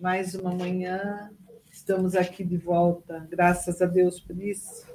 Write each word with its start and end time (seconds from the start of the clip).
mais 0.00 0.34
uma 0.34 0.54
manhã. 0.54 1.30
Estamos 1.70 2.14
aqui 2.14 2.44
de 2.44 2.56
volta, 2.56 3.26
graças 3.30 3.82
a 3.82 3.86
Deus 3.86 4.20
por 4.20 4.40
isso. 4.40 4.86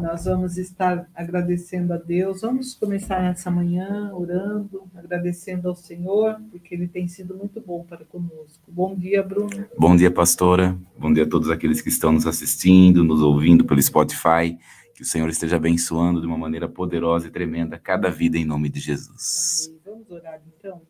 Nós 0.00 0.24
vamos 0.24 0.56
estar 0.56 1.08
agradecendo 1.14 1.92
a 1.92 1.98
Deus. 1.98 2.40
Vamos 2.40 2.74
começar 2.74 3.22
essa 3.24 3.50
manhã 3.50 4.10
orando, 4.14 4.88
agradecendo 4.94 5.68
ao 5.68 5.74
Senhor, 5.74 6.40
porque 6.50 6.74
Ele 6.74 6.88
tem 6.88 7.06
sido 7.06 7.36
muito 7.36 7.60
bom 7.60 7.84
para 7.84 8.04
conosco. 8.04 8.62
Bom 8.68 8.96
dia, 8.96 9.22
Bruno. 9.22 9.66
Bom 9.78 9.94
dia, 9.94 10.10
pastora. 10.10 10.78
Bom 10.98 11.12
dia 11.12 11.24
a 11.24 11.28
todos 11.28 11.50
aqueles 11.50 11.82
que 11.82 11.90
estão 11.90 12.10
nos 12.10 12.26
assistindo, 12.26 13.04
nos 13.04 13.20
ouvindo 13.20 13.64
pelo 13.64 13.82
Spotify. 13.82 14.58
Que 14.94 15.02
o 15.02 15.06
Senhor 15.06 15.28
esteja 15.28 15.56
abençoando 15.56 16.20
de 16.20 16.26
uma 16.26 16.38
maneira 16.38 16.68
poderosa 16.68 17.26
e 17.26 17.30
tremenda 17.30 17.78
cada 17.78 18.10
vida 18.10 18.38
em 18.38 18.44
nome 18.44 18.68
de 18.70 18.80
Jesus. 18.80 19.68
Amém. 19.68 19.80
Vamos 19.84 20.10
orar 20.10 20.40
então. 20.46 20.80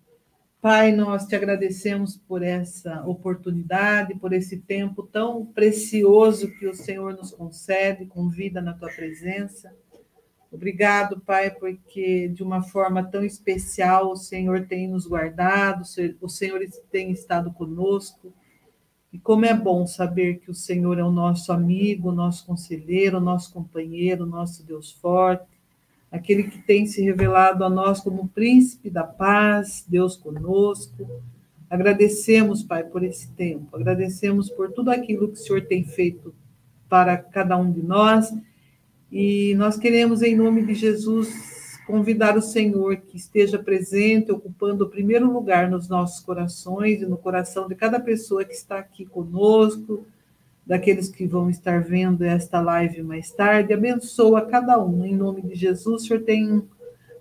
Pai, 0.62 0.92
nós 0.92 1.26
te 1.26 1.34
agradecemos 1.34 2.16
por 2.16 2.40
essa 2.40 3.04
oportunidade, 3.04 4.14
por 4.14 4.32
esse 4.32 4.58
tempo 4.58 5.02
tão 5.02 5.44
precioso 5.44 6.56
que 6.56 6.68
o 6.68 6.72
Senhor 6.72 7.14
nos 7.14 7.32
concede, 7.32 8.06
com 8.06 8.28
vida 8.28 8.62
na 8.62 8.72
tua 8.72 8.88
presença. 8.88 9.74
Obrigado, 10.52 11.20
Pai, 11.20 11.50
porque 11.50 12.28
de 12.28 12.44
uma 12.44 12.62
forma 12.62 13.02
tão 13.02 13.24
especial 13.24 14.12
o 14.12 14.16
Senhor 14.16 14.64
tem 14.68 14.86
nos 14.86 15.04
guardado, 15.04 15.82
o 16.20 16.28
Senhor 16.28 16.60
tem 16.92 17.10
estado 17.10 17.52
conosco. 17.52 18.32
E 19.12 19.18
como 19.18 19.44
é 19.44 19.52
bom 19.52 19.84
saber 19.84 20.38
que 20.38 20.50
o 20.52 20.54
Senhor 20.54 20.96
é 20.96 21.02
o 21.02 21.10
nosso 21.10 21.52
amigo, 21.52 22.12
nosso 22.12 22.46
conselheiro, 22.46 23.20
nosso 23.20 23.52
companheiro, 23.52 24.24
nosso 24.24 24.64
Deus 24.64 24.92
forte 24.92 25.51
aquele 26.12 26.44
que 26.44 26.58
tem 26.58 26.86
se 26.86 27.00
revelado 27.02 27.64
a 27.64 27.70
nós 27.70 28.00
como 28.00 28.28
príncipe 28.28 28.90
da 28.90 29.02
paz, 29.02 29.84
Deus 29.88 30.14
conosco. 30.14 31.08
Agradecemos, 31.70 32.62
Pai, 32.62 32.84
por 32.84 33.02
esse 33.02 33.32
tempo, 33.32 33.74
agradecemos 33.74 34.50
por 34.50 34.70
tudo 34.72 34.90
aquilo 34.90 35.28
que 35.28 35.34
o 35.34 35.42
Senhor 35.42 35.62
tem 35.62 35.82
feito 35.82 36.34
para 36.86 37.16
cada 37.16 37.56
um 37.56 37.72
de 37.72 37.82
nós. 37.82 38.30
E 39.10 39.54
nós 39.54 39.78
queremos, 39.78 40.20
em 40.20 40.36
nome 40.36 40.66
de 40.66 40.74
Jesus, 40.74 41.78
convidar 41.86 42.36
o 42.36 42.42
Senhor 42.42 42.98
que 42.98 43.16
esteja 43.16 43.58
presente, 43.58 44.30
ocupando 44.30 44.84
o 44.84 44.90
primeiro 44.90 45.32
lugar 45.32 45.70
nos 45.70 45.88
nossos 45.88 46.20
corações 46.20 47.00
e 47.00 47.06
no 47.06 47.16
coração 47.16 47.66
de 47.66 47.74
cada 47.74 47.98
pessoa 47.98 48.44
que 48.44 48.52
está 48.52 48.78
aqui 48.78 49.06
conosco, 49.06 50.06
daqueles 50.66 51.08
que 51.08 51.26
vão 51.26 51.50
estar 51.50 51.82
vendo 51.82 52.22
esta 52.22 52.60
live 52.60 53.02
mais 53.02 53.30
tarde. 53.30 53.72
Abençoa 53.72 54.46
cada 54.46 54.82
um, 54.82 55.04
em 55.04 55.14
nome 55.14 55.42
de 55.42 55.54
Jesus. 55.54 56.02
O 56.02 56.06
Senhor 56.06 56.22
tem 56.22 56.62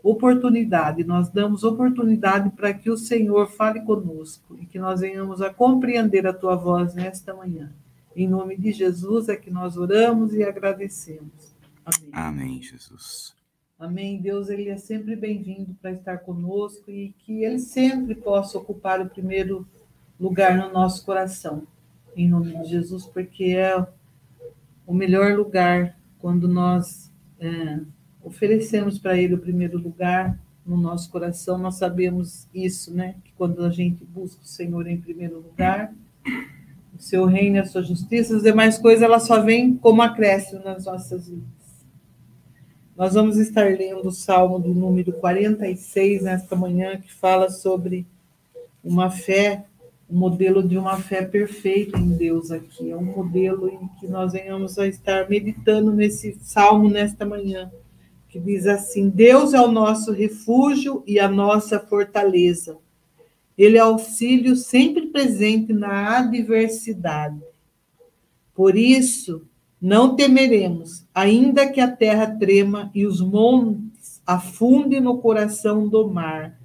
oportunidade, 0.03 1.03
nós 1.03 1.30
damos 1.30 1.64
oportunidade 1.64 2.50
para 2.52 2.73
que 2.73 2.89
o 2.89 2.98
Senhor 2.98 3.48
fale 3.52 3.81
conosco 3.81 4.58
e 4.59 4.66
que 4.66 4.80
nós 4.80 5.02
venhamos 5.02 5.42
a 5.42 5.53
compreender 5.53 6.25
a 6.25 6.33
tua 6.33 6.56
voz 6.56 6.95
nesta 6.95 7.36
manhã. 7.36 7.72
Em 8.16 8.28
nome 8.28 8.58
de 8.58 8.72
Jesus 8.72 9.30
é 9.30 9.36
que 9.36 9.52
nós 9.52 9.78
oramos 9.78 10.33
e 10.33 10.44
agradecemos. 10.44 11.53
Amém. 11.86 12.09
Amém, 12.11 12.61
Jesus. 12.61 13.36
Amém. 13.80 14.20
Deus, 14.20 14.50
ele 14.50 14.70
é 14.70 14.78
sempre 14.78 15.16
bem-vindo 15.16 15.76
para 15.81 15.92
estar 15.92 16.17
conosco 16.20 16.89
e 16.89 17.14
que 17.20 17.44
ele 17.44 17.59
sempre 17.59 18.16
possa 18.16 18.58
ocupar 18.58 19.00
o 19.02 19.09
primeiro 19.09 19.67
lugar 20.20 20.58
no 20.58 20.72
nosso 20.73 21.05
coração 21.05 21.66
em 22.16 22.30
nome 22.30 22.56
de 22.62 22.70
Jesus, 22.70 23.06
porque 23.06 23.45
é 23.45 23.86
o 24.86 24.94
melhor 24.94 25.34
lugar 25.34 25.98
quando 26.20 26.48
nós 26.48 27.12
é, 27.40 27.80
oferecemos 28.23 29.00
para 29.00 29.17
Ele 29.17 29.36
o 29.36 29.40
primeiro 29.40 29.78
lugar 29.78 30.39
no 30.66 30.78
nosso 30.78 31.09
coração. 31.09 31.58
Nós 31.58 31.76
sabemos 31.76 32.48
isso, 32.54 32.94
né? 32.94 33.16
Que 33.23 33.32
quando 33.34 33.64
a 33.64 33.70
gente 33.70 34.04
busca 34.06 34.42
o 34.42 34.48
Senhor 34.48 34.88
em 34.88 35.00
primeiro 35.00 35.39
lugar, 35.39 35.94
o 36.98 37.02
seu 37.02 37.26
reino 37.26 37.59
a 37.59 37.66
sua 37.66 37.82
justiça, 37.82 38.36
as 38.36 38.44
demais 38.44 38.78
coisas 38.78 39.02
elas 39.02 39.23
só 39.23 39.42
vêm 39.42 39.76
como 39.76 40.02
acréscimo 40.02 40.64
nas 40.64 40.86
nossas 40.86 41.30
vidas. 41.30 41.62
Nós 42.95 43.14
vamos 43.14 43.38
estar 43.38 43.66
lendo 43.66 44.08
o 44.08 44.11
Salmo 44.11 44.60
do 44.60 44.73
número 44.73 45.14
46 45.14 46.23
nesta 46.23 46.55
manhã, 46.55 46.99
que 46.99 47.11
fala 47.11 47.49
sobre 47.49 48.05
uma 48.83 49.10
fé 49.10 49.66
o 50.11 50.16
modelo 50.16 50.61
de 50.61 50.77
uma 50.77 50.98
fé 50.98 51.23
perfeita 51.23 51.98
em 51.98 52.10
Deus 52.10 52.52
aqui. 52.52 52.92
É 52.92 52.98
um 52.98 53.04
modelo 53.04 53.70
em 53.70 53.89
que 53.99 54.08
nós 54.08 54.33
venhamos 54.33 54.77
a 54.77 54.86
estar 54.86 55.30
meditando 55.30 55.94
nesse 55.94 56.38
salmo 56.42 56.89
nesta 56.89 57.26
manhã, 57.26 57.72
que 58.27 58.38
diz 58.38 58.67
assim: 58.67 59.10
Deus 59.10 59.54
é 59.54 59.61
o 59.61 59.72
nosso 59.72 60.11
refúgio 60.11 61.02
e 61.08 61.17
a 61.17 61.30
nossa 61.30 61.80
fortaleza. 61.80 62.77
Ele 63.58 63.77
é 63.77 63.80
auxílio 63.80 64.55
sempre 64.55 65.08
presente 65.08 65.72
na 65.72 66.17
adversidade. 66.17 67.39
Por 68.54 68.76
isso, 68.76 69.43
não 69.82 70.16
temeremos, 70.16 71.05
ainda 71.16 71.70
que 71.70 71.80
a 71.80 71.89
terra 71.89 72.28
trema 72.28 72.92
e 72.93 73.05
os 73.05 73.22
montes 73.22 74.22
afundem 74.28 74.99
no 74.99 75.20
coração 75.20 75.88
do 75.88 76.10
mar 76.10 76.61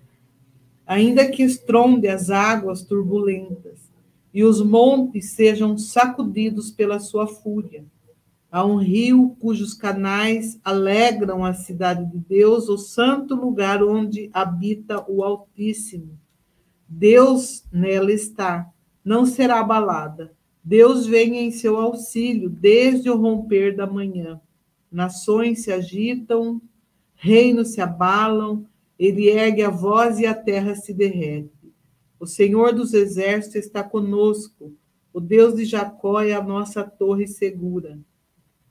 ainda 0.86 1.28
que 1.28 1.42
estronde 1.42 2.06
as 2.06 2.30
águas 2.30 2.82
turbulentas 2.82 3.90
e 4.32 4.44
os 4.44 4.62
montes 4.62 5.30
sejam 5.30 5.76
sacudidos 5.76 6.70
pela 6.70 7.00
sua 7.00 7.26
fúria. 7.26 7.84
Há 8.50 8.64
um 8.64 8.76
rio 8.76 9.36
cujos 9.40 9.74
canais 9.74 10.58
alegram 10.64 11.44
a 11.44 11.52
cidade 11.52 12.04
de 12.10 12.18
Deus, 12.18 12.68
o 12.68 12.78
santo 12.78 13.34
lugar 13.34 13.82
onde 13.82 14.30
habita 14.32 15.04
o 15.10 15.24
Altíssimo. 15.24 16.18
Deus 16.88 17.64
nela 17.72 18.12
está, 18.12 18.70
não 19.04 19.26
será 19.26 19.60
abalada. 19.60 20.32
Deus 20.62 21.06
vem 21.06 21.38
em 21.38 21.50
seu 21.50 21.76
auxílio 21.76 22.48
desde 22.48 23.10
o 23.10 23.16
romper 23.16 23.74
da 23.74 23.86
manhã. 23.86 24.40
Nações 24.90 25.64
se 25.64 25.72
agitam, 25.72 26.60
reinos 27.14 27.68
se 27.68 27.80
abalam, 27.80 28.64
ele 28.98 29.28
ergue 29.28 29.62
a 29.62 29.70
voz 29.70 30.18
e 30.18 30.26
a 30.26 30.34
terra 30.34 30.74
se 30.74 30.92
derrete. 30.92 31.50
O 32.18 32.26
Senhor 32.26 32.72
dos 32.72 32.94
exércitos 32.94 33.56
está 33.56 33.82
conosco. 33.82 34.74
O 35.12 35.20
Deus 35.20 35.54
de 35.54 35.64
Jacó 35.64 36.20
é 36.20 36.32
a 36.32 36.42
nossa 36.42 36.82
torre 36.82 37.26
segura. 37.26 37.98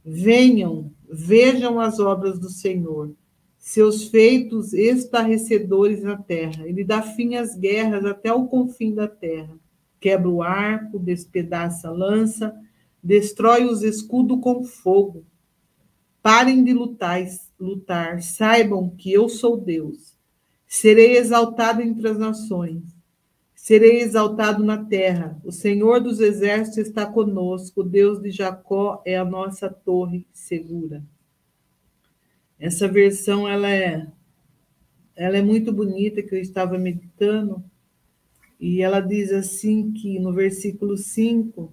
Venham, 0.04 0.92
vejam 1.10 1.80
as 1.80 2.00
obras 2.00 2.40
do 2.40 2.50
Senhor, 2.50 3.12
seus 3.58 4.10
feitos 4.10 4.74
estarrecedores 4.74 6.04
na 6.04 6.18
terra. 6.18 6.68
Ele 6.68 6.84
dá 6.84 7.02
fim 7.02 7.36
às 7.36 7.56
guerras 7.56 8.06
até 8.06 8.32
o 8.32 8.46
confim 8.46 8.94
da 8.94 9.08
terra. 9.08 9.58
Quebra 10.00 10.30
o 10.30 10.44
arco, 10.44 11.00
despedaça 11.00 11.88
a 11.88 11.92
lança, 11.92 12.56
destrói 13.02 13.66
os 13.66 13.82
escudos 13.82 14.40
com 14.42 14.64
fogo. 14.64 15.26
Parem 16.22 16.64
de 16.64 16.74
lutar, 16.74 17.24
lutar, 17.60 18.22
saibam 18.22 18.90
que 18.90 19.12
eu 19.12 19.30
sou 19.30 19.58
Deus. 19.58 20.15
Serei 20.68 21.18
exaltado 21.18 21.82
entre 21.82 22.08
as 22.08 22.18
nações, 22.18 22.84
serei 23.54 24.02
exaltado 24.02 24.64
na 24.64 24.84
terra. 24.84 25.40
O 25.44 25.52
Senhor 25.52 26.00
dos 26.00 26.20
exércitos 26.20 26.78
está 26.78 27.06
conosco, 27.06 27.82
o 27.82 27.84
Deus 27.84 28.22
de 28.22 28.32
Jacó 28.32 29.02
é 29.06 29.18
a 29.18 29.26
nossa 29.26 29.70
torre 29.70 30.26
segura. 30.32 31.04
Essa 32.60 32.88
versão 32.88 33.48
ela 33.48 33.70
é 33.70 34.08
ela 35.16 35.38
é 35.38 35.42
muito 35.42 35.72
bonita 35.72 36.22
que 36.22 36.36
eu 36.36 36.40
estava 36.40 36.78
meditando 36.78 37.64
e 38.60 38.82
ela 38.82 39.00
diz 39.00 39.32
assim 39.32 39.94
que 39.94 40.20
no 40.20 40.34
versículo 40.34 40.98
5 40.98 41.72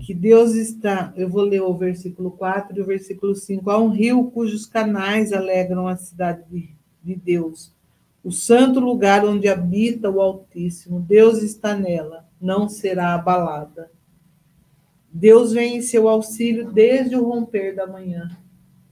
que 0.00 0.14
Deus 0.14 0.54
está, 0.54 1.12
eu 1.16 1.28
vou 1.28 1.42
ler 1.42 1.60
o 1.60 1.76
versículo 1.76 2.30
4 2.30 2.78
e 2.78 2.80
o 2.80 2.86
versículo 2.86 3.34
5, 3.34 3.70
há 3.70 3.78
um 3.78 3.88
rio 3.88 4.30
cujos 4.30 4.64
canais 4.64 5.32
alegram 5.32 5.86
a 5.86 5.96
cidade 5.96 6.42
de, 6.48 6.70
de 7.02 7.14
Deus 7.14 7.72
o 8.24 8.30
santo 8.30 8.78
lugar 8.78 9.24
onde 9.24 9.48
habita 9.48 10.10
o 10.10 10.20
Altíssimo. 10.20 11.00
Deus 11.00 11.42
está 11.42 11.76
nela, 11.76 12.26
não 12.40 12.68
será 12.68 13.14
abalada. 13.14 13.90
Deus 15.12 15.52
vem 15.52 15.76
em 15.76 15.82
seu 15.82 16.08
auxílio 16.08 16.70
desde 16.72 17.16
o 17.16 17.24
romper 17.24 17.74
da 17.74 17.86
manhã. 17.86 18.30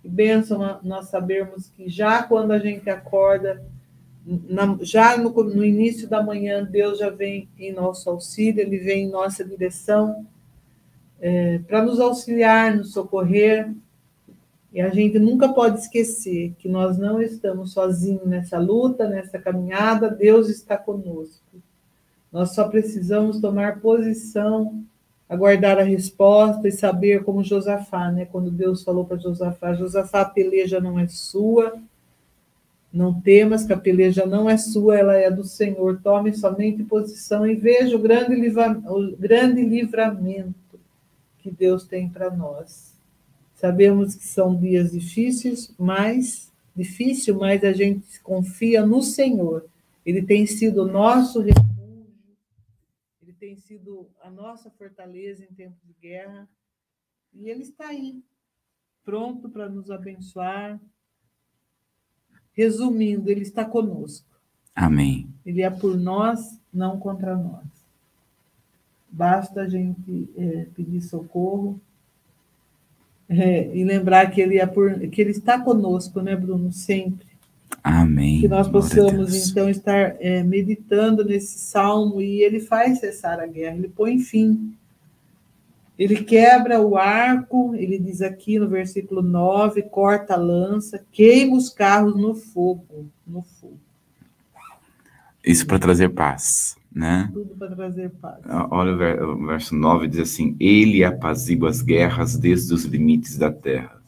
Que 0.02 0.08
bênção 0.08 0.80
nós 0.82 1.08
sabermos 1.08 1.68
que 1.68 1.88
já 1.88 2.22
quando 2.22 2.52
a 2.52 2.58
gente 2.58 2.90
acorda, 2.90 3.62
já 4.82 5.16
no, 5.16 5.30
no 5.30 5.64
início 5.64 6.08
da 6.08 6.22
manhã, 6.22 6.64
Deus 6.64 6.98
já 6.98 7.10
vem 7.10 7.48
em 7.58 7.72
nosso 7.72 8.10
auxílio, 8.10 8.60
Ele 8.60 8.78
vem 8.78 9.04
em 9.04 9.10
nossa 9.10 9.44
direção 9.44 10.26
é, 11.20 11.58
para 11.66 11.82
nos 11.82 12.00
auxiliar, 12.00 12.76
nos 12.76 12.92
socorrer, 12.92 13.70
e 14.72 14.80
a 14.80 14.88
gente 14.88 15.18
nunca 15.18 15.48
pode 15.48 15.80
esquecer 15.80 16.54
que 16.58 16.68
nós 16.68 16.96
não 16.96 17.20
estamos 17.20 17.72
sozinhos 17.72 18.26
nessa 18.26 18.58
luta, 18.58 19.08
nessa 19.08 19.38
caminhada, 19.38 20.08
Deus 20.08 20.48
está 20.48 20.76
conosco. 20.76 21.60
Nós 22.32 22.54
só 22.54 22.68
precisamos 22.68 23.40
tomar 23.40 23.80
posição, 23.80 24.84
aguardar 25.28 25.78
a 25.78 25.82
resposta 25.82 26.68
e 26.68 26.72
saber 26.72 27.24
como 27.24 27.42
Josafá, 27.42 28.12
né? 28.12 28.24
Quando 28.26 28.50
Deus 28.50 28.84
falou 28.84 29.04
para 29.04 29.16
Josafá, 29.16 29.74
Josafá, 29.74 30.20
a 30.20 30.24
peleja 30.24 30.80
não 30.80 30.98
é 30.98 31.08
sua, 31.08 31.80
Não 32.92 33.20
temas, 33.20 33.64
que 33.64 33.72
a 33.72 33.76
peleja 33.76 34.26
não 34.26 34.50
é 34.50 34.56
sua, 34.56 34.98
ela 34.98 35.14
é 35.14 35.30
do 35.30 35.44
Senhor. 35.44 36.00
Tome 36.02 36.32
somente 36.34 36.82
posição 36.82 37.46
e 37.46 37.54
veja 37.54 37.96
o 37.96 38.00
grande, 38.00 38.34
livra, 38.34 38.72
o 38.86 39.16
grande 39.16 39.62
livramento 39.62 40.54
que 41.38 41.50
Deus 41.50 41.84
tem 41.84 42.08
para 42.08 42.30
nós. 42.30 42.89
Sabemos 43.60 44.14
que 44.14 44.26
são 44.26 44.56
dias 44.56 44.92
difíceis, 44.92 45.70
mas 45.78 46.50
difícil, 46.74 47.38
mas 47.38 47.62
a 47.62 47.74
gente 47.74 48.18
confia 48.20 48.86
no 48.86 49.02
Senhor. 49.02 49.66
Ele 50.04 50.22
tem 50.22 50.46
sido 50.46 50.82
o 50.82 50.90
nosso 50.90 51.42
refúgio, 51.42 52.06
ele 53.20 53.34
tem 53.34 53.56
sido 53.56 54.08
a 54.22 54.30
nossa 54.30 54.70
fortaleza 54.70 55.44
em 55.44 55.54
tempos 55.54 55.78
de 55.86 55.92
guerra, 56.00 56.48
e 57.34 57.50
ele 57.50 57.60
está 57.60 57.88
aí, 57.88 58.22
pronto 59.04 59.46
para 59.50 59.68
nos 59.68 59.90
abençoar, 59.90 60.80
Resumindo, 62.54 63.30
ele 63.30 63.42
está 63.42 63.64
conosco. 63.64 64.26
Amém. 64.74 65.28
Ele 65.44 65.62
é 65.62 65.70
por 65.70 65.98
nós, 65.98 66.58
não 66.72 66.98
contra 66.98 67.36
nós. 67.36 67.66
Basta 69.10 69.62
a 69.62 69.68
gente 69.68 70.30
é, 70.34 70.64
pedir 70.74 71.02
socorro 71.02 71.80
é, 73.30 73.70
e 73.74 73.84
lembrar 73.84 74.30
que 74.30 74.40
ele 74.40 74.58
é 74.58 74.66
por, 74.66 74.98
que 75.08 75.20
ele 75.20 75.30
está 75.30 75.58
conosco, 75.58 76.20
né, 76.20 76.36
Bruno? 76.36 76.70
Sempre. 76.70 77.26
Amém. 77.82 78.40
Que 78.40 78.48
nós 78.48 78.68
possamos 78.68 79.48
então 79.48 79.70
estar 79.70 80.16
é, 80.20 80.42
meditando 80.42 81.24
nesse 81.24 81.58
salmo 81.58 82.20
e 82.20 82.42
ele 82.42 82.60
faz 82.60 82.98
cessar 82.98 83.40
a 83.40 83.46
guerra, 83.46 83.76
ele 83.76 83.88
põe 83.88 84.18
fim 84.18 84.74
ele 86.00 86.24
quebra 86.24 86.80
o 86.80 86.96
arco, 86.96 87.74
ele 87.74 87.98
diz 87.98 88.22
aqui 88.22 88.58
no 88.58 88.66
versículo 88.66 89.20
9, 89.20 89.82
corta 89.82 90.32
a 90.32 90.36
lança, 90.38 91.04
queima 91.12 91.54
os 91.54 91.68
carros 91.68 92.16
no 92.16 92.34
fogo, 92.34 93.10
no 93.26 93.42
fogo. 93.42 93.78
Isso 95.44 95.66
para 95.66 95.78
trazer 95.78 96.08
paz, 96.08 96.74
né? 96.92 97.30
Tudo 97.32 97.54
para 97.56 97.74
trazer 97.74 98.10
paz. 98.10 98.42
Olha 98.70 98.92
o 99.24 99.46
verso 99.46 99.74
9, 99.74 100.08
diz 100.08 100.20
assim: 100.20 100.56
Ele 100.58 101.04
apazigua 101.04 101.68
as 101.68 101.82
guerras 101.82 102.36
desde 102.36 102.74
os 102.74 102.84
limites 102.84 103.36
da 103.36 103.52
terra. 103.52 104.00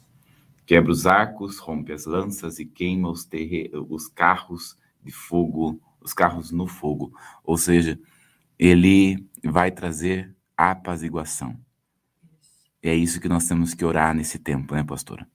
Quebra 0.67 0.91
os 0.91 1.07
arcos, 1.07 1.59
rompe 1.59 1.93
as 1.93 2.07
lanças 2.07 2.59
e 2.59 2.65
queima 2.65 3.11
os, 3.11 3.25
terre... 3.25 3.71
os 3.89 4.09
carros 4.09 4.77
de 5.05 5.13
fogo, 5.13 5.81
os 6.01 6.13
carros 6.13 6.51
no 6.51 6.67
fogo. 6.67 7.13
Ou 7.45 7.57
seja, 7.57 7.99
ele 8.59 9.27
vai 9.45 9.71
trazer 9.71 10.35
apaziguação. 10.57 11.57
É 12.83 12.95
isso 12.95 13.21
que 13.21 13.29
nós 13.29 13.47
temos 13.47 13.75
que 13.75 13.85
orar 13.85 14.15
nesse 14.15 14.39
tempo, 14.39 14.75
né, 14.75 14.83
pastora? 14.83 15.27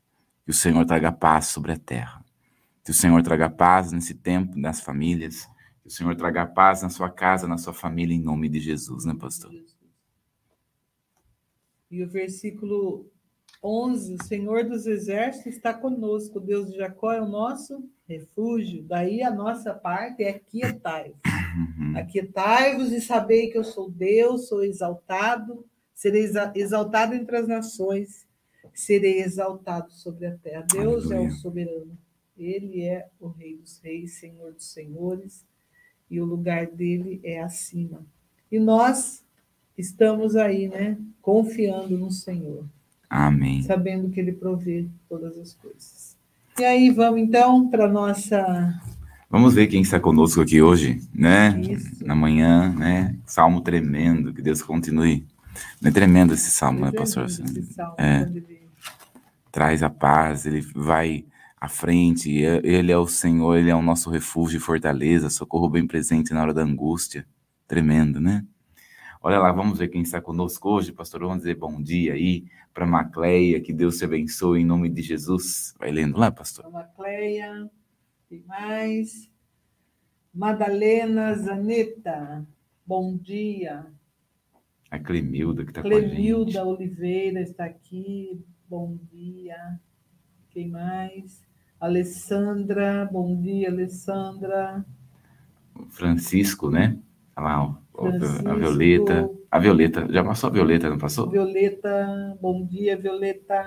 Que 0.44 0.52
o 0.52 0.54
Senhor 0.54 0.86
traga 0.86 1.12
paz 1.12 1.48
sobre 1.48 1.72
a 1.72 1.78
terra. 1.78 2.24
Que 2.84 2.92
o 2.92 2.94
Senhor 2.94 3.22
traga 3.22 3.50
paz 3.50 3.92
nesse 3.92 4.14
tempo 4.14 4.58
nas 4.58 4.82
famílias. 4.82 5.48
Que 5.88 5.94
o 5.94 5.96
Senhor 5.96 6.16
traga 6.18 6.46
paz 6.46 6.82
na 6.82 6.90
sua 6.90 7.10
casa, 7.10 7.48
na 7.48 7.58
sua 7.58 7.74
família, 7.74 8.14
em 8.14 8.22
nome 8.22 8.50
de 8.50 8.60
Jesus, 8.60 9.06
né, 9.06 9.16
pastor? 9.18 9.54
E 11.90 12.04
o 12.04 12.10
versículo 12.10 13.10
11: 13.64 14.16
O 14.16 14.24
Senhor 14.26 14.66
dos 14.66 14.86
Exércitos 14.86 15.54
está 15.54 15.74
conosco, 15.74 16.42
Deus 16.42 16.70
de 16.70 16.78
Jacó 16.78 17.14
é 17.14 17.22
o 17.22 17.30
nosso 17.30 17.90
refúgio. 18.06 18.84
Daí 18.84 19.24
a 19.24 19.32
nossa 19.32 19.74
parte 19.74 20.24
é 20.24 20.32
aquietai-vos. 20.32 21.22
Uhum. 21.26 21.98
Aquietai-vos 21.98 22.92
e 22.92 23.00
sabei 23.00 23.50
que 23.50 23.58
eu 23.58 23.64
sou 23.64 23.90
Deus, 23.90 24.50
sou 24.50 24.66
exaltado 24.66 25.66
serei 25.98 26.30
exaltado 26.54 27.16
entre 27.16 27.38
as 27.38 27.48
nações, 27.48 28.28
serei 28.72 29.20
exaltado 29.20 29.92
sobre 29.92 30.28
a 30.28 30.38
terra. 30.38 30.68
Deus 30.72 31.06
Aleluia. 31.06 31.16
é 31.16 31.28
o 31.28 31.32
soberano, 31.32 31.98
ele 32.38 32.84
é 32.84 33.10
o 33.20 33.30
Rei 33.30 33.58
dos 33.58 33.80
Reis, 33.80 34.20
Senhor 34.20 34.54
dos 34.54 34.72
Senhores, 34.72 35.44
e 36.10 36.20
o 36.22 36.26
lugar 36.26 36.68
dele 36.68 37.20
é 37.24 37.42
acima. 37.42 38.02
E 38.52 38.60
nós 38.60 39.24
estamos 39.78 40.36
aí, 40.36 40.68
né, 40.68 40.98
confiando 41.22 41.98
no 41.98 42.12
Senhor. 42.12 42.66
Amém. 43.10 43.62
Sabendo 43.64 44.10
que 44.10 44.20
ele 44.20 44.32
provê 44.32 44.88
todas 45.08 45.38
as 45.38 45.54
coisas. 45.54 46.18
E 46.60 46.66
aí, 46.66 46.90
vamos 46.90 47.22
então 47.22 47.70
para 47.70 47.88
nossa 47.88 48.82
Vamos 49.30 49.54
ver 49.54 49.68
quem 49.68 49.82
está 49.82 50.00
conosco 50.00 50.40
aqui 50.40 50.62
hoje, 50.62 51.02
né? 51.14 51.60
Isso. 51.62 52.06
Na 52.06 52.16
manhã, 52.16 52.74
né? 52.74 53.16
Salmo 53.26 53.60
tremendo, 53.60 54.34
que 54.34 54.42
Deus 54.42 54.62
continue 54.62 55.26
é 55.84 55.92
tremendo 55.92 56.34
esse 56.34 56.50
salmo, 56.50 56.82
né, 56.82 56.92
pastor? 56.92 57.26
Esse 57.26 57.74
salmo, 57.74 57.96
é, 57.98 58.30
traz 59.52 59.84
a 59.84 59.90
paz, 59.90 60.46
ele 60.46 60.62
vai 60.62 61.26
à 61.60 61.68
frente, 61.68 62.32
ele 62.64 62.92
é 62.92 62.98
o 62.98 63.08
Senhor, 63.08 63.58
ele 63.58 63.70
é 63.70 63.76
o 63.76 63.82
nosso 63.82 64.10
refúgio 64.10 64.58
e 64.58 64.62
fortaleza, 64.62 65.30
socorro 65.30 65.70
bem 65.70 65.88
presente 65.88 66.34
na 66.34 66.42
hora 66.42 66.54
da 66.54 66.62
angústia. 66.62 67.28
Tremendo, 67.68 68.22
né? 68.22 68.46
Olha 69.22 69.40
lá, 69.40 69.52
vamos 69.52 69.80
ver 69.80 69.88
quem 69.88 70.04
está 70.04 70.22
conosco 70.22 70.70
hoje, 70.70 70.92
pastor. 70.92 71.22
Vamos 71.22 71.40
dizer 71.40 71.56
bom 71.56 71.82
dia 71.82 72.14
aí 72.14 72.46
para 72.74 72.86
Macleia, 72.86 73.60
que 73.60 73.74
Deus 73.74 73.98
te 73.98 74.06
abençoe 74.06 74.62
em 74.62 74.66
nome 74.66 74.88
de 74.88 75.02
Jesus. 75.02 75.74
Vai 75.80 75.92
lendo 75.92 76.18
lá, 76.18 76.32
pastor. 76.32 76.70
Macleia, 76.72 77.70
e 78.30 78.40
mais. 78.46 79.32
Madalena 80.34 81.34
Zaneta, 81.34 82.46
bom 82.86 83.18
dia. 83.18 83.88
A 84.92 85.00
Clemilda 85.00 85.64
que 85.64 85.72
está 85.72 85.82
com 85.82 85.88
a 85.88 86.00
gente. 86.00 86.10
Clemilda 86.12 86.64
Oliveira 86.64 87.42
está 87.42 87.66
aqui. 87.66 88.46
Bom 88.70 88.98
dia. 89.12 89.80
Quem 90.52 90.70
mais? 90.70 91.47
Alessandra, 91.80 93.08
bom 93.12 93.40
dia, 93.40 93.70
Alessandra. 93.70 94.84
Francisco, 95.90 96.72
né? 96.72 96.98
Olha 97.36 97.46
lá, 97.46 97.78
Francisco. 97.94 98.50
a 98.50 98.56
Violeta. 98.56 99.30
A 99.50 99.60
Violeta, 99.60 100.08
já 100.12 100.24
passou 100.24 100.50
a 100.50 100.54
Violeta, 100.54 100.90
não 100.90 100.98
passou? 100.98 101.30
Violeta, 101.30 102.38
bom 102.42 102.66
dia, 102.66 102.98
Violeta. 102.98 103.64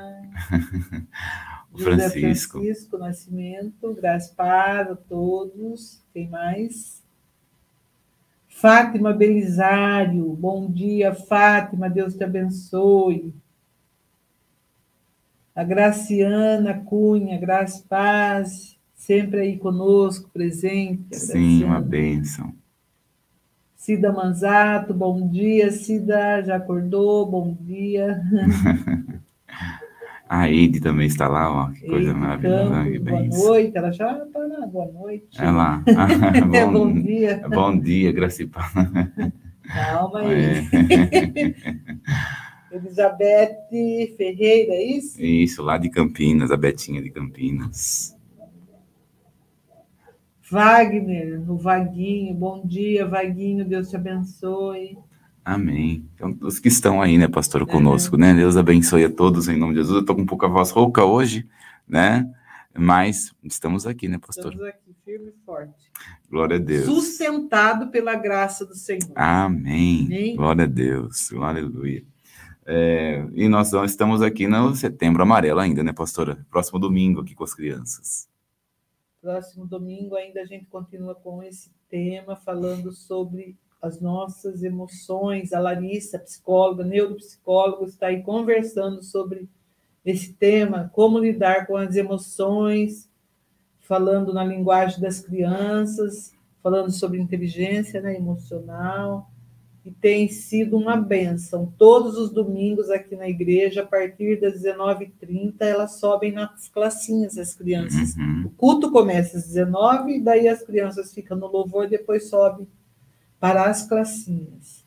o 1.72 1.78
Francisco. 1.78 2.58
Francisco 2.58 2.98
Nascimento, 2.98 3.94
graças 3.94 4.30
para 4.30 4.94
todos. 4.94 6.02
Quem 6.12 6.28
mais? 6.28 7.02
Fátima 8.48 9.12
Belisário, 9.12 10.34
bom 10.34 10.70
dia, 10.70 11.14
Fátima, 11.14 11.88
Deus 11.88 12.14
te 12.14 12.24
abençoe. 12.24 13.32
A 15.54 15.64
Graciana 15.64 16.74
Cunha, 16.74 17.38
Graça 17.38 17.84
Paz, 17.88 18.78
sempre 18.94 19.40
aí 19.40 19.58
conosco, 19.58 20.30
presente. 20.32 21.16
Sim, 21.16 21.64
uma 21.64 21.80
bênção. 21.80 22.54
Cida 23.76 24.12
Manzato, 24.12 24.94
bom 24.94 25.28
dia, 25.28 25.72
Cida, 25.72 26.42
já 26.42 26.56
acordou? 26.56 27.26
Bom 27.26 27.56
dia. 27.60 28.22
A 30.28 30.48
Eide 30.48 30.80
também 30.80 31.08
está 31.08 31.26
lá, 31.26 31.50
ó, 31.50 31.70
que 31.72 31.84
coisa 31.88 32.14
maravilhosa. 32.14 32.70
Campos, 32.70 33.00
boa 33.00 33.22
noite, 33.24 33.76
ela 33.76 33.90
já 33.90 34.22
está 34.22 34.46
na 34.46 34.64
boa 34.64 34.92
noite. 34.92 35.26
É 35.36 35.50
lá. 35.50 35.82
bom, 36.46 36.72
bom, 36.72 36.92
dia. 36.92 37.42
Bom 37.48 37.76
dia, 37.76 38.12
Gracipá. 38.12 38.70
Calma 39.64 40.20
aí. 40.20 40.44
É. 40.44 40.62
Elizabeth 42.70 43.56
Ferreira, 44.16 44.74
é 44.74 44.82
isso? 44.82 45.20
Isso, 45.20 45.62
lá 45.62 45.76
de 45.76 45.90
Campinas, 45.90 46.50
a 46.50 46.56
Betinha 46.56 47.02
de 47.02 47.10
Campinas. 47.10 48.16
Wagner, 50.50 51.48
o 51.48 51.56
Vaguinho, 51.56 52.34
bom 52.34 52.66
dia, 52.66 53.06
Vaguinho, 53.06 53.64
Deus 53.64 53.88
te 53.88 53.96
abençoe. 53.96 54.98
Amém. 55.44 56.04
Então, 56.14 56.36
os 56.42 56.58
que 56.58 56.68
estão 56.68 57.00
aí, 57.00 57.16
né, 57.16 57.28
pastor, 57.28 57.66
conosco, 57.66 58.16
né? 58.16 58.34
Deus 58.34 58.56
abençoe 58.56 59.04
a 59.04 59.10
todos 59.10 59.48
em 59.48 59.56
nome 59.56 59.74
de 59.74 59.80
Jesus. 59.80 59.96
Eu 59.96 60.00
estou 60.00 60.16
com 60.16 60.22
um 60.22 60.26
pouco 60.26 60.44
a 60.44 60.48
voz 60.48 60.70
rouca 60.70 61.04
hoje, 61.04 61.48
né? 61.88 62.28
Mas 62.76 63.32
estamos 63.42 63.86
aqui, 63.86 64.08
né, 64.08 64.18
pastor? 64.18 64.52
Estamos 64.52 64.68
aqui, 64.68 64.94
firme 65.04 65.30
e 65.30 65.44
forte. 65.44 65.90
Glória 66.28 66.56
a 66.56 66.60
Deus. 66.60 66.84
Sustentado 66.84 67.88
pela 67.88 68.14
graça 68.14 68.64
do 68.66 68.74
Senhor. 68.74 69.10
Amém. 69.14 70.06
Amém. 70.06 70.36
Glória 70.36 70.64
a 70.64 70.68
Deus. 70.68 71.32
Aleluia. 71.32 72.04
É, 72.72 73.26
e 73.34 73.48
nós 73.48 73.72
estamos 73.72 74.22
aqui 74.22 74.46
no 74.46 74.76
setembro 74.76 75.24
amarelo 75.24 75.58
ainda, 75.58 75.82
né, 75.82 75.92
pastora? 75.92 76.46
Próximo 76.48 76.78
domingo 76.78 77.20
aqui 77.20 77.34
com 77.34 77.42
as 77.42 77.52
crianças. 77.52 78.28
Próximo 79.20 79.66
domingo 79.66 80.14
ainda 80.14 80.40
a 80.40 80.44
gente 80.44 80.66
continua 80.66 81.16
com 81.16 81.42
esse 81.42 81.72
tema, 81.88 82.36
falando 82.36 82.92
sobre 82.92 83.56
as 83.82 84.00
nossas 84.00 84.62
emoções. 84.62 85.52
A 85.52 85.58
Larissa, 85.58 86.16
psicóloga, 86.20 86.84
neuropsicóloga, 86.84 87.86
está 87.86 88.06
aí 88.06 88.22
conversando 88.22 89.02
sobre 89.02 89.48
esse 90.04 90.32
tema, 90.34 90.88
como 90.94 91.18
lidar 91.18 91.66
com 91.66 91.76
as 91.76 91.96
emoções, 91.96 93.10
falando 93.80 94.32
na 94.32 94.44
linguagem 94.44 95.00
das 95.00 95.20
crianças, 95.20 96.32
falando 96.62 96.92
sobre 96.92 97.18
inteligência 97.18 98.00
né, 98.00 98.14
emocional. 98.14 99.29
E 99.84 99.90
tem 99.90 100.28
sido 100.28 100.76
uma 100.76 100.96
benção. 100.96 101.72
Todos 101.78 102.18
os 102.18 102.30
domingos 102.30 102.90
aqui 102.90 103.16
na 103.16 103.28
igreja, 103.28 103.82
a 103.82 103.86
partir 103.86 104.38
das 104.40 104.62
19h30, 104.62 105.54
elas 105.60 105.98
sobem 105.98 106.32
nas 106.32 106.68
classinhas, 106.68 107.38
as 107.38 107.54
crianças. 107.54 108.14
Uhum. 108.14 108.44
O 108.46 108.50
culto 108.50 108.90
começa 108.90 109.38
às 109.38 109.46
19 109.46 110.16
h 110.16 110.24
daí 110.24 110.48
as 110.48 110.62
crianças 110.62 111.14
ficam 111.14 111.36
no 111.36 111.46
louvor, 111.46 111.88
depois 111.88 112.28
sobe 112.28 112.68
para 113.38 113.70
as 113.70 113.86
classinhas. 113.88 114.84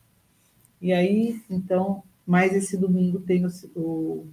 E 0.80 0.92
aí, 0.92 1.40
então, 1.50 2.02
mais 2.24 2.54
esse 2.54 2.76
domingo 2.76 3.18
tem 3.18 3.44
o, 3.44 3.50
o 3.74 4.26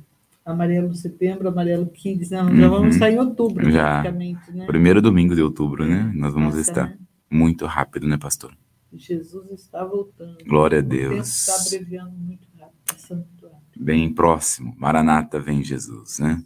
Amarelo 0.45 0.93
Setembro, 0.93 1.47
Amarelo 1.47 1.87
Kids, 1.87 2.29
né? 2.29 2.37
Já 2.37 2.67
vamos 2.67 2.81
uhum. 2.81 2.87
estar 2.89 3.09
em 3.09 3.17
outubro, 3.17 3.71
Já. 3.71 4.01
praticamente, 4.01 4.51
né? 4.51 4.65
Primeiro 4.67 5.01
domingo 5.01 5.33
de 5.33 5.41
outubro, 5.41 5.87
né? 5.87 6.11
Nós 6.13 6.33
vamos 6.33 6.55
Nossa, 6.55 6.69
estar. 6.69 6.87
Né? 6.87 6.97
Muito 7.31 7.65
rápido, 7.65 8.07
né, 8.07 8.17
pastor? 8.17 8.53
Jesus 8.93 9.51
está 9.51 9.83
voltando. 9.85 10.37
Glória 10.45 10.79
a 10.79 10.81
Deus. 10.81 11.11
O 11.11 11.15
tempo 11.15 11.23
está 11.23 11.55
abreviando 11.55 12.17
muito 12.17 12.47
rápido. 12.59 12.77
É 12.93 12.97
santuário. 12.97 13.57
Bem 13.75 14.13
próximo. 14.13 14.75
Maranata 14.77 15.39
vem 15.39 15.63
Jesus, 15.63 16.19
né? 16.19 16.43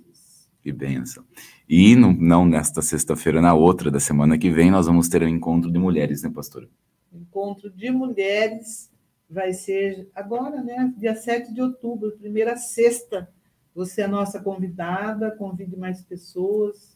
Que 0.61 0.71
bênção. 0.71 1.23
E 1.67 1.95
no, 1.95 2.13
não 2.13 2.45
nesta 2.45 2.81
sexta-feira, 2.81 3.41
na 3.41 3.53
outra 3.53 3.89
da 3.89 3.99
semana 3.99 4.37
que 4.37 4.51
vem, 4.51 4.71
nós 4.71 4.85
vamos 4.85 5.09
ter 5.09 5.23
um 5.23 5.27
encontro 5.27 5.71
de 5.71 5.79
mulheres, 5.79 6.23
né, 6.23 6.29
pastor? 6.29 6.69
Encontro 7.11 7.69
de 7.69 7.89
mulheres 7.91 8.91
vai 9.29 9.53
ser 9.53 10.09
agora, 10.13 10.61
né? 10.61 10.93
Dia 10.97 11.15
7 11.15 11.53
de 11.53 11.61
outubro, 11.61 12.17
primeira 12.17 12.55
sexta. 12.57 13.29
Você 13.73 14.03
é 14.03 14.07
nossa 14.07 14.41
convidada, 14.41 15.31
convide 15.31 15.75
mais 15.75 16.01
pessoas 16.01 16.94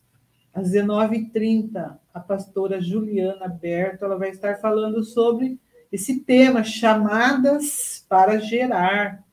às 0.59 0.71
19h30, 0.71 1.97
a 2.13 2.19
pastora 2.19 2.81
Juliana 2.81 3.47
Berto 3.47 4.05
ela 4.05 4.17
vai 4.17 4.29
estar 4.29 4.57
falando 4.57 5.03
sobre 5.03 5.59
esse 5.91 6.19
tema, 6.19 6.63
chamadas 6.63 8.05
para 8.07 8.39
gerar. 8.39 9.23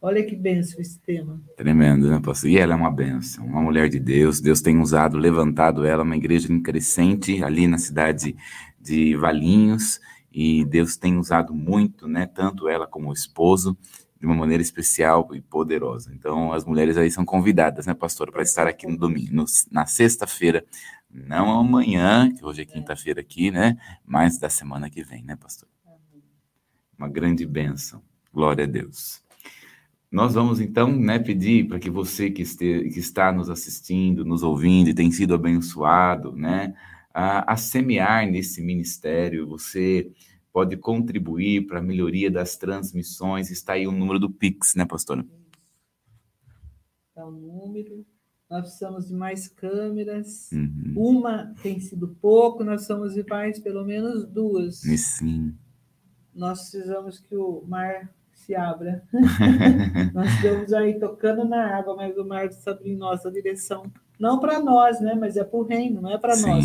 Olha 0.00 0.22
que 0.24 0.36
benção 0.36 0.80
esse 0.80 1.00
tema. 1.00 1.40
Tremendo, 1.56 2.08
né, 2.08 2.20
pastor? 2.22 2.50
E 2.50 2.58
ela 2.58 2.74
é 2.74 2.76
uma 2.76 2.90
benção, 2.90 3.44
uma 3.46 3.62
mulher 3.62 3.88
de 3.88 3.98
Deus. 3.98 4.40
Deus 4.40 4.60
tem 4.60 4.78
usado, 4.78 5.16
levantado 5.16 5.84
ela, 5.84 6.02
uma 6.02 6.16
igreja 6.16 6.48
crescente 6.62 7.42
ali 7.42 7.66
na 7.66 7.78
cidade 7.78 8.36
de 8.78 9.16
Valinhos. 9.16 9.98
E 10.30 10.64
Deus 10.66 10.96
tem 10.96 11.16
usado 11.16 11.54
muito, 11.54 12.06
né, 12.06 12.26
tanto 12.26 12.68
ela 12.68 12.86
como 12.86 13.08
o 13.08 13.12
esposo, 13.12 13.76
de 14.18 14.26
uma 14.26 14.34
maneira 14.34 14.62
especial 14.62 15.28
e 15.34 15.40
poderosa. 15.40 16.12
Então, 16.14 16.52
as 16.52 16.64
mulheres 16.64 16.96
aí 16.96 17.10
são 17.10 17.24
convidadas, 17.24 17.86
né, 17.86 17.94
pastor, 17.94 18.30
para 18.30 18.42
estar 18.42 18.66
aqui 18.66 18.86
no 18.86 18.96
domingo, 18.96 19.34
no, 19.34 19.44
na 19.70 19.86
sexta-feira, 19.86 20.64
não 21.10 21.58
amanhã, 21.58 22.32
que 22.32 22.44
hoje 22.44 22.62
é 22.62 22.64
quinta-feira 22.64 23.20
aqui, 23.20 23.50
né, 23.50 23.76
mas 24.04 24.38
da 24.38 24.48
semana 24.48 24.90
que 24.90 25.02
vem, 25.02 25.22
né, 25.22 25.36
pastor? 25.36 25.68
Uma 26.98 27.08
grande 27.08 27.44
bênção. 27.46 28.02
Glória 28.32 28.64
a 28.64 28.66
Deus. 28.66 29.22
Nós 30.10 30.34
vamos 30.34 30.60
então, 30.60 30.90
né, 30.90 31.18
pedir 31.18 31.68
para 31.68 31.78
que 31.78 31.90
você 31.90 32.30
que, 32.30 32.42
este, 32.42 32.88
que 32.90 32.98
está 32.98 33.32
nos 33.32 33.50
assistindo, 33.50 34.24
nos 34.24 34.42
ouvindo 34.42 34.88
e 34.88 34.94
tem 34.94 35.10
sido 35.10 35.34
abençoado, 35.34 36.34
né, 36.34 36.74
a, 37.12 37.52
a 37.52 37.56
semear 37.56 38.26
nesse 38.26 38.62
ministério, 38.62 39.46
você 39.46 40.10
pode 40.56 40.74
contribuir 40.78 41.66
para 41.66 41.80
a 41.80 41.82
melhoria 41.82 42.30
das 42.30 42.56
transmissões. 42.56 43.50
Está 43.50 43.74
aí 43.74 43.86
o 43.86 43.92
número 43.92 44.18
do 44.18 44.30
Pix, 44.30 44.74
né, 44.74 44.86
pastora? 44.86 45.22
Está 47.10 47.26
o 47.26 47.30
número. 47.30 48.06
Nós 48.48 48.62
precisamos 48.62 49.06
de 49.06 49.12
mais 49.12 49.48
câmeras. 49.48 50.50
Uhum. 50.50 50.94
Uma 50.96 51.54
tem 51.62 51.78
sido 51.78 52.08
pouco, 52.22 52.64
nós 52.64 52.86
precisamos 52.86 53.12
de 53.12 53.22
mais, 53.28 53.58
pelo 53.58 53.84
menos 53.84 54.24
duas. 54.24 54.82
E 54.84 54.96
sim. 54.96 55.54
Nós 56.34 56.70
precisamos 56.70 57.18
que 57.18 57.36
o 57.36 57.62
mar 57.68 58.10
se 58.32 58.54
abra. 58.54 59.06
nós 60.14 60.32
estamos 60.36 60.72
aí 60.72 60.98
tocando 60.98 61.44
na 61.44 61.76
água, 61.76 61.94
mas 61.94 62.16
o 62.16 62.24
mar 62.24 62.46
está 62.46 62.78
em 62.82 62.96
nossa 62.96 63.30
direção. 63.30 63.92
Não 64.18 64.40
para 64.40 64.58
nós, 64.58 65.02
né? 65.02 65.14
Mas 65.14 65.36
é 65.36 65.44
para 65.44 65.58
o 65.58 65.64
reino, 65.64 66.00
não 66.00 66.12
é 66.12 66.16
para 66.16 66.34
nós. 66.34 66.64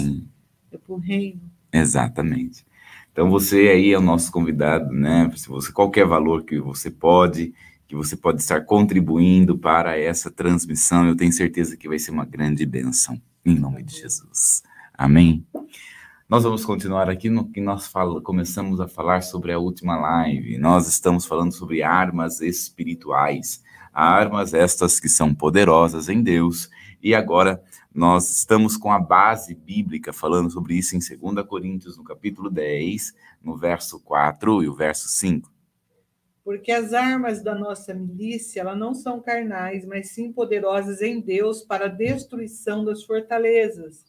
É 0.71 0.77
para 0.77 0.93
o 0.93 0.97
reino. 0.97 1.41
Exatamente. 1.73 2.70
Então 3.11 3.29
você 3.29 3.69
aí 3.69 3.91
é 3.91 3.97
o 3.97 4.01
nosso 4.01 4.31
convidado, 4.31 4.91
né? 4.93 5.29
Se 5.35 5.47
você 5.47 5.71
qualquer 5.71 6.05
valor 6.05 6.43
que 6.43 6.59
você 6.59 6.89
pode, 6.89 7.53
que 7.87 7.95
você 7.95 8.15
pode 8.15 8.41
estar 8.41 8.61
contribuindo 8.61 9.57
para 9.57 9.99
essa 9.99 10.31
transmissão, 10.31 11.07
eu 11.07 11.15
tenho 11.15 11.33
certeza 11.33 11.75
que 11.75 11.89
vai 11.89 11.99
ser 11.99 12.11
uma 12.11 12.25
grande 12.25 12.65
bênção, 12.65 13.21
em 13.45 13.53
nome 13.53 13.83
de 13.83 13.97
Jesus. 13.97 14.63
Amém. 14.93 15.45
Nós 16.29 16.45
vamos 16.45 16.63
continuar 16.63 17.09
aqui 17.09 17.29
no 17.29 17.49
que 17.51 17.59
nós 17.59 17.87
fala, 17.87 18.21
começamos 18.21 18.79
a 18.79 18.87
falar 18.87 19.21
sobre 19.21 19.51
a 19.51 19.59
última 19.59 19.97
live. 19.97 20.57
Nós 20.57 20.87
estamos 20.87 21.25
falando 21.25 21.51
sobre 21.51 21.83
armas 21.83 22.39
espirituais, 22.39 23.61
armas 23.93 24.53
estas 24.53 24.97
que 24.97 25.09
são 25.09 25.35
poderosas 25.35 26.07
em 26.07 26.23
Deus. 26.23 26.69
E 27.03 27.15
agora 27.15 27.63
nós 27.93 28.29
estamos 28.29 28.77
com 28.77 28.91
a 28.91 28.99
base 28.99 29.55
bíblica 29.55 30.13
falando 30.13 30.51
sobre 30.51 30.75
isso 30.75 30.95
em 30.95 30.99
2 30.99 31.45
Coríntios, 31.47 31.97
no 31.97 32.03
capítulo 32.03 32.49
10, 32.49 33.13
no 33.41 33.57
verso 33.57 33.99
4 33.99 34.63
e 34.63 34.69
o 34.69 34.75
verso 34.75 35.09
5. 35.09 35.51
Porque 36.43 36.71
as 36.71 36.93
armas 36.93 37.43
da 37.43 37.55
nossa 37.55 37.93
milícia, 37.93 38.61
elas 38.61 38.77
não 38.77 38.93
são 38.93 39.19
carnais, 39.19 39.85
mas 39.85 40.09
sim 40.09 40.31
poderosas 40.31 41.01
em 41.01 41.19
Deus 41.19 41.61
para 41.61 41.85
a 41.85 41.89
destruição 41.89 42.83
das 42.85 43.03
fortalezas, 43.03 44.05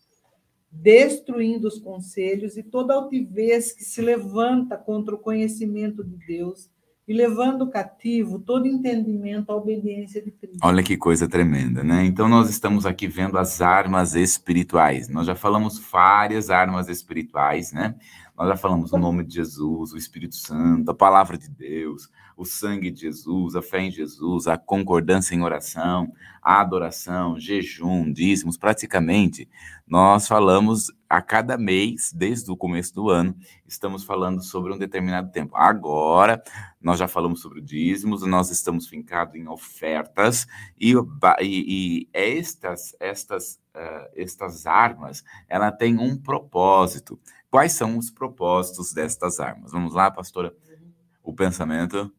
destruindo 0.71 1.69
os 1.69 1.79
conselhos 1.79 2.57
e 2.57 2.63
toda 2.63 2.95
altivez 2.95 3.73
que 3.73 3.85
se 3.85 4.01
levanta 4.01 4.77
contra 4.77 5.15
o 5.15 5.19
conhecimento 5.19 6.03
de 6.05 6.17
Deus 6.27 6.71
e 7.07 7.13
levando 7.13 7.69
cativo 7.69 8.39
todo 8.39 8.67
entendimento 8.67 9.51
à 9.51 9.57
obediência 9.57 10.23
de 10.23 10.31
Cristo. 10.31 10.59
Olha 10.63 10.83
que 10.83 10.97
coisa 10.97 11.29
tremenda, 11.29 11.83
né? 11.83 12.05
Então 12.05 12.29
nós 12.29 12.49
estamos 12.49 12.87
aqui 12.87 13.09
vendo 13.09 13.37
as 13.39 13.61
armas 13.61 14.15
espirituais. 14.15 15.09
Nós 15.09 15.27
já 15.27 15.35
falamos 15.35 15.79
várias 15.79 16.49
armas 16.49 16.89
espirituais, 16.89 17.73
né? 17.73 17.97
Nós 18.37 18.49
já 18.49 18.57
falamos 18.57 18.93
o 18.93 18.99
nome 18.99 19.25
de 19.25 19.35
Jesus, 19.35 19.93
o 19.93 19.97
Espírito 19.97 20.35
Santo, 20.37 20.91
a 20.91 20.95
palavra 20.95 21.37
de 21.37 21.51
Deus, 21.51 22.09
o 22.37 22.45
sangue 22.45 22.91
de 22.91 23.03
Jesus, 23.03 23.55
a 23.55 23.63
fé 23.63 23.83
em 23.83 23.91
Jesus, 23.91 24.47
a 24.47 24.57
concordância 24.57 25.35
em 25.35 25.43
oração, 25.43 26.11
a 26.43 26.61
adoração, 26.61 27.39
jejum, 27.39 28.11
dízimos, 28.11 28.57
praticamente 28.57 29.49
nós 29.87 30.27
falamos 30.27 30.91
a 31.09 31.21
cada 31.21 31.59
mês, 31.59 32.11
desde 32.15 32.51
o 32.51 32.57
começo 32.57 32.95
do 32.95 33.11
ano, 33.11 33.37
estamos 33.67 34.03
falando 34.03 34.43
sobre 34.43 34.73
um 34.73 34.79
determinado 34.79 35.31
tempo. 35.31 35.55
Agora, 35.55 36.43
nós 36.81 36.99
já 36.99 37.07
falamos 37.07 37.43
sobre 37.43 37.61
dízimos, 37.61 38.23
nós 38.23 38.51
estamos 38.51 38.89
fincados 38.89 39.35
em 39.35 39.47
ofertas, 39.47 40.47
e, 40.81 40.95
e, 40.95 40.97
e 41.43 42.09
estas, 42.15 42.97
estas, 42.99 43.61
uh, 43.77 44.09
estas 44.17 44.65
armas, 44.65 45.23
ela 45.47 45.71
tem 45.71 45.99
um 45.99 46.17
propósito. 46.17 47.21
Quais 47.53 47.73
são 47.73 47.99
os 47.99 48.11
propósitos 48.11 48.95
destas 48.95 49.39
armas? 49.39 49.73
Vamos 49.73 49.93
lá, 49.93 50.11
pastora? 50.11 50.57
O 51.23 51.35
pensamento 51.35 52.11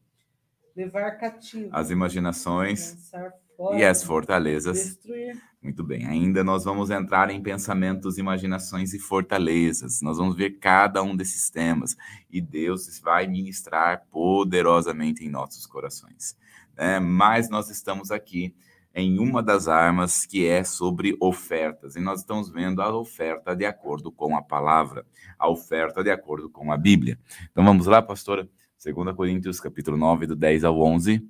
levar 0.76 1.10
cativo, 1.14 1.70
as 1.72 1.90
imaginações 1.90 3.10
fora, 3.58 3.80
e 3.80 3.84
as 3.84 4.04
fortalezas. 4.04 4.78
Destruir. 4.78 5.42
Muito 5.60 5.84
bem, 5.84 6.06
ainda 6.06 6.44
nós 6.44 6.64
vamos 6.64 6.92
entrar 6.92 7.32
em 7.32 7.42
pensamentos, 7.42 8.20
imaginações 8.20 8.94
e 8.94 9.00
fortalezas. 9.00 10.04
Nós 10.04 10.20
vamos 10.20 10.36
ver 10.36 10.60
cada 10.60 11.02
um 11.02 11.16
desses 11.16 11.50
temas 11.50 11.98
e 12.30 12.40
Deus 12.40 13.00
vai 13.00 13.26
ministrar 13.26 14.06
poderosamente 14.12 15.26
em 15.26 15.30
nossos 15.30 15.66
corações. 15.66 16.38
É, 16.78 17.00
mas 17.00 17.50
nós 17.50 17.72
estamos 17.72 18.12
aqui 18.12 18.54
em 18.94 19.20
uma 19.20 19.42
das 19.42 19.68
armas 19.68 20.26
que 20.26 20.46
é 20.46 20.64
sobre 20.64 21.18
ofertas. 21.20 21.96
E 21.96 22.00
nós 22.00 22.20
estamos 22.20 22.50
vendo 22.50 22.82
a 22.82 22.96
oferta 22.96 23.56
de 23.56 23.66
acordo 23.66 24.12
com 24.12 24.36
a 24.36 24.42
palavra, 24.42 25.06
a 25.38 25.50
oferta 25.50 26.04
de 26.04 26.12
acordo 26.12 26.50
com 26.50 26.72
a 26.72 26.78
Bíblia. 26.78 27.18
Então 27.52 27.64
vamos 27.64 27.88
lá, 27.88 28.02
pastora? 28.02 28.48
2 28.84 29.16
Coríntios, 29.16 29.60
capítulo 29.60 29.98
9, 29.98 30.28
do 30.28 30.36
10 30.36 30.64
ao 30.64 30.80
11. 30.80 31.26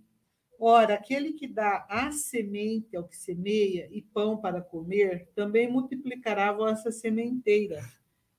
Ora, 0.60 0.94
aquele 0.94 1.34
que 1.34 1.48
dá 1.48 1.86
a 1.90 2.12
semente 2.12 2.96
ao 2.96 3.04
que 3.04 3.18
semeia 3.18 3.88
e 3.92 4.02
pão 4.02 4.38
para 4.38 4.62
comer, 4.62 5.30
também 5.36 5.70
multiplicará 5.70 6.50
a 6.50 6.54
vossa 6.54 6.92
sementeira 6.92 7.84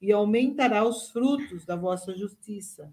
e 0.01 0.11
aumentará 0.11 0.85
os 0.85 1.11
frutos 1.11 1.65
da 1.65 1.77
vossa 1.77 2.17
justiça, 2.17 2.93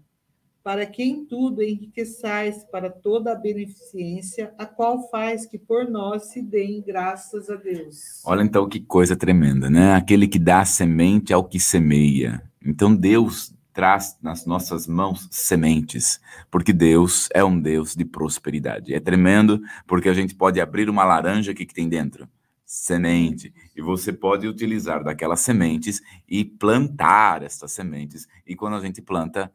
para 0.62 0.86
que 0.86 1.02
em 1.02 1.24
tudo 1.24 1.62
enriqueçais 1.62 2.64
para 2.70 2.88
toda 2.88 3.32
a 3.32 3.34
beneficência, 3.34 4.54
a 4.56 4.64
qual 4.64 5.08
faz 5.10 5.44
que 5.44 5.58
por 5.58 5.88
nós 5.88 6.26
se 6.26 6.40
deem 6.40 6.82
graças 6.82 7.50
a 7.50 7.56
Deus. 7.56 8.22
Olha 8.24 8.42
então 8.42 8.68
que 8.68 8.80
coisa 8.80 9.16
tremenda, 9.16 9.68
né? 9.68 9.94
Aquele 9.94 10.28
que 10.28 10.38
dá 10.38 10.64
semente 10.64 11.32
ao 11.32 11.44
que 11.44 11.58
semeia. 11.58 12.42
Então 12.64 12.94
Deus 12.94 13.52
traz 13.72 14.18
nas 14.22 14.44
nossas 14.46 14.86
mãos 14.86 15.28
sementes, 15.30 16.20
porque 16.50 16.72
Deus 16.72 17.28
é 17.34 17.42
um 17.42 17.58
Deus 17.58 17.94
de 17.94 18.04
prosperidade. 18.04 18.94
É 18.94 19.00
tremendo, 19.00 19.60
porque 19.86 20.08
a 20.08 20.14
gente 20.14 20.34
pode 20.34 20.60
abrir 20.60 20.88
uma 20.88 21.04
laranja, 21.04 21.52
o 21.52 21.54
que, 21.54 21.66
que 21.66 21.74
tem 21.74 21.88
dentro? 21.88 22.28
Semente. 22.64 23.52
E 23.74 23.82
você 23.82 24.12
pode 24.12 24.46
utilizar 24.46 25.02
daquelas 25.02 25.40
sementes 25.40 26.00
e 26.28 26.44
plantar 26.44 27.42
estas 27.42 27.72
sementes. 27.72 28.26
E 28.46 28.54
quando 28.54 28.76
a 28.76 28.80
gente 28.80 29.02
planta, 29.02 29.52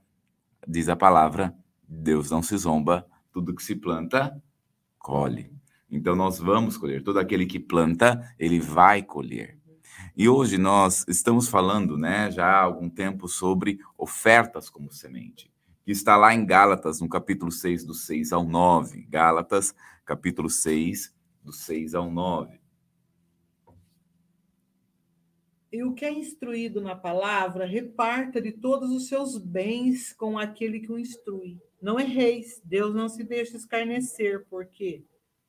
diz 0.68 0.90
a 0.90 0.96
palavra, 0.96 1.56
Deus 1.88 2.30
não 2.30 2.44
se 2.44 2.58
zomba, 2.58 3.08
tudo 3.32 3.56
que 3.56 3.64
se 3.64 3.76
planta, 3.76 4.42
colhe. 5.00 5.52
Então 5.90 6.16
nós 6.16 6.38
vamos 6.38 6.78
colher. 6.78 7.02
Todo 7.02 7.20
aquele 7.20 7.46
que 7.46 7.60
planta, 7.60 8.34
ele 8.38 8.60
vai 8.60 9.02
colher. 9.02 9.58
E 10.16 10.28
hoje 10.28 10.58
nós 10.58 11.06
estamos 11.08 11.48
falando, 11.48 11.98
né, 11.98 12.30
já 12.30 12.46
há 12.46 12.62
algum 12.62 12.90
tempo 12.90 13.28
sobre 13.28 13.80
ofertas 13.98 14.70
como 14.70 14.92
semente, 14.92 15.52
que 15.86 15.92
está 15.92 16.18
lá 16.18 16.34
em 16.34 16.46
Gálatas, 16.46 17.00
no 17.00 17.08
capítulo 17.08 17.52
6, 17.52 17.86
do 17.86 17.94
6 17.94 18.34
ao 18.34 18.44
9. 18.44 19.08
Gálatas, 19.10 19.74
capítulo 20.06 20.50
6, 20.50 21.16
do 21.44 21.54
6 21.54 21.96
ao 21.96 22.12
9. 22.12 22.57
E 25.78 25.84
o 25.84 25.94
que 25.94 26.06
é 26.06 26.12
instruído 26.12 26.82
na 26.82 26.96
palavra, 26.96 27.64
reparta 27.64 28.42
de 28.42 28.52
todos 28.52 28.90
os 28.90 29.08
seus 29.08 29.38
bens 29.38 30.12
com 30.12 30.36
aquele 30.36 30.80
que 30.80 30.92
o 30.92 30.98
instrui. 30.98 31.60
Não 31.80 32.00
erreis, 32.00 32.60
Deus 32.66 32.96
não 32.96 33.08
se 33.08 33.24
deixa 33.24 33.58
escarnecer, 33.58 34.44
porque 34.50 35.04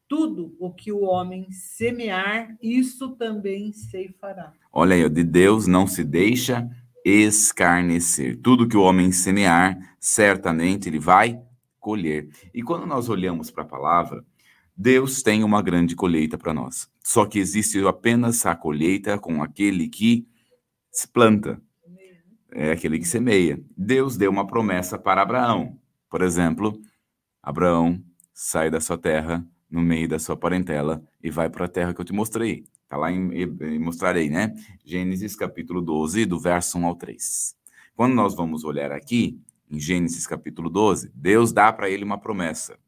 tudo 0.06 0.54
o 0.58 0.70
que 0.70 0.92
o 0.92 1.00
homem 1.00 1.50
semear, 1.50 2.54
isso 2.60 3.16
também 3.16 3.72
se 3.72 4.14
fará. 4.20 4.52
Olha 4.70 4.96
aí, 4.96 5.08
de 5.08 5.24
Deus 5.24 5.66
não 5.66 5.86
se 5.86 6.04
deixa 6.04 6.68
escarnecer. 7.02 8.38
Tudo 8.42 8.68
que 8.68 8.76
o 8.76 8.82
homem 8.82 9.10
semear, 9.10 9.96
certamente 9.98 10.90
ele 10.90 10.98
vai 10.98 11.40
colher. 11.80 12.28
E 12.52 12.62
quando 12.62 12.84
nós 12.84 13.08
olhamos 13.08 13.50
para 13.50 13.62
a 13.62 13.66
palavra, 13.66 14.22
Deus 14.76 15.22
tem 15.22 15.42
uma 15.42 15.62
grande 15.62 15.96
colheita 15.96 16.36
para 16.36 16.52
nós. 16.52 16.86
Só 17.08 17.24
que 17.24 17.38
existe 17.38 17.82
apenas 17.86 18.44
a 18.44 18.54
colheita 18.54 19.18
com 19.18 19.42
aquele 19.42 19.88
que 19.88 20.28
se 20.90 21.08
planta. 21.08 21.58
É 22.50 22.72
aquele 22.72 22.98
que 22.98 23.08
semeia. 23.08 23.58
Deus 23.74 24.18
deu 24.18 24.30
uma 24.30 24.46
promessa 24.46 24.98
para 24.98 25.22
Abraão. 25.22 25.80
Por 26.10 26.20
exemplo, 26.20 26.78
Abraão 27.42 27.98
sai 28.34 28.70
da 28.70 28.78
sua 28.78 28.98
terra, 28.98 29.42
no 29.70 29.80
meio 29.80 30.06
da 30.06 30.18
sua 30.18 30.36
parentela, 30.36 31.02
e 31.22 31.30
vai 31.30 31.48
para 31.48 31.64
a 31.64 31.68
terra 31.68 31.94
que 31.94 32.00
eu 32.02 32.04
te 32.04 32.12
mostrei. 32.12 32.66
Está 32.82 32.98
lá 32.98 33.10
em, 33.10 33.32
em 33.32 33.78
Mostrarei, 33.78 34.28
né? 34.28 34.54
Gênesis 34.84 35.34
capítulo 35.34 35.80
12, 35.80 36.26
do 36.26 36.38
verso 36.38 36.76
1 36.76 36.84
ao 36.84 36.94
3. 36.94 37.56
Quando 37.96 38.12
nós 38.12 38.36
vamos 38.36 38.64
olhar 38.64 38.92
aqui, 38.92 39.40
em 39.70 39.80
Gênesis 39.80 40.26
capítulo 40.26 40.68
12, 40.68 41.10
Deus 41.14 41.54
dá 41.54 41.72
para 41.72 41.88
ele 41.88 42.04
uma 42.04 42.20
promessa. 42.20 42.78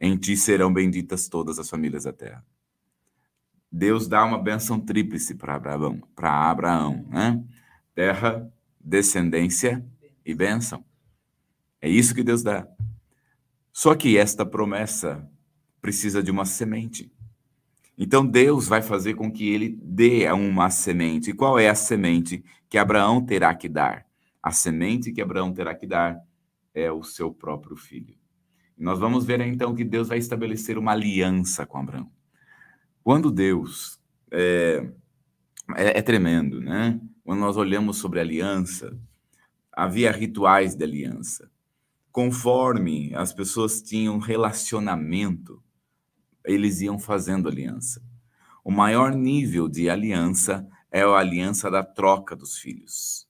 Em 0.00 0.16
ti 0.16 0.36
serão 0.36 0.72
benditas 0.72 1.28
todas 1.28 1.60
as 1.60 1.70
famílias 1.70 2.02
da 2.02 2.12
terra. 2.12 2.44
Deus 3.70 4.08
dá 4.08 4.24
uma 4.24 4.38
benção 4.38 4.80
tríplice 4.80 5.34
para 5.34 5.54
Abraão, 5.54 6.00
para 6.14 6.50
Abraão, 6.50 7.06
né? 7.08 7.42
Terra, 7.94 8.50
descendência 8.80 9.84
e 10.24 10.34
bênção. 10.34 10.84
É 11.80 11.88
isso 11.88 12.14
que 12.14 12.22
Deus 12.22 12.42
dá. 12.42 12.66
Só 13.72 13.94
que 13.94 14.18
esta 14.18 14.44
promessa 14.44 15.30
precisa 15.80 16.22
de 16.22 16.30
uma 16.30 16.44
semente. 16.44 17.12
Então 17.96 18.26
Deus 18.26 18.66
vai 18.66 18.82
fazer 18.82 19.14
com 19.14 19.30
que 19.30 19.48
ele 19.48 19.78
dê 19.82 20.30
uma 20.32 20.70
semente. 20.70 21.30
E 21.30 21.34
qual 21.34 21.58
é 21.58 21.68
a 21.68 21.74
semente 21.74 22.44
que 22.68 22.78
Abraão 22.78 23.24
terá 23.24 23.54
que 23.54 23.68
dar? 23.68 24.06
A 24.42 24.50
semente 24.50 25.12
que 25.12 25.20
Abraão 25.20 25.52
terá 25.52 25.74
que 25.74 25.86
dar 25.86 26.18
é 26.74 26.90
o 26.90 27.02
seu 27.02 27.32
próprio 27.32 27.76
filho. 27.76 28.14
Nós 28.76 28.98
vamos 28.98 29.26
ver 29.26 29.40
então 29.42 29.74
que 29.74 29.84
Deus 29.84 30.08
vai 30.08 30.18
estabelecer 30.18 30.78
uma 30.78 30.92
aliança 30.92 31.66
com 31.66 31.78
Abraão. 31.78 32.10
Quando 33.02 33.30
Deus 33.30 33.98
é, 34.30 34.88
é, 35.76 35.98
é 35.98 36.02
tremendo, 36.02 36.60
né? 36.60 37.00
Quando 37.24 37.40
nós 37.40 37.56
olhamos 37.56 37.96
sobre 37.98 38.20
aliança, 38.20 38.98
havia 39.72 40.12
rituais 40.12 40.74
de 40.74 40.84
aliança. 40.84 41.50
Conforme 42.12 43.14
as 43.14 43.32
pessoas 43.32 43.80
tinham 43.80 44.18
relacionamento, 44.18 45.62
eles 46.44 46.80
iam 46.80 46.98
fazendo 46.98 47.48
aliança. 47.48 48.02
O 48.64 48.70
maior 48.70 49.14
nível 49.14 49.68
de 49.68 49.88
aliança 49.88 50.68
é 50.90 51.02
a 51.02 51.16
aliança 51.16 51.70
da 51.70 51.82
troca 51.82 52.34
dos 52.34 52.58
filhos. 52.58 53.28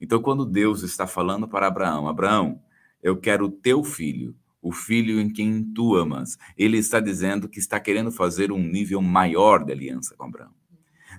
Então, 0.00 0.22
quando 0.22 0.46
Deus 0.46 0.82
está 0.82 1.06
falando 1.06 1.46
para 1.46 1.66
Abraão, 1.66 2.08
Abraão, 2.08 2.62
eu 3.02 3.16
quero 3.18 3.46
o 3.46 3.50
teu 3.50 3.84
filho, 3.84 4.34
o 4.62 4.72
filho 4.72 5.20
em 5.20 5.30
quem 5.30 5.62
tu 5.62 5.96
amas. 5.96 6.36
Ele 6.56 6.78
está 6.78 7.00
dizendo 7.00 7.48
que 7.48 7.58
está 7.58 7.80
querendo 7.80 8.12
fazer 8.12 8.52
um 8.52 8.62
nível 8.62 9.00
maior 9.00 9.64
de 9.64 9.72
aliança 9.72 10.14
com 10.16 10.24
Abraão. 10.24 10.52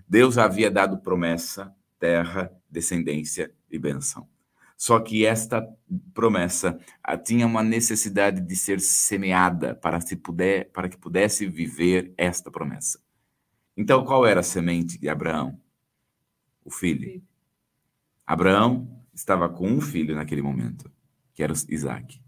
Deus 0.07 0.37
havia 0.37 0.69
dado 0.69 0.99
promessa, 0.99 1.73
terra, 1.99 2.51
descendência 2.69 3.51
e 3.69 3.79
benção. 3.79 4.27
Só 4.77 4.99
que 4.99 5.25
esta 5.25 5.67
promessa 6.13 6.79
ah, 7.03 7.15
tinha 7.15 7.45
uma 7.45 7.61
necessidade 7.61 8.41
de 8.41 8.55
ser 8.55 8.79
semeada 8.79 9.75
para, 9.75 10.01
se 10.01 10.15
puder, 10.15 10.71
para 10.71 10.89
que 10.89 10.97
pudesse 10.97 11.45
viver 11.45 12.13
esta 12.17 12.49
promessa. 12.49 12.99
Então, 13.77 14.03
qual 14.03 14.25
era 14.25 14.39
a 14.39 14.43
semente 14.43 14.99
de 14.99 15.07
Abraão? 15.07 15.59
O 16.65 16.71
filho. 16.71 17.21
Abraão 18.25 19.03
estava 19.13 19.47
com 19.49 19.67
um 19.67 19.81
filho 19.81 20.15
naquele 20.15 20.41
momento, 20.41 20.91
que 21.33 21.43
era 21.43 21.53
Isaac. 21.69 22.20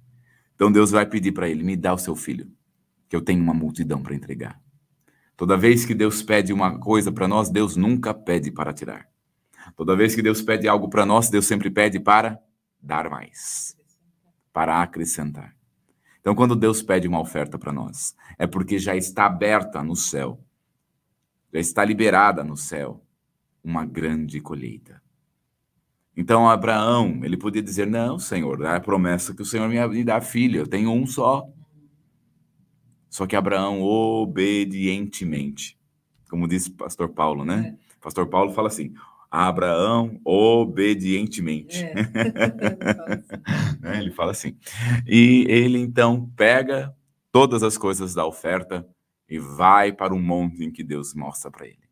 Então 0.64 0.72
Deus 0.72 0.92
vai 0.92 1.06
pedir 1.06 1.34
para 1.34 1.50
ele: 1.50 1.62
me 1.62 1.76
dá 1.76 1.94
o 1.94 1.98
seu 1.98 2.16
filho, 2.16 2.50
que 3.10 3.16
eu 3.18 3.20
tenho 3.20 3.44
uma 3.44 3.54
multidão 3.54 4.02
para 4.02 4.16
entregar. 4.16 4.62
Toda 5.36 5.58
vez 5.58 5.84
que 5.84 5.94
Deus 5.94 6.24
pede 6.24 6.54
uma 6.54 6.80
coisa 6.80 7.12
para 7.12 7.28
nós, 7.28 7.50
Deus 7.50 7.76
nunca 7.76 8.14
pede 8.14 8.50
para 8.50 8.72
tirar. 8.72 9.10
Toda 9.76 9.94
vez 9.94 10.16
que 10.16 10.22
Deus 10.22 10.42
pede 10.42 10.66
algo 10.66 10.88
para 10.88 11.06
nós, 11.06 11.30
Deus 11.30 11.46
sempre 11.46 11.70
pede 11.70 12.00
para 12.00 12.40
dar 12.82 13.10
mais, 13.10 13.76
para 14.54 14.82
acrescentar. 14.82 15.54
Então, 16.22 16.34
quando 16.34 16.56
Deus 16.56 16.82
pede 16.82 17.10
uma 17.10 17.20
oferta 17.20 17.60
para 17.60 17.74
nós, 17.74 18.16
é 18.40 18.48
porque 18.48 18.80
já 18.80 18.96
está 18.96 19.26
aberta 19.26 19.84
no 19.84 19.98
céu, 19.98 20.42
já 21.52 21.60
está 21.60 21.84
liberada 21.84 22.42
no 22.42 22.56
céu 22.56 23.06
uma 23.62 23.86
grande 23.86 24.40
colheita. 24.40 25.03
Então, 26.16 26.48
Abraão, 26.48 27.22
ele 27.24 27.38
podia 27.38 27.62
dizer: 27.62 27.88
Não, 27.88 28.20
Senhor, 28.20 28.64
é 28.64 28.76
a 28.76 28.80
promessa 28.80 29.34
que 29.34 29.42
o 29.42 29.46
Senhor 29.46 29.68
me 29.68 30.04
dá 30.04 30.22
filho, 30.22 30.60
eu 30.60 30.68
tenho 30.68 30.92
um 30.92 31.06
só. 31.08 31.48
Só 33.10 33.28
que 33.28 33.36
Abraão, 33.36 33.82
obedientemente, 33.82 35.78
como 36.30 36.48
disse 36.48 36.70
o 36.70 36.74
pastor 36.74 37.10
Paulo, 37.10 37.46
né? 37.46 37.76
É. 37.80 37.96
Pastor 38.02 38.28
Paulo 38.28 38.52
fala 38.52 38.68
assim: 38.68 38.94
Abraão, 39.30 40.20
obedientemente. 40.24 41.84
É. 41.84 41.94
Né, 43.82 44.00
ele 44.00 44.12
fala 44.12 44.32
assim. 44.32 44.56
E 45.06 45.46
ele 45.50 45.78
então 45.78 46.32
pega 46.38 46.96
todas 47.32 47.64
as 47.64 47.78
coisas 47.78 48.14
da 48.14 48.26
oferta 48.26 48.88
e 49.28 49.38
vai 49.38 49.92
para 49.92 50.14
um 50.14 50.22
monte 50.22 50.64
em 50.64 50.72
que 50.72 50.84
Deus 50.84 51.14
mostra 51.14 51.52
para 51.52 51.66
ele. 51.68 51.83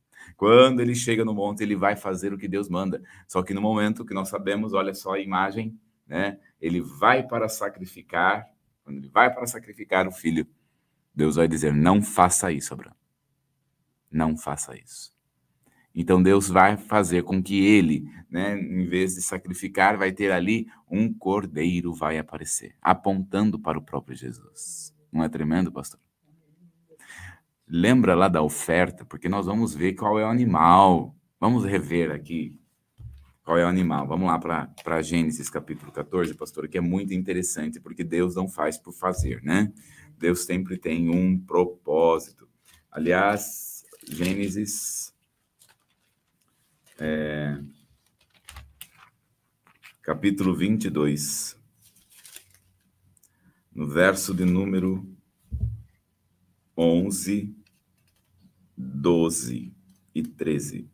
Quando 0.42 0.80
ele 0.80 0.96
chega 0.96 1.24
no 1.24 1.36
monte, 1.36 1.62
ele 1.62 1.76
vai 1.76 1.96
fazer 1.96 2.34
o 2.34 2.38
que 2.38 2.48
Deus 2.48 2.68
manda. 2.68 3.00
Só 3.28 3.44
que 3.44 3.54
no 3.54 3.62
momento 3.62 4.04
que 4.04 4.12
nós 4.12 4.28
sabemos, 4.28 4.74
olha 4.74 4.92
só 4.92 5.14
a 5.14 5.20
imagem, 5.20 5.80
né? 6.08 6.40
Ele 6.60 6.82
vai 6.82 7.22
para 7.22 7.48
sacrificar, 7.48 8.48
quando 8.84 8.98
ele 8.98 9.08
vai 9.08 9.32
para 9.32 9.46
sacrificar 9.46 10.08
o 10.08 10.12
filho, 10.12 10.48
Deus 11.14 11.36
vai 11.36 11.48
dizer: 11.48 11.76
"Não 11.76 12.02
faça 12.02 12.52
isso, 12.52 12.74
Abraão. 12.74 12.96
Não 14.10 14.36
faça 14.36 14.76
isso." 14.76 15.14
Então 15.94 16.24
Deus 16.24 16.50
vai 16.50 16.76
fazer 16.76 17.22
com 17.22 17.40
que 17.44 17.64
ele, 17.64 18.10
né, 18.28 18.60
em 18.60 18.88
vez 18.88 19.14
de 19.14 19.22
sacrificar, 19.22 19.96
vai 19.96 20.12
ter 20.12 20.32
ali 20.32 20.68
um 20.90 21.14
cordeiro 21.14 21.94
vai 21.94 22.18
aparecer, 22.18 22.76
apontando 22.82 23.60
para 23.60 23.78
o 23.78 23.84
próprio 23.84 24.18
Jesus. 24.18 24.92
Não 25.12 25.24
é 25.24 25.30
tremendo, 25.30 25.72
pastor? 25.72 26.00
Lembra 27.74 28.16
lá 28.16 28.28
da 28.28 28.42
oferta, 28.42 29.06
porque 29.06 29.30
nós 29.30 29.46
vamos 29.46 29.74
ver 29.74 29.94
qual 29.94 30.20
é 30.20 30.26
o 30.26 30.28
animal. 30.28 31.16
Vamos 31.40 31.64
rever 31.64 32.12
aqui 32.12 32.60
qual 33.46 33.58
é 33.58 33.64
o 33.64 33.68
animal. 33.70 34.06
Vamos 34.06 34.28
lá 34.28 34.38
para 34.38 35.02
Gênesis 35.02 35.50
capítulo 35.50 35.90
14, 35.90 36.34
pastor, 36.34 36.68
que 36.68 36.78
é 36.78 36.82
muito 36.82 37.14
interessante, 37.14 37.80
porque 37.80 38.04
Deus 38.04 38.36
não 38.36 38.50
faz 38.50 38.78
por 38.78 38.92
fazer, 38.92 39.42
né? 39.42 39.72
Deus 40.18 40.44
sempre 40.44 40.78
tem 40.78 41.10
um 41.10 41.40
propósito. 41.40 42.46
Aliás, 42.92 43.86
Gênesis. 44.06 45.14
É, 47.00 47.58
capítulo 50.02 50.54
22, 50.54 51.58
no 53.74 53.88
verso 53.88 54.34
de 54.34 54.44
número 54.44 55.08
11 56.76 57.61
12 58.82 59.74
e 60.14 60.24
13. 60.24 60.90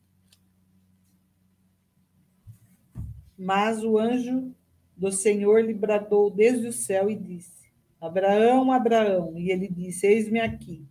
Mas 3.38 3.84
o 3.84 3.97
anjo 3.97 4.52
do 4.95 5.12
Senhor 5.12 5.63
lhe 5.63 5.73
bradou 5.73 6.30
desde 6.30 6.67
o 6.67 6.73
céu 6.73 7.10
e 7.10 7.15
disse: 7.15 7.71
Abraão, 8.02 8.71
Abraão. 8.71 9.38
E 9.38 9.52
ele 9.52 9.67
disse: 9.67 10.08
Eis-me 10.08 10.39
aqui. 10.39 10.86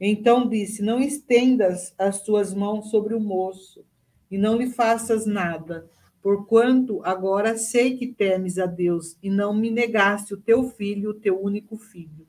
Então 0.00 0.48
disse: 0.48 0.82
Não 0.82 1.00
estendas 1.00 1.94
as 1.98 2.22
tuas 2.22 2.52
mãos 2.52 2.90
sobre 2.90 3.14
o 3.14 3.20
moço 3.20 3.84
e 4.30 4.36
não 4.36 4.56
lhe 4.56 4.68
faças 4.68 5.26
nada, 5.26 5.88
Porquanto 6.24 7.02
agora 7.04 7.58
sei 7.58 7.98
que 7.98 8.06
temes 8.06 8.56
a 8.56 8.64
Deus 8.64 9.14
e 9.22 9.28
não 9.28 9.52
me 9.52 9.70
negaste 9.70 10.32
o 10.32 10.38
teu 10.38 10.66
filho, 10.70 11.10
o 11.10 11.14
teu 11.14 11.38
único 11.38 11.76
filho. 11.76 12.26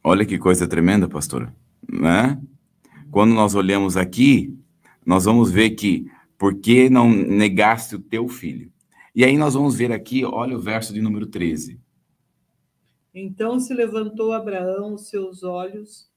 Olha 0.00 0.24
que 0.24 0.38
coisa 0.38 0.68
tremenda, 0.68 1.08
pastora, 1.08 1.52
né? 1.90 2.40
Quando 3.10 3.34
nós 3.34 3.54
olhamos 3.54 3.96
aqui, 3.96 4.56
nós 5.04 5.24
vamos 5.24 5.50
ver 5.50 5.70
que 5.70 6.10
por 6.38 6.54
que 6.56 6.90
não 6.90 7.10
negaste 7.10 7.96
o 7.96 8.00
teu 8.00 8.28
filho? 8.28 8.70
E 9.14 9.24
aí 9.24 9.38
nós 9.38 9.54
vamos 9.54 9.76
ver 9.76 9.92
aqui, 9.92 10.24
olha 10.24 10.56
o 10.56 10.60
verso 10.60 10.92
de 10.92 11.00
número 11.00 11.26
13. 11.26 11.80
Então 13.14 13.58
se 13.58 13.72
levantou 13.72 14.32
Abraão 14.32 14.94
os 14.94 15.08
seus 15.08 15.42
olhos 15.42 16.10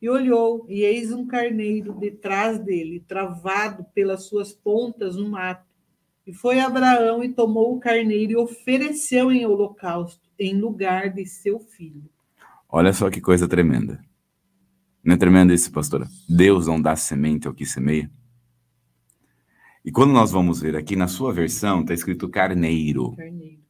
e 0.00 0.08
olhou, 0.08 0.66
e 0.68 0.82
eis 0.82 1.12
um 1.12 1.26
carneiro 1.26 1.92
detrás 1.92 2.58
dele, 2.58 3.04
travado 3.06 3.84
pelas 3.94 4.24
suas 4.24 4.52
pontas 4.52 5.16
no 5.16 5.28
mato. 5.28 5.66
E 6.26 6.32
foi 6.32 6.60
Abraão 6.60 7.22
e 7.22 7.32
tomou 7.32 7.76
o 7.76 7.80
carneiro 7.80 8.32
e 8.32 8.36
ofereceu 8.36 9.30
em 9.30 9.46
holocausto, 9.46 10.28
em 10.38 10.58
lugar 10.58 11.10
de 11.12 11.24
seu 11.26 11.58
filho. 11.60 12.04
Olha 12.68 12.92
só 12.92 13.10
que 13.10 13.20
coisa 13.20 13.46
tremenda. 13.46 14.00
Não 15.06 15.14
é 15.14 15.16
tremendo 15.16 15.52
isso, 15.52 15.70
pastora? 15.70 16.08
Deus 16.28 16.66
não 16.66 16.82
dá 16.82 16.96
semente 16.96 17.46
ao 17.46 17.54
que 17.54 17.64
semeia. 17.64 18.10
E 19.84 19.92
quando 19.92 20.10
nós 20.10 20.32
vamos 20.32 20.60
ver 20.60 20.74
aqui 20.74 20.96
na 20.96 21.06
sua 21.06 21.32
versão, 21.32 21.82
está 21.82 21.94
escrito 21.94 22.28
carneiro. 22.28 23.12
carneiro. 23.12 23.60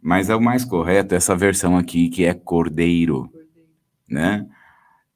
Mas 0.00 0.30
é 0.30 0.36
o 0.36 0.40
mais 0.40 0.64
correto 0.64 1.12
essa 1.12 1.34
versão 1.34 1.76
aqui, 1.76 2.08
que 2.08 2.24
é 2.24 2.32
cordeiro. 2.32 3.22
cordeiro. 3.22 3.68
Né? 4.08 4.48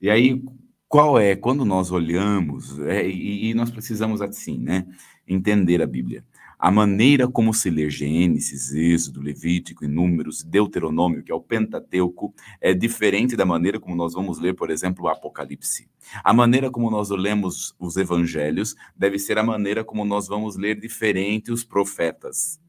E 0.02 0.10
aí, 0.10 0.42
qual 0.88 1.16
é? 1.20 1.36
Quando 1.36 1.64
nós 1.64 1.92
olhamos, 1.92 2.80
é, 2.80 3.08
e, 3.08 3.50
e 3.50 3.54
nós 3.54 3.70
precisamos 3.70 4.20
assim, 4.20 4.58
né? 4.58 4.84
Entender 5.24 5.80
a 5.80 5.86
Bíblia. 5.86 6.24
A 6.62 6.70
maneira 6.70 7.26
como 7.26 7.54
se 7.54 7.70
lê 7.70 7.88
Gênesis, 7.88 8.74
Êxodo, 8.74 9.22
Levítico 9.22 9.82
e 9.82 9.88
Números, 9.88 10.42
Deuteronômio, 10.42 11.22
que 11.22 11.32
é 11.32 11.34
o 11.34 11.40
Pentateuco, 11.40 12.34
é 12.60 12.74
diferente 12.74 13.34
da 13.34 13.46
maneira 13.46 13.80
como 13.80 13.96
nós 13.96 14.12
vamos 14.12 14.38
ler, 14.38 14.54
por 14.54 14.70
exemplo, 14.70 15.06
o 15.06 15.08
Apocalipse. 15.08 15.88
A 16.22 16.34
maneira 16.34 16.70
como 16.70 16.90
nós 16.90 17.08
lemos 17.08 17.74
os 17.78 17.96
evangelhos 17.96 18.76
deve 18.94 19.18
ser 19.18 19.38
a 19.38 19.42
maneira 19.42 19.82
como 19.82 20.04
nós 20.04 20.28
vamos 20.28 20.58
ler 20.58 20.78
diferente 20.78 21.50
os 21.50 21.64
profetas. 21.64 22.60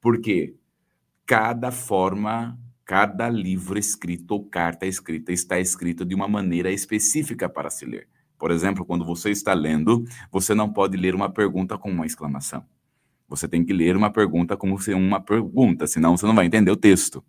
Por 0.00 0.20
quê? 0.20 0.54
Cada 1.26 1.72
forma, 1.72 2.56
cada 2.84 3.28
livro 3.28 3.76
escrito 3.76 4.30
ou 4.30 4.44
carta 4.44 4.86
escrita 4.86 5.32
está 5.32 5.58
escrito 5.58 6.04
de 6.04 6.14
uma 6.14 6.28
maneira 6.28 6.70
específica 6.70 7.48
para 7.48 7.68
se 7.68 7.84
ler. 7.84 8.06
Por 8.38 8.52
exemplo, 8.52 8.84
quando 8.84 9.04
você 9.04 9.30
está 9.30 9.54
lendo, 9.54 10.04
você 10.30 10.54
não 10.54 10.72
pode 10.72 10.96
ler 10.96 11.16
uma 11.16 11.28
pergunta 11.28 11.76
com 11.76 11.90
uma 11.90 12.06
exclamação. 12.06 12.64
Você 13.34 13.48
tem 13.48 13.64
que 13.64 13.72
ler 13.72 13.96
uma 13.96 14.10
pergunta 14.10 14.56
como 14.56 14.78
se 14.80 14.94
uma 14.94 15.20
pergunta, 15.20 15.86
senão 15.86 16.16
você 16.16 16.26
não 16.26 16.34
vai 16.34 16.46
entender 16.46 16.70
o 16.70 16.76
texto. 16.76 17.24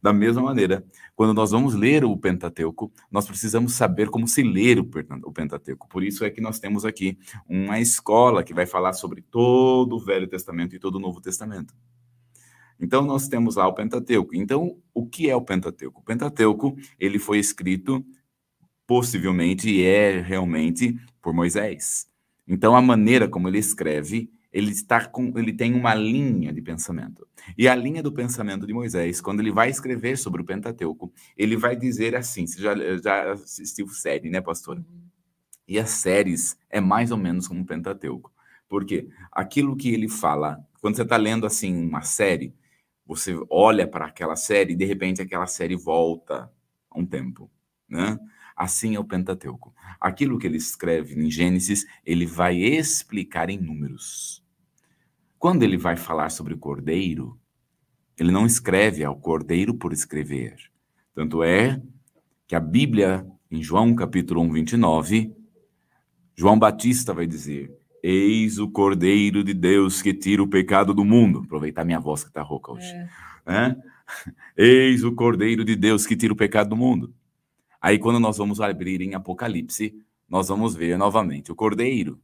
Da 0.00 0.12
mesma 0.12 0.42
maneira, 0.42 0.84
quando 1.14 1.34
nós 1.34 1.50
vamos 1.50 1.74
ler 1.74 2.04
o 2.04 2.16
Pentateuco, 2.16 2.92
nós 3.10 3.26
precisamos 3.26 3.74
saber 3.74 4.08
como 4.08 4.28
se 4.28 4.42
ler 4.42 4.78
o 4.78 5.32
Pentateuco. 5.32 5.88
Por 5.88 6.04
isso 6.04 6.24
é 6.24 6.30
que 6.30 6.40
nós 6.40 6.60
temos 6.60 6.84
aqui 6.84 7.18
uma 7.48 7.80
escola 7.80 8.44
que 8.44 8.54
vai 8.54 8.64
falar 8.64 8.92
sobre 8.92 9.20
todo 9.22 9.96
o 9.96 10.00
Velho 10.00 10.28
Testamento 10.28 10.76
e 10.76 10.78
todo 10.78 10.96
o 10.96 11.00
Novo 11.00 11.20
Testamento. 11.20 11.74
Então 12.80 13.02
nós 13.02 13.28
temos 13.28 13.56
lá 13.56 13.66
o 13.66 13.74
Pentateuco. 13.74 14.34
Então, 14.34 14.76
o 14.94 15.06
que 15.06 15.28
é 15.28 15.36
o 15.36 15.42
Pentateuco? 15.42 16.00
O 16.00 16.04
Pentateuco, 16.04 16.76
ele 16.98 17.18
foi 17.18 17.38
escrito 17.38 18.04
possivelmente 18.86 19.68
e 19.68 19.82
é 19.82 20.20
realmente 20.20 20.96
por 21.20 21.32
Moisés. 21.32 22.08
Então 22.46 22.74
a 22.74 22.82
maneira 22.82 23.28
como 23.28 23.48
ele 23.48 23.58
escreve 23.58 24.30
ele 24.52 24.70
está 24.70 25.06
com, 25.06 25.32
ele 25.38 25.52
tem 25.52 25.74
uma 25.74 25.94
linha 25.94 26.52
de 26.52 26.60
pensamento. 26.60 27.26
E 27.56 27.66
a 27.66 27.74
linha 27.74 28.02
do 28.02 28.12
pensamento 28.12 28.66
de 28.66 28.74
Moisés, 28.74 29.20
quando 29.20 29.40
ele 29.40 29.50
vai 29.50 29.70
escrever 29.70 30.18
sobre 30.18 30.42
o 30.42 30.44
Pentateuco, 30.44 31.12
ele 31.36 31.56
vai 31.56 31.74
dizer 31.74 32.14
assim, 32.14 32.46
você 32.46 32.60
já, 32.60 32.74
já 32.98 33.32
assistiu 33.32 33.88
série, 33.88 34.28
né, 34.28 34.40
pastor? 34.40 34.84
E 35.66 35.78
as 35.78 35.90
séries 35.90 36.58
é 36.68 36.80
mais 36.80 37.10
ou 37.10 37.16
menos 37.16 37.48
como 37.48 37.62
o 37.62 37.66
Pentateuco. 37.66 38.30
Porque 38.68 39.08
aquilo 39.30 39.76
que 39.76 39.88
ele 39.88 40.08
fala, 40.08 40.62
quando 40.80 40.96
você 40.96 41.02
está 41.02 41.16
lendo 41.16 41.46
assim 41.46 41.74
uma 41.74 42.02
série, 42.02 42.54
você 43.06 43.34
olha 43.48 43.86
para 43.86 44.06
aquela 44.06 44.36
série 44.36 44.72
e 44.72 44.76
de 44.76 44.84
repente 44.84 45.22
aquela 45.22 45.46
série 45.46 45.76
volta 45.76 46.50
um 46.94 47.06
tempo, 47.06 47.50
né? 47.88 48.18
Assim 48.54 48.94
é 48.94 49.00
o 49.00 49.04
Pentateuco. 49.04 49.74
Aquilo 50.00 50.38
que 50.38 50.46
ele 50.46 50.58
escreve 50.58 51.18
em 51.18 51.30
Gênesis, 51.30 51.86
ele 52.04 52.26
vai 52.26 52.56
explicar 52.56 53.48
em 53.48 53.58
números. 53.58 54.41
Quando 55.42 55.64
ele 55.64 55.76
vai 55.76 55.96
falar 55.96 56.30
sobre 56.30 56.54
o 56.54 56.56
cordeiro, 56.56 57.36
ele 58.16 58.30
não 58.30 58.46
escreve 58.46 59.02
ao 59.02 59.16
cordeiro 59.16 59.74
por 59.74 59.92
escrever. 59.92 60.54
Tanto 61.12 61.42
é 61.42 61.82
que 62.46 62.54
a 62.54 62.60
Bíblia, 62.60 63.26
em 63.50 63.60
João 63.60 63.92
capítulo 63.92 64.40
1, 64.40 64.52
29, 64.52 65.34
João 66.36 66.56
Batista 66.56 67.12
vai 67.12 67.26
dizer: 67.26 67.76
Eis 68.00 68.60
o 68.60 68.70
cordeiro 68.70 69.42
de 69.42 69.52
Deus 69.52 70.00
que 70.00 70.14
tira 70.14 70.40
o 70.40 70.46
pecado 70.46 70.94
do 70.94 71.04
mundo. 71.04 71.40
Aproveitar 71.44 71.84
minha 71.84 71.98
voz 71.98 72.22
que 72.22 72.28
está 72.28 72.40
rouca 72.40 72.70
hoje. 72.70 72.86
É. 72.86 73.08
É? 73.46 73.76
Eis 74.56 75.02
o 75.02 75.10
cordeiro 75.10 75.64
de 75.64 75.74
Deus 75.74 76.06
que 76.06 76.14
tira 76.14 76.32
o 76.32 76.36
pecado 76.36 76.68
do 76.70 76.76
mundo. 76.76 77.12
Aí, 77.80 77.98
quando 77.98 78.20
nós 78.20 78.38
vamos 78.38 78.60
abrir 78.60 79.00
em 79.00 79.16
Apocalipse, 79.16 79.92
nós 80.28 80.46
vamos 80.46 80.76
ver 80.76 80.96
novamente 80.96 81.50
o 81.50 81.56
cordeiro, 81.56 82.20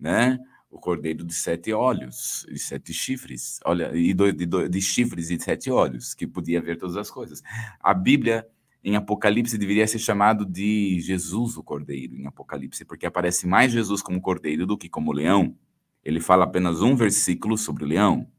né? 0.00 0.38
O 0.70 0.78
cordeiro 0.78 1.24
de 1.24 1.34
sete 1.34 1.72
olhos, 1.72 2.44
de 2.48 2.58
sete 2.58 2.92
chifres, 2.92 3.58
olha, 3.64 3.90
e 3.96 4.12
do, 4.12 4.32
de, 4.32 4.46
de 4.46 4.80
chifres 4.80 5.30
e 5.30 5.40
sete 5.40 5.70
olhos, 5.70 6.14
que 6.14 6.26
podia 6.26 6.60
ver 6.60 6.76
todas 6.76 6.96
as 6.96 7.10
coisas. 7.10 7.42
A 7.80 7.94
Bíblia, 7.94 8.46
em 8.84 8.94
Apocalipse, 8.94 9.56
deveria 9.56 9.86
ser 9.86 9.98
chamado 9.98 10.44
de 10.44 11.00
Jesus 11.00 11.56
o 11.56 11.62
cordeiro, 11.62 12.16
em 12.16 12.26
Apocalipse, 12.26 12.84
porque 12.84 13.06
aparece 13.06 13.46
mais 13.46 13.72
Jesus 13.72 14.02
como 14.02 14.20
cordeiro 14.20 14.66
do 14.66 14.76
que 14.76 14.88
como 14.88 15.12
leão. 15.12 15.56
Ele 16.04 16.20
fala 16.20 16.44
apenas 16.44 16.82
um 16.82 16.94
versículo 16.94 17.56
sobre 17.56 17.84
o 17.84 17.86
leão. 17.86 18.30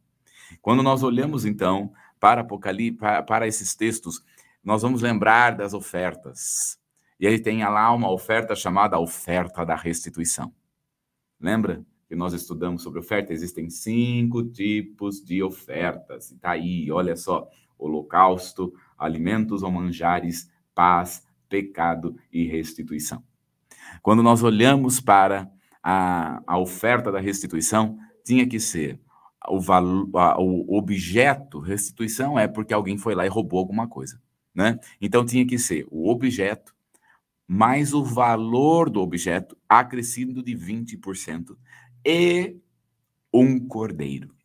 Quando 0.62 0.84
nós 0.84 1.04
olhamos, 1.04 1.46
então, 1.46 1.92
para 2.20 2.42
Apocalipse, 2.42 3.00
para 3.28 3.48
esses 3.48 3.76
textos, 3.76 4.24
nós 4.64 4.82
vamos 4.82 5.02
lembrar 5.02 5.56
das 5.56 5.74
ofertas. 5.74 6.78
E 7.20 7.28
aí 7.28 7.40
tem 7.40 7.64
lá 7.64 7.92
uma 7.92 8.12
oferta 8.12 8.56
chamada 8.56 9.00
oferta 9.00 9.66
da 9.66 9.76
restituição. 9.76 10.54
Lembra? 11.40 11.84
Que 12.10 12.16
nós 12.16 12.34
estudamos 12.34 12.82
sobre 12.82 13.00
oferta, 13.00 13.32
existem 13.32 13.70
cinco 13.70 14.44
tipos 14.44 15.24
de 15.24 15.44
ofertas. 15.44 16.32
Está 16.32 16.52
aí, 16.52 16.92
olha 16.92 17.16
só: 17.16 17.48
holocausto, 17.78 18.74
alimentos 18.98 19.62
ou 19.62 19.70
manjares, 19.70 20.52
paz, 20.74 21.24
pecado 21.48 22.18
e 22.34 22.48
restituição. 22.48 23.24
Quando 24.02 24.24
nós 24.24 24.42
olhamos 24.42 25.00
para 25.00 25.52
a, 25.84 26.42
a 26.48 26.58
oferta 26.58 27.12
da 27.12 27.20
restituição, 27.20 28.00
tinha 28.26 28.48
que 28.48 28.60
ser 28.60 29.00
o, 29.48 29.60
valor, 29.60 30.10
o 30.40 30.78
objeto, 30.78 31.60
restituição 31.60 32.40
é 32.40 32.48
porque 32.48 32.74
alguém 32.74 32.98
foi 32.98 33.14
lá 33.14 33.24
e 33.24 33.30
roubou 33.30 33.60
alguma 33.60 33.88
coisa, 33.88 34.20
né? 34.54 34.80
Então 35.00 35.24
tinha 35.24 35.46
que 35.46 35.60
ser 35.60 35.88
o 35.92 36.10
objeto 36.10 36.74
mais 37.48 37.96
o 37.96 38.04
valor 38.04 38.92
do 38.92 39.02
objeto 39.02 39.58
acrescido 39.68 40.44
de 40.44 40.56
20% 40.56 41.58
e 42.06 42.58
um 43.34 43.60
cordeiro 43.68 44.36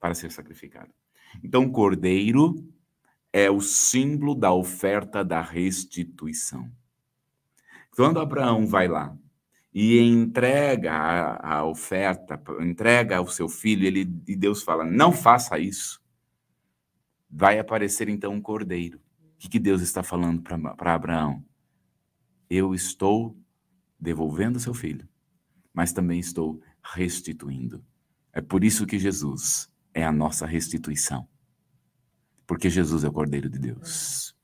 para 0.00 0.14
ser 0.14 0.30
sacrificado. 0.30 0.92
Então, 1.42 1.70
cordeiro 1.70 2.56
é 3.32 3.50
o 3.50 3.60
símbolo 3.60 4.34
da 4.34 4.52
oferta 4.52 5.24
da 5.24 5.40
restituição. 5.40 6.70
Quando 7.90 8.20
Abraão 8.20 8.66
vai 8.66 8.88
lá 8.88 9.16
e 9.72 9.98
entrega 9.98 10.92
a, 10.92 11.56
a 11.56 11.64
oferta, 11.64 12.40
entrega 12.60 13.16
ao 13.16 13.26
seu 13.26 13.48
filho, 13.48 13.86
ele, 13.86 14.00
e 14.28 14.36
Deus 14.36 14.62
fala: 14.62 14.84
não 14.84 15.10
faça 15.10 15.58
isso, 15.58 16.00
vai 17.28 17.58
aparecer 17.58 18.08
então 18.08 18.32
um 18.32 18.40
cordeiro. 18.40 18.98
O 19.34 19.38
que, 19.38 19.48
que 19.48 19.58
Deus 19.58 19.82
está 19.82 20.02
falando 20.02 20.42
para 20.42 20.94
Abraão? 20.94 21.44
Eu 22.48 22.74
estou 22.74 23.36
devolvendo 23.98 24.60
seu 24.60 24.74
filho, 24.74 25.08
mas 25.72 25.92
também 25.92 26.20
estou 26.20 26.60
restituindo. 26.84 27.82
É 28.32 28.40
por 28.40 28.62
isso 28.62 28.86
que 28.86 28.98
Jesus 28.98 29.70
é 29.94 30.04
a 30.04 30.12
nossa 30.12 30.46
restituição. 30.46 31.26
Porque 32.46 32.68
Jesus 32.68 33.04
é 33.04 33.08
o 33.08 33.12
Cordeiro 33.12 33.48
de 33.48 33.58
Deus. 33.58 34.36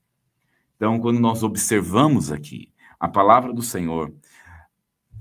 Então, 0.75 0.99
quando 0.99 1.19
nós 1.19 1.43
observamos 1.43 2.31
aqui 2.31 2.73
a 2.99 3.07
palavra 3.07 3.53
do 3.53 3.61
Senhor, 3.61 4.13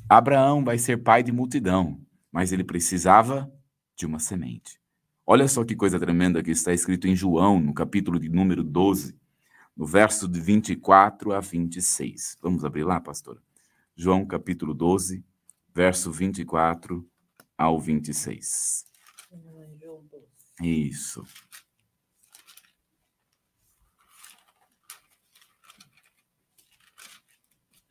Abraão 0.09 0.65
vai 0.65 0.79
ser 0.79 1.03
pai 1.03 1.23
de 1.23 1.31
multidão, 1.31 2.01
mas 2.33 2.53
ele 2.53 2.65
precisava 2.65 3.53
de 3.95 4.07
uma 4.07 4.19
semente. 4.19 4.81
Olha 5.27 5.47
só 5.47 5.65
que 5.65 5.77
coisa 5.77 6.01
tremenda 6.01 6.43
que 6.43 6.51
está 6.51 6.73
escrito 6.73 7.07
em 7.07 7.15
João, 7.15 7.61
no 7.61 7.75
capítulo 7.75 8.19
de 8.19 8.29
número 8.29 8.65
12, 8.65 9.15
no 9.77 9.87
verso 9.87 10.27
de 10.27 10.41
24 10.41 11.33
a 11.33 11.41
26. 11.41 12.39
Vamos 12.41 12.65
abrir 12.65 12.85
lá, 12.85 13.01
pastor? 13.01 13.41
João 13.95 14.25
capítulo 14.25 14.73
12, 14.73 15.25
verso 15.75 16.11
24 16.11 17.07
ao 17.61 17.79
26. 17.79 18.87
Isso. 20.63 21.23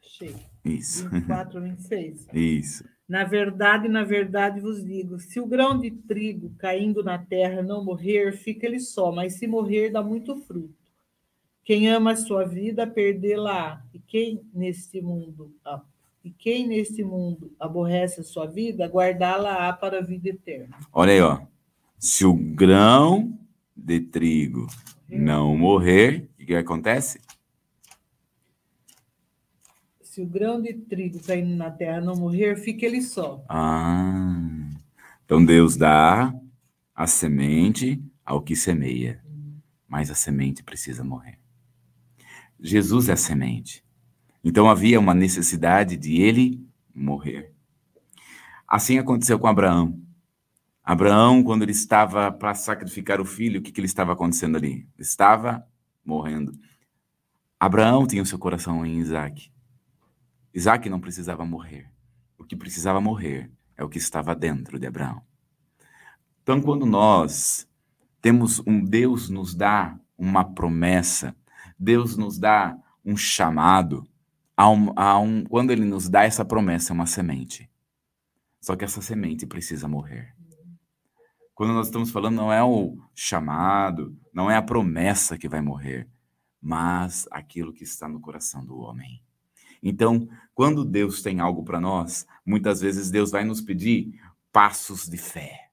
Achei. 0.03 0.35
Isso. 0.65 1.07
24 1.07 1.61
26. 1.61 2.27
Isso. 2.33 2.83
Na 3.07 3.23
verdade, 3.23 3.87
na 3.87 4.03
verdade 4.03 4.59
vos 4.59 4.83
digo: 4.83 5.19
se 5.19 5.39
o 5.39 5.45
grão 5.45 5.79
de 5.79 5.91
trigo 5.91 6.51
caindo 6.57 7.03
na 7.03 7.19
terra 7.19 7.61
não 7.61 7.85
morrer, 7.85 8.31
fica 8.33 8.65
ele 8.65 8.79
só, 8.79 9.11
mas 9.11 9.35
se 9.35 9.45
morrer, 9.45 9.91
dá 9.91 10.01
muito 10.01 10.35
fruto. 10.35 10.73
Quem 11.63 11.87
ama 11.87 12.13
a 12.13 12.15
sua 12.15 12.43
vida, 12.43 12.87
perdê-la. 12.87 13.85
E 13.93 13.99
quem 13.99 14.41
neste 14.51 14.99
mundo, 14.99 15.55
ah, 15.63 15.83
e 16.29 16.31
quem 16.31 16.67
neste 16.67 17.03
mundo 17.03 17.51
aborrece 17.59 18.21
a 18.21 18.23
sua 18.23 18.45
vida, 18.45 18.87
guardá-la 18.87 19.73
para 19.73 19.97
a 19.97 20.01
vida 20.01 20.29
eterna. 20.29 20.77
Olha 20.93 21.11
aí, 21.11 21.21
ó. 21.21 21.41
Se 21.97 22.23
o 22.23 22.35
grão 22.35 23.35
de 23.75 23.99
trigo 23.99 24.67
não 25.09 25.57
morrer, 25.57 26.29
o 26.39 26.45
que 26.45 26.53
acontece? 26.53 27.19
Se 30.01 30.21
o 30.21 30.25
grão 30.25 30.61
de 30.61 30.73
trigo 30.73 31.19
caindo 31.19 31.55
na 31.55 31.71
terra 31.71 31.99
não 31.99 32.15
morrer, 32.15 32.57
fica 32.57 32.85
ele 32.85 33.01
só. 33.01 33.43
Ah. 33.49 34.69
Então 35.25 35.43
Deus 35.43 35.75
dá 35.75 36.31
a 36.93 37.07
semente 37.07 37.99
ao 38.23 38.39
que 38.39 38.55
semeia, 38.55 39.19
mas 39.87 40.11
a 40.11 40.15
semente 40.15 40.61
precisa 40.61 41.03
morrer. 41.03 41.39
Jesus 42.59 43.09
é 43.09 43.13
a 43.13 43.17
semente. 43.17 43.83
Então 44.43 44.69
havia 44.69 44.99
uma 44.99 45.13
necessidade 45.13 45.97
de 45.97 46.21
ele 46.21 46.65
morrer. 46.93 47.53
Assim 48.67 48.97
aconteceu 48.97 49.39
com 49.39 49.47
Abraão. 49.47 49.99
Abraão, 50.83 51.43
quando 51.43 51.63
ele 51.63 51.71
estava 51.71 52.31
para 52.31 52.53
sacrificar 52.55 53.21
o 53.21 53.25
filho, 53.25 53.59
o 53.59 53.63
que, 53.63 53.71
que 53.71 53.79
ele 53.79 53.85
estava 53.85 54.13
acontecendo 54.13 54.55
ali? 54.57 54.87
Estava 54.97 55.65
morrendo. 56.03 56.57
Abraão 57.59 58.07
tinha 58.07 58.23
o 58.23 58.25
seu 58.25 58.39
coração 58.39 58.85
em 58.85 58.97
Isaac. 58.99 59.51
Isaac 60.53 60.89
não 60.89 60.99
precisava 60.99 61.45
morrer. 61.45 61.91
O 62.37 62.43
que 62.43 62.55
precisava 62.55 62.99
morrer 62.99 63.51
é 63.77 63.83
o 63.83 63.89
que 63.89 63.97
estava 63.97 64.33
dentro 64.33 64.79
de 64.79 64.87
Abraão. 64.87 65.21
Então, 66.41 66.61
quando 66.61 66.85
nós 66.85 67.67
temos 68.21 68.59
um 68.65 68.83
Deus 68.83 69.29
nos 69.29 69.53
dá 69.53 69.95
uma 70.17 70.43
promessa, 70.43 71.35
Deus 71.77 72.17
nos 72.17 72.39
dá 72.39 72.75
um 73.05 73.15
chamado. 73.15 74.08
A 74.59 74.69
um, 74.69 74.91
a 74.93 75.17
um, 75.17 75.45
quando 75.45 75.71
ele 75.71 75.85
nos 75.85 76.09
dá 76.09 76.25
essa 76.25 76.43
promessa, 76.43 76.91
é 76.91 76.93
uma 76.93 77.05
semente. 77.05 77.71
Só 78.59 78.75
que 78.75 78.83
essa 78.83 79.01
semente 79.01 79.45
precisa 79.47 79.87
morrer. 79.87 80.35
Quando 81.55 81.71
nós 81.71 81.87
estamos 81.87 82.11
falando, 82.11 82.35
não 82.35 82.51
é 82.51 82.61
o 82.61 82.97
chamado, 83.15 84.13
não 84.33 84.51
é 84.51 84.57
a 84.57 84.61
promessa 84.61 85.37
que 85.37 85.47
vai 85.47 85.61
morrer, 85.61 86.09
mas 86.61 87.25
aquilo 87.31 87.71
que 87.71 87.85
está 87.85 88.09
no 88.09 88.19
coração 88.19 88.65
do 88.65 88.77
homem. 88.79 89.23
Então, 89.81 90.27
quando 90.53 90.83
Deus 90.83 91.21
tem 91.21 91.39
algo 91.39 91.63
para 91.63 91.79
nós, 91.79 92.27
muitas 92.45 92.81
vezes 92.81 93.09
Deus 93.09 93.31
vai 93.31 93.45
nos 93.45 93.61
pedir 93.61 94.21
passos 94.51 95.07
de 95.07 95.17
fé. 95.17 95.69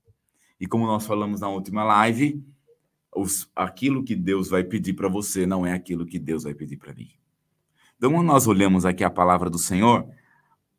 E 0.61 0.67
como 0.69 0.87
nós 0.87 1.05
falamos 1.05 1.41
na 1.41 1.49
última 1.49 1.83
live, 1.83 2.41
os, 3.13 3.51
aquilo 3.57 4.05
que 4.05 4.15
Deus 4.15 4.49
vai 4.49 4.63
pedir 4.63 4.93
para 4.93 5.09
você 5.09 5.45
não 5.45 5.67
é 5.67 5.73
aquilo 5.73 6.07
que 6.07 6.21
Deus 6.21 6.45
vai 6.45 6.55
pedir 6.55 6.77
para 6.77 6.95
mim. 6.95 7.11
Então, 7.97 8.13
quando 8.13 8.27
nós 8.27 8.47
olhamos 8.47 8.85
aqui 8.85 9.03
a 9.03 9.11
palavra 9.11 9.49
do 9.49 9.59
Senhor, 9.59 10.07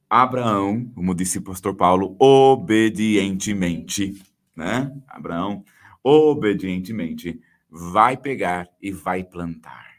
Abraão, 0.10 0.86
como 0.94 1.16
disse 1.16 1.40
o 1.40 1.42
pastor 1.42 1.76
Paulo, 1.76 2.16
obedientemente, 2.20 4.24
né? 4.56 4.96
Abraão, 5.08 5.64
obedientemente, 6.04 7.42
vai 7.70 8.16
pegar 8.16 8.70
e 8.82 8.92
vai 8.92 9.24
plantar. 9.24 9.98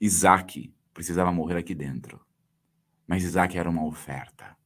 Isaac 0.00 0.72
precisava 0.92 1.32
morrer 1.32 1.58
aqui 1.58 1.74
dentro. 1.74 2.20
Mas 3.06 3.24
Isaac 3.24 3.58
era 3.58 3.68
uma 3.68 3.84
oferta. 3.84 4.56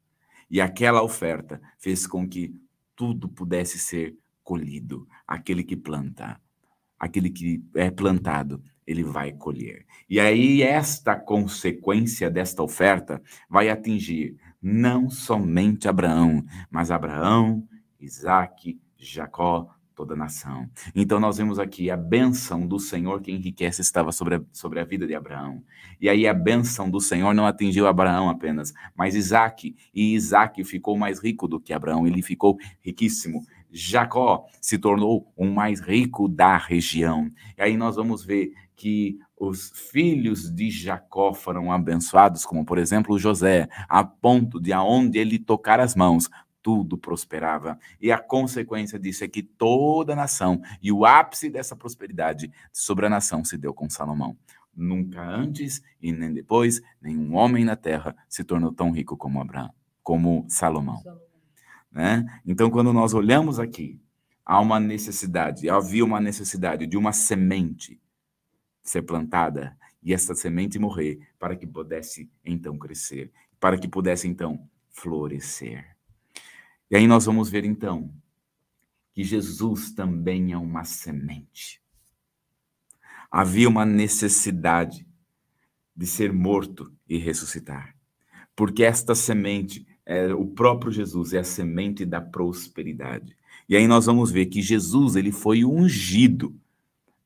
E 0.51 0.61
aquela 0.61 1.03
oferta 1.03 1.61
fez 1.79 2.07
com 2.07 2.29
que 2.29 2.55
tudo 2.95 3.29
pudesse 3.29 3.79
ser 3.79 4.17
colhido. 4.45 5.09
Aquele 5.27 5.65
que 5.65 5.77
planta, 5.77 6.41
aquele 6.99 7.31
que 7.31 7.65
é 7.75 7.91
plantado, 7.91 8.63
ele 8.89 9.05
vai 9.05 9.33
colher. 9.33 9.85
E 10.09 10.19
aí, 10.19 10.63
esta 10.63 11.15
consequência 11.15 12.31
desta 12.31 12.63
oferta 12.63 13.23
vai 13.49 13.69
atingir 13.69 14.37
não 14.61 15.11
somente 15.11 15.87
Abraão, 15.87 16.43
mas 16.71 16.91
Abraão, 16.91 17.63
Isaac, 18.01 18.81
Jacó, 18.97 19.69
toda 19.95 20.15
a 20.15 20.17
nação. 20.17 20.71
Então 20.95 21.19
nós 21.19 21.39
vemos 21.39 21.59
aqui 21.59 21.91
a 21.91 21.97
bênção 21.97 22.67
do 22.67 22.79
Senhor 22.79 23.21
que 23.21 23.33
enriquece 23.33 23.83
estava 23.83 24.13
sobre 24.13 24.37
a, 24.37 24.41
sobre 24.53 24.79
a 24.79 24.85
vida 24.85 25.07
de 25.09 25.15
Abraão. 25.15 25.63
E 26.01 26.09
aí 26.09 26.27
a 26.27 26.33
bênção 26.33 26.89
do 26.89 27.01
Senhor 27.01 27.35
não 27.35 27.45
atingiu 27.45 27.87
Abraão 27.87 28.31
apenas, 28.31 28.73
mas 28.97 29.17
Isaac. 29.17 29.75
E 29.93 30.15
Isaac 30.15 30.63
ficou 30.63 30.97
mais 30.97 31.21
rico 31.21 31.49
do 31.49 31.61
que 31.61 31.73
Abraão, 31.73 32.07
ele 32.07 32.23
ficou 32.23 32.57
riquíssimo. 32.81 33.45
Jacó 33.71 34.47
se 34.61 34.79
tornou 34.79 35.33
o 35.37 35.45
mais 35.45 35.81
rico 35.81 36.29
da 36.29 36.57
região. 36.57 37.31
E 37.57 37.63
aí 37.63 37.77
nós 37.77 37.97
vamos 37.97 38.25
ver 38.25 38.53
que 38.79 39.19
os 39.37 39.73
filhos 39.91 40.55
de 40.55 40.71
Jacó 40.71 41.35
foram 41.35 41.73
abençoados, 41.73 42.47
como 42.47 42.65
por 42.65 42.79
exemplo 42.79 43.19
José, 43.19 43.69
a 43.89 44.05
ponto 44.05 44.61
de 44.61 44.73
aonde 44.73 45.19
ele 45.19 45.37
tocar 45.37 45.81
as 45.81 45.97
mãos, 45.97 46.31
tudo 46.63 46.97
prosperava. 46.97 47.77
E 48.01 48.13
a 48.13 48.19
consequência 48.19 48.97
disso 48.97 49.25
é 49.25 49.29
que 49.29 49.43
toda 49.43 50.13
a 50.13 50.17
nação 50.17 50.63
e 50.81 50.93
o 50.93 51.05
ápice 51.05 51.51
dessa 51.51 51.75
prosperidade 51.75 52.53
sobre 52.73 53.07
a 53.07 53.11
nação 53.11 53.45
se 53.45 53.59
deu 53.59 53.75
com 53.75 53.91
Salomão. 53.91 54.37
Nunca 54.75 55.23
antes 55.23 55.83
e 56.01 56.13
nem 56.13 56.33
depois, 56.33 56.81
nenhum 57.03 57.35
homem 57.35 57.65
na 57.65 57.75
terra 57.75 58.15
se 58.29 58.45
tornou 58.45 58.73
tão 58.73 58.93
rico 58.93 59.17
como 59.17 59.41
Abraão, 59.41 59.73
como 60.05 60.47
Salomão. 60.49 61.03
Né? 61.91 62.25
Então, 62.47 62.71
quando 62.71 62.93
nós 62.93 63.13
olhamos 63.13 63.59
aqui, 63.59 64.01
há 64.47 64.61
uma 64.61 64.79
necessidade, 64.79 65.69
havia 65.69 66.05
uma 66.05 66.21
necessidade 66.21 66.87
de 66.87 66.97
uma 66.97 67.13
semente 67.13 68.01
ser 68.89 69.03
plantada 69.03 69.77
e 70.03 70.15
essa 70.15 70.35
semente 70.35 70.79
morrer 70.79 71.21
para 71.39 71.57
que 71.57 71.67
pudesse 71.67 72.31
então 72.45 72.79
crescer, 72.79 73.31
para 73.61 73.79
que 73.79 73.89
pudesse 73.89 74.27
então 74.27 74.69
florescer. 74.91 75.97
E 76.91 76.97
aí 76.97 77.07
nós 77.07 77.27
vamos 77.27 77.51
ver 77.51 77.65
então 77.65 78.13
que 79.13 79.23
Jesus 79.23 79.93
também 79.93 80.53
é 80.53 80.57
uma 80.57 80.85
semente. 80.85 81.83
Havia 83.31 83.69
uma 83.69 83.85
necessidade 83.85 85.07
de 85.95 86.07
ser 86.07 86.33
morto 86.33 86.93
e 87.09 87.19
ressuscitar, 87.19 87.95
porque 88.55 88.85
esta 88.85 89.15
semente 89.15 89.87
é, 90.07 90.33
o 90.33 90.47
próprio 90.47 90.91
Jesus 90.91 91.35
é 91.35 91.41
a 91.41 91.45
semente 91.45 92.07
da 92.07 92.21
prosperidade. 92.21 93.37
E 93.69 93.77
aí 93.77 93.87
nós 93.87 94.07
vamos 94.07 94.31
ver 94.31 94.47
que 94.47 94.63
Jesus 94.63 95.17
ele 95.17 95.31
foi 95.31 95.67
ungido 95.67 96.59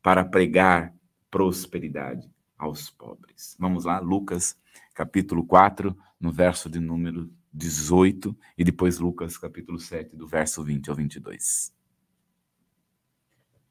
para 0.02 0.24
pregar 0.24 0.92
prosperidade 1.32 2.30
aos 2.56 2.90
pobres. 2.90 3.56
Vamos 3.58 3.84
lá, 3.84 3.98
Lucas 3.98 4.56
capítulo 4.94 5.44
4, 5.44 5.96
no 6.20 6.30
verso 6.30 6.70
de 6.70 6.78
número 6.78 7.28
18, 7.52 8.36
e 8.56 8.62
depois 8.62 9.00
Lucas 9.00 9.36
capítulo 9.36 9.80
7, 9.80 10.14
do 10.14 10.28
verso 10.28 10.62
20 10.62 10.90
ao 10.90 10.94
22. 10.94 11.74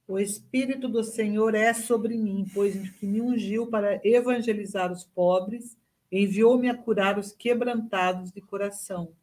O 0.06 0.20
Espírito 0.20 0.90
do 0.90 1.06
Senhor 1.06 1.56
é 1.56 1.74
sobre 1.74 2.18
mim, 2.18 2.46
pois 2.54 2.90
que 2.98 3.06
me 3.06 3.22
ungiu 3.22 3.68
para 3.68 4.02
evangelizar 4.04 4.92
os 4.92 5.06
pobres 5.06 5.78
Enviou-me 6.12 6.68
a 6.68 6.76
curar 6.76 7.18
os 7.18 7.32
quebrantados 7.32 8.34
de 8.34 8.42
coração, 8.42 9.14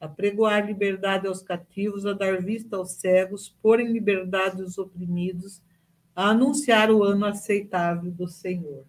a 0.00 0.08
pregoar 0.08 0.66
liberdade 0.66 1.26
aos 1.26 1.42
cativos, 1.42 2.06
a 2.06 2.14
dar 2.14 2.40
vista 2.40 2.76
aos 2.76 2.92
cegos, 2.92 3.54
pôr 3.60 3.78
em 3.78 3.92
liberdade 3.92 4.62
os 4.62 4.78
oprimidos, 4.78 5.60
a 6.18 6.30
anunciar 6.30 6.90
o 6.90 7.04
ano 7.04 7.24
aceitável 7.24 8.10
do 8.10 8.26
Senhor. 8.26 8.84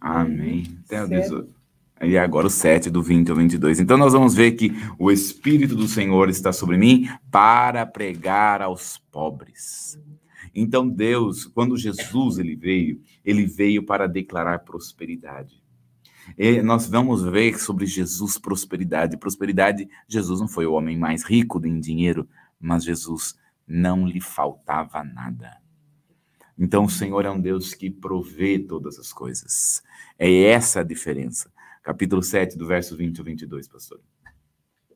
Amém. 0.00 0.64
Até 0.86 1.04
o 1.04 1.08
18. 1.08 1.54
E 2.00 2.16
agora 2.16 2.46
o 2.46 2.50
7, 2.50 2.88
do 2.88 3.02
20 3.02 3.30
ao 3.30 3.36
22. 3.36 3.80
Então 3.80 3.98
nós 3.98 4.14
vamos 4.14 4.34
ver 4.34 4.52
que 4.52 4.72
o 4.98 5.10
Espírito 5.10 5.76
do 5.76 5.86
Senhor 5.86 6.30
está 6.30 6.54
sobre 6.54 6.78
mim 6.78 7.06
para 7.30 7.84
pregar 7.84 8.62
aos 8.62 8.96
pobres. 8.96 10.00
Então 10.54 10.88
Deus, 10.88 11.44
quando 11.44 11.76
Jesus 11.76 12.38
ele 12.38 12.56
veio, 12.56 12.98
ele 13.22 13.44
veio 13.44 13.84
para 13.84 14.08
declarar 14.08 14.60
prosperidade. 14.60 15.62
E 16.38 16.62
nós 16.62 16.88
vamos 16.88 17.24
ver 17.24 17.60
sobre 17.60 17.84
Jesus 17.84 18.38
prosperidade. 18.38 19.18
Prosperidade, 19.18 19.86
Jesus 20.08 20.40
não 20.40 20.48
foi 20.48 20.64
o 20.64 20.72
homem 20.72 20.96
mais 20.96 21.22
rico 21.22 21.60
em 21.66 21.78
dinheiro, 21.78 22.26
mas 22.58 22.84
Jesus 22.84 23.38
não 23.68 24.06
lhe 24.06 24.22
faltava 24.22 25.04
nada. 25.04 25.65
Então 26.58 26.84
o 26.84 26.90
Senhor 26.90 27.24
é 27.24 27.30
um 27.30 27.40
Deus 27.40 27.74
que 27.74 27.90
provê 27.90 28.58
todas 28.58 28.98
as 28.98 29.12
coisas. 29.12 29.82
É 30.18 30.44
essa 30.44 30.80
a 30.80 30.84
diferença. 30.84 31.52
Capítulo 31.82 32.22
7, 32.22 32.56
do 32.56 32.66
verso 32.66 32.96
20 32.96 33.18
ao 33.18 33.24
22, 33.24 33.68
pastor. 33.68 34.00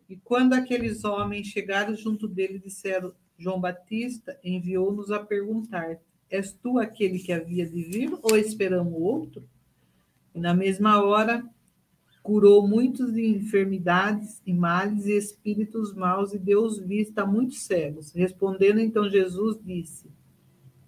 E 0.08 0.16
quando 0.16 0.54
aqueles 0.54 1.04
homens 1.04 1.48
chegaram 1.48 1.94
junto 1.94 2.26
dele, 2.26 2.58
disseram: 2.58 3.12
João 3.38 3.60
Batista 3.60 4.38
enviou-nos 4.42 5.10
a 5.10 5.20
perguntar: 5.20 5.98
És 6.28 6.52
tu 6.52 6.78
aquele 6.78 7.18
que 7.18 7.32
havia 7.32 7.68
de 7.68 7.82
vir 7.82 8.18
ou 8.22 8.36
esperamos 8.36 8.94
outro? 8.94 9.48
E 10.34 10.40
na 10.40 10.54
mesma 10.54 11.02
hora 11.02 11.44
curou 12.22 12.66
muitos 12.66 13.12
de 13.12 13.24
enfermidades 13.26 14.42
e 14.46 14.52
males 14.52 15.06
e 15.06 15.16
espíritos 15.16 15.94
maus 15.94 16.32
e 16.32 16.38
deu 16.38 16.68
vista 16.86 17.22
a 17.22 17.26
muitos 17.26 17.62
cegos. 17.62 18.12
Respondendo 18.12 18.80
então 18.80 19.08
Jesus 19.08 19.58
disse: 19.62 20.10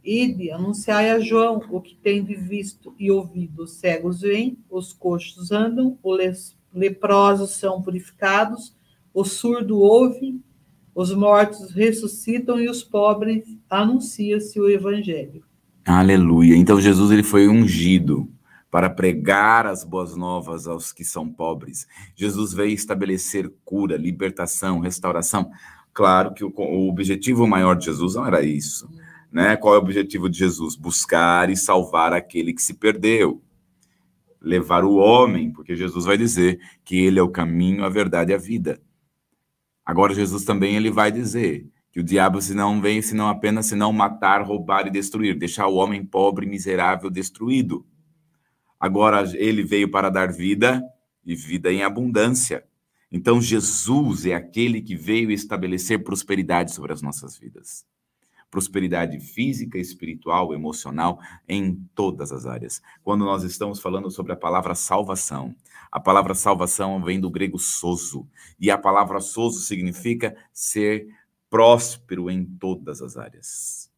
Ide, 0.04 0.50
anunciai 0.50 1.10
a 1.10 1.20
João 1.20 1.62
o 1.70 1.80
que 1.80 1.94
tem 1.94 2.24
de 2.24 2.34
visto 2.34 2.94
e 2.98 3.10
ouvido. 3.10 3.62
Os 3.62 3.72
cegos 3.72 4.20
vêm, 4.20 4.58
os 4.68 4.92
coxos 4.92 5.52
andam, 5.52 5.98
os 6.02 6.56
leprosos 6.74 7.52
são 7.52 7.80
purificados, 7.80 8.74
o 9.14 9.24
surdo 9.24 9.78
ouve, 9.78 10.40
os 10.94 11.14
mortos 11.14 11.70
ressuscitam 11.70 12.60
e 12.60 12.68
os 12.68 12.82
pobres 12.82 13.44
anuncia-se 13.68 14.60
o 14.60 14.68
evangelho. 14.68 15.44
Aleluia. 15.84 16.56
Então 16.56 16.80
Jesus 16.80 17.10
ele 17.10 17.22
foi 17.22 17.48
ungido 17.48 18.28
para 18.70 18.88
pregar 18.88 19.66
as 19.66 19.84
boas 19.84 20.16
novas 20.16 20.66
aos 20.66 20.92
que 20.92 21.04
são 21.04 21.28
pobres. 21.28 21.86
Jesus 22.16 22.52
veio 22.54 22.72
estabelecer 22.72 23.52
cura, 23.64 23.96
libertação, 23.96 24.80
restauração. 24.80 25.50
Claro 25.92 26.32
que 26.32 26.42
o, 26.42 26.52
o 26.56 26.88
objetivo 26.88 27.46
maior 27.46 27.74
de 27.74 27.86
Jesus 27.86 28.14
não 28.14 28.26
era 28.26 28.42
isso. 28.42 28.88
Né? 29.32 29.56
Qual 29.56 29.74
é 29.74 29.78
o 29.78 29.80
objetivo 29.80 30.28
de 30.28 30.38
Jesus? 30.38 30.76
Buscar 30.76 31.48
e 31.48 31.56
salvar 31.56 32.12
aquele 32.12 32.52
que 32.52 32.62
se 32.62 32.74
perdeu. 32.74 33.42
Levar 34.38 34.84
o 34.84 34.96
homem, 34.96 35.50
porque 35.50 35.74
Jesus 35.74 36.04
vai 36.04 36.18
dizer 36.18 36.60
que 36.84 36.96
ele 36.96 37.18
é 37.18 37.22
o 37.22 37.30
caminho, 37.30 37.84
a 37.84 37.88
verdade 37.88 38.32
e 38.32 38.34
a 38.34 38.38
vida. 38.38 38.80
Agora 39.84 40.14
Jesus 40.14 40.44
também 40.44 40.76
ele 40.76 40.90
vai 40.90 41.10
dizer 41.10 41.66
que 41.90 42.00
o 42.00 42.04
diabo 42.04 42.40
se 42.42 42.54
não 42.54 42.80
vem 42.80 43.00
senão 43.00 43.28
apenas 43.28 43.66
senão 43.66 43.92
matar, 43.92 44.42
roubar 44.42 44.86
e 44.86 44.90
destruir, 44.90 45.38
deixar 45.38 45.66
o 45.66 45.76
homem 45.76 46.04
pobre, 46.04 46.46
miserável, 46.46 47.10
destruído. 47.10 47.86
Agora 48.78 49.24
ele 49.36 49.62
veio 49.62 49.90
para 49.90 50.10
dar 50.10 50.32
vida 50.32 50.82
e 51.24 51.34
vida 51.34 51.72
em 51.72 51.82
abundância. 51.82 52.64
Então 53.10 53.40
Jesus 53.40 54.26
é 54.26 54.34
aquele 54.34 54.82
que 54.82 54.96
veio 54.96 55.30
estabelecer 55.30 56.02
prosperidade 56.02 56.72
sobre 56.72 56.92
as 56.92 57.02
nossas 57.02 57.38
vidas. 57.38 57.86
Prosperidade 58.52 59.18
física, 59.18 59.78
espiritual, 59.78 60.52
emocional, 60.52 61.18
em 61.48 61.74
todas 61.94 62.30
as 62.30 62.44
áreas. 62.44 62.82
Quando 63.02 63.24
nós 63.24 63.44
estamos 63.44 63.80
falando 63.80 64.10
sobre 64.10 64.32
a 64.32 64.36
palavra 64.36 64.74
salvação, 64.74 65.56
a 65.90 65.98
palavra 65.98 66.34
salvação 66.34 67.02
vem 67.02 67.18
do 67.18 67.30
grego 67.30 67.58
soso, 67.58 68.28
e 68.60 68.70
a 68.70 68.76
palavra 68.76 69.20
soso 69.20 69.60
significa 69.60 70.36
ser 70.52 71.08
próspero 71.48 72.30
em 72.30 72.44
todas 72.44 73.00
as 73.00 73.16
áreas. 73.16 73.90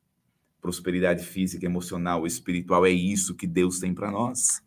Prosperidade 0.60 1.24
física, 1.24 1.66
emocional, 1.66 2.24
espiritual, 2.24 2.86
é 2.86 2.90
isso 2.90 3.34
que 3.34 3.48
Deus 3.48 3.80
tem 3.80 3.92
para 3.92 4.12
nós. 4.12 4.62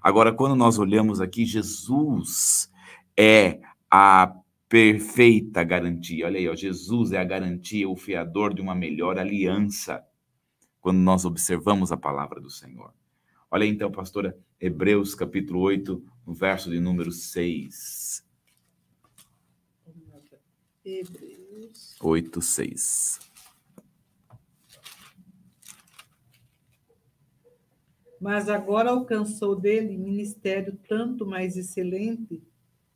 Agora, 0.00 0.32
quando 0.32 0.54
nós 0.54 0.78
olhamos 0.78 1.20
aqui, 1.20 1.44
Jesus 1.44 2.70
é 3.18 3.58
a 3.90 4.32
perfeita 4.72 5.62
garantia. 5.62 6.24
Olha 6.24 6.38
aí, 6.38 6.48
ó, 6.48 6.54
Jesus 6.54 7.12
é 7.12 7.18
a 7.18 7.24
garantia, 7.24 7.86
o 7.86 7.94
fiador 7.94 8.54
de 8.54 8.62
uma 8.62 8.74
melhor 8.74 9.18
aliança. 9.18 10.02
Quando 10.80 10.96
nós 10.96 11.26
observamos 11.26 11.92
a 11.92 11.96
palavra 11.98 12.40
do 12.40 12.48
Senhor. 12.48 12.90
Olha 13.50 13.64
aí, 13.64 13.68
então, 13.68 13.92
pastora, 13.92 14.34
Hebreus 14.58 15.14
capítulo 15.14 15.60
8, 15.60 16.02
no 16.26 16.32
verso 16.32 16.70
de 16.70 16.80
número 16.80 17.12
6. 17.12 18.26
Hebreus 20.82 21.98
8, 22.00 22.40
6. 22.40 23.20
mas 28.18 28.48
agora 28.48 28.90
alcançou 28.90 29.56
dele 29.56 29.98
ministério 29.98 30.78
tanto 30.88 31.26
mais 31.26 31.56
excelente, 31.56 32.40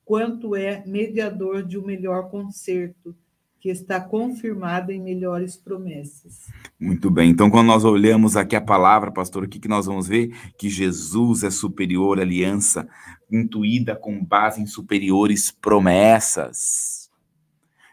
quanto 0.07 0.55
é 0.55 0.85
mediador 0.87 1.65
de 1.65 1.77
um 1.77 1.85
melhor 1.85 2.31
concerto, 2.31 3.15
que 3.61 3.69
está 3.69 4.01
confirmado 4.01 4.93
em 4.93 5.03
melhores 5.03 5.57
promessas. 5.57 6.47
Muito 6.79 7.11
bem. 7.11 7.31
Então, 7.31 7.51
quando 7.51 7.67
nós 7.67 7.85
olhamos 7.85 8.37
aqui 8.37 8.55
a 8.55 8.61
palavra, 8.61 9.11
pastor, 9.11 9.43
o 9.43 9.49
que, 9.49 9.59
que 9.59 9.67
nós 9.67 9.87
vamos 9.87 10.07
ver? 10.07 10.29
Que 10.57 10.71
Jesus 10.71 11.43
é 11.43 11.51
superior 11.51 12.21
aliança, 12.21 12.89
intuída 13.29 13.97
com 13.97 14.25
base 14.25 14.63
em 14.63 14.67
superiores 14.67 15.51
promessas. 15.51 17.11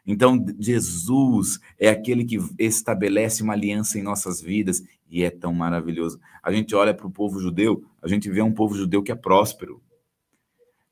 Então, 0.06 0.46
Jesus 0.60 1.60
é 1.80 1.90
aquele 1.90 2.26
que 2.26 2.38
estabelece 2.60 3.42
uma 3.42 3.54
aliança 3.54 3.98
em 3.98 4.04
nossas 4.04 4.40
vidas 4.40 4.84
e 5.10 5.24
é 5.24 5.32
tão 5.32 5.52
maravilhoso. 5.52 6.20
A 6.44 6.52
gente 6.52 6.76
olha 6.76 6.94
para 6.94 7.08
o 7.08 7.12
povo 7.12 7.40
judeu, 7.40 7.84
a 8.00 8.08
gente 8.08 8.30
vê 8.30 8.44
um 8.44 8.52
povo 8.52 8.76
judeu 8.76 9.02
que 9.02 9.12
é 9.12 9.16
próspero. 9.16 9.82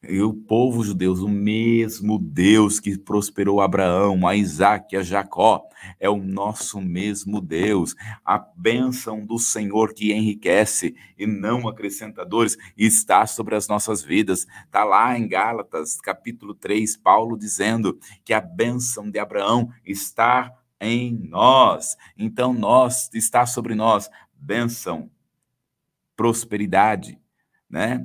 E 0.04 0.20
o 0.20 0.34
povo 0.34 0.84
judeu, 0.84 1.14
o 1.14 1.30
mesmo 1.30 2.18
Deus 2.18 2.80
que 2.80 2.98
prosperou 2.98 3.62
Abraão, 3.62 4.28
a 4.28 4.36
Isaac, 4.36 4.96
a 4.96 5.04
Jacó, 5.04 5.64
é 6.00 6.10
o 6.10 6.18
nosso 6.18 6.82
mesmo 6.82 7.40
Deus. 7.40 7.96
A 8.26 8.40
bênção 8.40 9.24
do 9.24 9.38
Senhor 9.38 9.94
que 9.94 10.12
enriquece 10.12 10.96
e 11.16 11.28
não 11.28 11.68
acrescentadores 11.68 12.58
está 12.76 13.28
sobre 13.28 13.56
as 13.56 13.68
nossas 13.68 14.02
vidas. 14.02 14.48
Está 14.66 14.84
lá 14.84 15.16
em 15.16 15.28
Gálatas, 15.28 16.02
capítulo 16.02 16.56
3, 16.56 16.98
Paulo 16.98 17.38
dizendo 17.38 18.00
que 18.26 18.34
a 18.34 18.42
bênção 18.42 19.08
de 19.08 19.20
Abraão 19.20 19.72
está 19.86 20.52
em 20.80 21.14
nós. 21.30 21.96
Então, 22.18 22.54
nós, 22.54 23.08
está 23.14 23.46
sobre 23.46 23.76
nós, 23.76 24.10
bênção, 24.34 25.12
prosperidade, 26.16 27.20
né? 27.70 28.04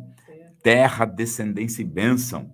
Terra, 0.66 1.04
descendência 1.04 1.80
e 1.80 1.84
bênção. 1.84 2.50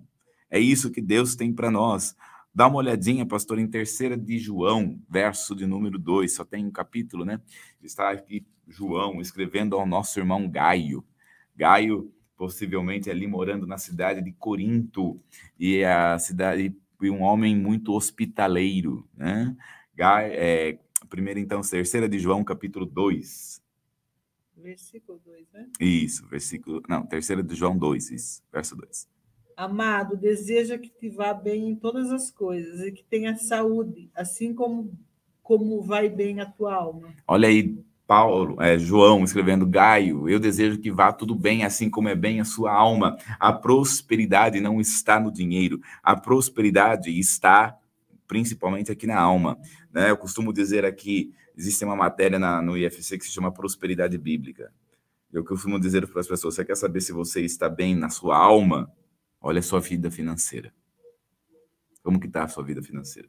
É 0.47 0.59
isso 0.59 0.91
que 0.91 1.01
Deus 1.01 1.35
tem 1.35 1.51
para 1.51 1.71
nós. 1.71 2.15
Dá 2.53 2.67
uma 2.67 2.77
olhadinha, 2.77 3.25
pastor, 3.25 3.57
em 3.57 3.65
terceira 3.65 4.15
de 4.15 4.37
João, 4.37 5.01
verso 5.09 5.55
de 5.55 5.65
número 5.65 5.97
2, 5.97 6.31
só 6.31 6.45
tem 6.45 6.63
um 6.63 6.69
capítulo, 6.69 7.25
né? 7.25 7.41
Está 7.81 8.11
aqui 8.11 8.45
João 8.67 9.19
escrevendo 9.19 9.75
ao 9.75 9.87
nosso 9.87 10.19
irmão 10.19 10.47
Gaio. 10.47 11.03
Gaio, 11.55 12.13
possivelmente 12.37 13.09
ali 13.09 13.25
morando 13.25 13.65
na 13.65 13.79
cidade 13.79 14.21
de 14.21 14.31
Corinto, 14.33 15.19
e 15.57 15.83
a 15.83 16.19
cidade 16.19 16.71
e 17.01 17.09
um 17.09 17.23
homem 17.23 17.55
muito 17.55 17.93
hospitaleiro, 17.93 19.09
né? 19.17 19.57
Gaio, 19.95 20.33
é, 20.33 20.77
primeiro 21.09 21.39
então, 21.39 21.61
terceira 21.61 22.07
de 22.07 22.19
João, 22.19 22.43
capítulo 22.43 22.85
2, 22.85 23.62
Versículo 24.63 25.19
2, 25.25 25.45
né? 25.51 25.67
Isso, 25.77 26.25
versículo. 26.27 26.81
Não, 26.87 27.05
terceira 27.05 27.43
de 27.43 27.53
João 27.53 27.77
2, 27.77 28.11
isso, 28.11 28.41
verso 28.49 28.77
2. 28.77 29.09
Amado, 29.57 30.15
deseja 30.15 30.77
que 30.77 30.89
te 30.89 31.09
vá 31.09 31.33
bem 31.33 31.67
em 31.67 31.75
todas 31.75 32.11
as 32.11 32.31
coisas 32.31 32.79
e 32.79 32.91
que 32.93 33.03
tenha 33.03 33.35
saúde, 33.35 34.09
assim 34.15 34.53
como, 34.53 34.97
como 35.43 35.81
vai 35.81 36.07
bem 36.09 36.39
a 36.39 36.45
tua 36.45 36.73
alma. 36.73 37.13
Olha 37.27 37.49
aí, 37.49 37.77
Paulo, 38.07 38.61
é, 38.61 38.79
João 38.79 39.25
escrevendo 39.25 39.67
Gaio, 39.67 40.29
eu 40.29 40.39
desejo 40.39 40.79
que 40.79 40.89
vá 40.89 41.11
tudo 41.11 41.35
bem, 41.35 41.65
assim 41.65 41.89
como 41.89 42.07
é 42.07 42.15
bem 42.15 42.39
a 42.39 42.45
sua 42.45 42.71
alma. 42.71 43.17
A 43.37 43.51
prosperidade 43.51 44.61
não 44.61 44.79
está 44.79 45.19
no 45.19 45.31
dinheiro, 45.31 45.81
a 46.01 46.15
prosperidade 46.15 47.11
está 47.19 47.77
principalmente 48.27 48.91
aqui 48.91 49.05
na 49.05 49.19
alma. 49.19 49.57
Né? 49.91 50.09
Eu 50.09 50.17
costumo 50.17 50.53
dizer 50.53 50.85
aqui, 50.85 51.33
existe 51.55 51.83
uma 51.85 51.95
matéria 51.95 52.39
na, 52.39 52.61
no 52.61 52.77
IFC 52.77 53.17
que 53.17 53.25
se 53.25 53.31
chama 53.31 53.51
prosperidade 53.51 54.17
bíblica. 54.17 54.71
Eu 55.31 55.43
costumo 55.43 55.79
dizer 55.79 56.07
para 56.07 56.21
as 56.21 56.27
pessoas: 56.27 56.55
você 56.55 56.65
quer 56.65 56.75
saber 56.75 57.01
se 57.01 57.11
você 57.11 57.41
está 57.41 57.67
bem 57.67 57.95
na 57.95 58.09
sua 58.09 58.37
alma? 58.37 58.91
Olha 59.41 59.59
a 59.59 59.63
sua 59.63 59.79
vida 59.79 60.09
financeira. 60.11 60.73
Como 62.01 62.19
que 62.19 62.27
está 62.27 62.43
a 62.43 62.47
sua 62.47 62.63
vida 62.63 62.81
financeira? 62.81 63.27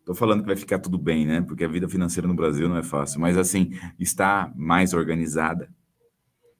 Estou 0.00 0.14
falando 0.14 0.40
que 0.40 0.46
vai 0.46 0.56
ficar 0.56 0.78
tudo 0.78 0.98
bem, 0.98 1.26
né? 1.26 1.40
Porque 1.40 1.64
a 1.64 1.68
vida 1.68 1.88
financeira 1.88 2.28
no 2.28 2.34
Brasil 2.34 2.68
não 2.68 2.76
é 2.76 2.82
fácil, 2.82 3.20
mas 3.20 3.36
assim, 3.36 3.72
está 3.98 4.52
mais 4.54 4.94
organizada. 4.94 5.68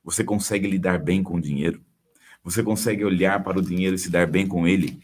Você 0.02 0.24
consegue 0.24 0.68
lidar 0.68 0.98
bem 0.98 1.22
com 1.22 1.36
o 1.36 1.40
dinheiro. 1.40 1.80
Você 2.42 2.62
consegue 2.62 3.04
olhar 3.04 3.42
para 3.42 3.58
o 3.58 3.62
dinheiro 3.62 3.96
e 3.96 3.98
se 3.98 4.10
dar 4.10 4.26
bem 4.26 4.46
com 4.46 4.66
ele. 4.66 5.00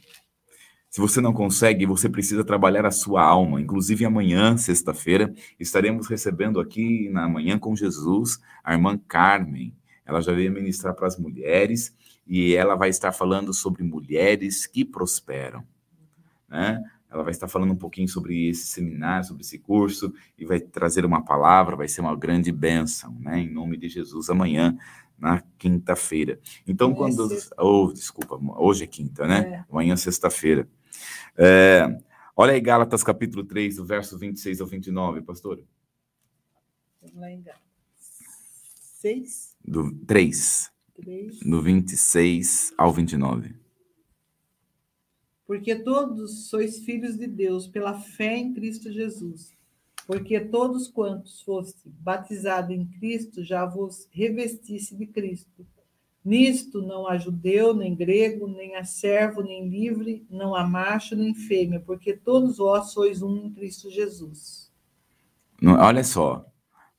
Se 0.92 1.00
você 1.00 1.22
não 1.22 1.32
consegue, 1.32 1.86
você 1.86 2.06
precisa 2.06 2.44
trabalhar 2.44 2.84
a 2.84 2.90
sua 2.90 3.22
alma. 3.22 3.58
Inclusive, 3.58 4.04
amanhã, 4.04 4.58
sexta-feira, 4.58 5.32
estaremos 5.58 6.06
recebendo 6.06 6.60
aqui 6.60 7.08
na 7.08 7.26
Manhã 7.26 7.58
com 7.58 7.74
Jesus 7.74 8.38
a 8.62 8.74
irmã 8.74 9.00
Carmen. 9.08 9.74
Ela 10.04 10.20
já 10.20 10.34
veio 10.34 10.52
ministrar 10.52 10.94
para 10.94 11.06
as 11.06 11.18
mulheres 11.18 11.96
e 12.26 12.54
ela 12.54 12.74
vai 12.74 12.90
estar 12.90 13.10
falando 13.10 13.54
sobre 13.54 13.82
mulheres 13.82 14.66
que 14.66 14.84
prosperam. 14.84 15.64
Né? 16.46 16.78
Ela 17.10 17.22
vai 17.22 17.30
estar 17.30 17.48
falando 17.48 17.72
um 17.72 17.78
pouquinho 17.78 18.06
sobre 18.06 18.50
esse 18.50 18.66
seminário, 18.66 19.26
sobre 19.26 19.44
esse 19.44 19.58
curso, 19.58 20.12
e 20.36 20.44
vai 20.44 20.60
trazer 20.60 21.06
uma 21.06 21.24
palavra, 21.24 21.74
vai 21.74 21.88
ser 21.88 22.02
uma 22.02 22.14
grande 22.14 22.52
bênção, 22.52 23.16
né? 23.18 23.40
Em 23.40 23.50
nome 23.50 23.78
de 23.78 23.88
Jesus, 23.88 24.28
amanhã, 24.28 24.76
na 25.18 25.42
quinta-feira. 25.56 26.38
Então, 26.66 26.94
quando. 26.94 27.28
Oh, 27.58 27.90
desculpa, 27.94 28.38
hoje 28.58 28.84
é 28.84 28.86
quinta, 28.86 29.26
né? 29.26 29.38
É. 29.40 29.64
Amanhã, 29.70 29.96
sexta-feira. 29.96 30.68
É, 31.36 32.00
olha 32.36 32.52
aí 32.52 32.60
Gálatas 32.60 33.02
capítulo 33.02 33.44
3, 33.44 33.76
do 33.76 33.84
verso 33.84 34.18
26 34.18 34.60
ao 34.60 34.66
29, 34.66 35.22
pastor. 35.22 35.62
Vamos 37.00 37.16
lá 37.16 37.30
em 37.30 37.42
Gálatas. 37.42 37.62
6? 39.00 39.56
Do 39.64 39.92
3. 40.06 40.70
3. 40.94 41.40
Do 41.40 41.62
26 41.62 42.72
ao 42.78 42.92
29. 42.92 43.54
Porque 45.46 45.74
todos 45.74 46.48
sois 46.48 46.78
filhos 46.84 47.18
de 47.18 47.26
Deus 47.26 47.66
pela 47.66 47.98
fé 47.98 48.36
em 48.36 48.54
Cristo 48.54 48.92
Jesus. 48.92 49.52
Porque 50.06 50.40
todos 50.40 50.88
quantos 50.88 51.42
foste 51.42 51.88
batizados 51.88 52.74
em 52.74 52.86
Cristo 52.86 53.42
já 53.44 53.64
vos 53.64 54.08
revestisse 54.10 54.96
de 54.96 55.06
Cristo. 55.06 55.66
Nisto 56.24 56.80
não 56.80 57.08
há 57.08 57.18
judeu, 57.18 57.74
nem 57.74 57.94
grego, 57.94 58.46
nem 58.46 58.76
há 58.76 58.84
servo, 58.84 59.42
nem 59.42 59.68
livre, 59.68 60.24
não 60.30 60.54
há 60.54 60.64
macho, 60.64 61.16
nem 61.16 61.34
fêmea, 61.34 61.80
porque 61.80 62.12
todos 62.12 62.58
vós 62.58 62.92
sois 62.92 63.22
um 63.22 63.36
em 63.36 63.50
Cristo 63.52 63.90
Jesus. 63.90 64.72
Olha 65.60 66.04
só, 66.04 66.46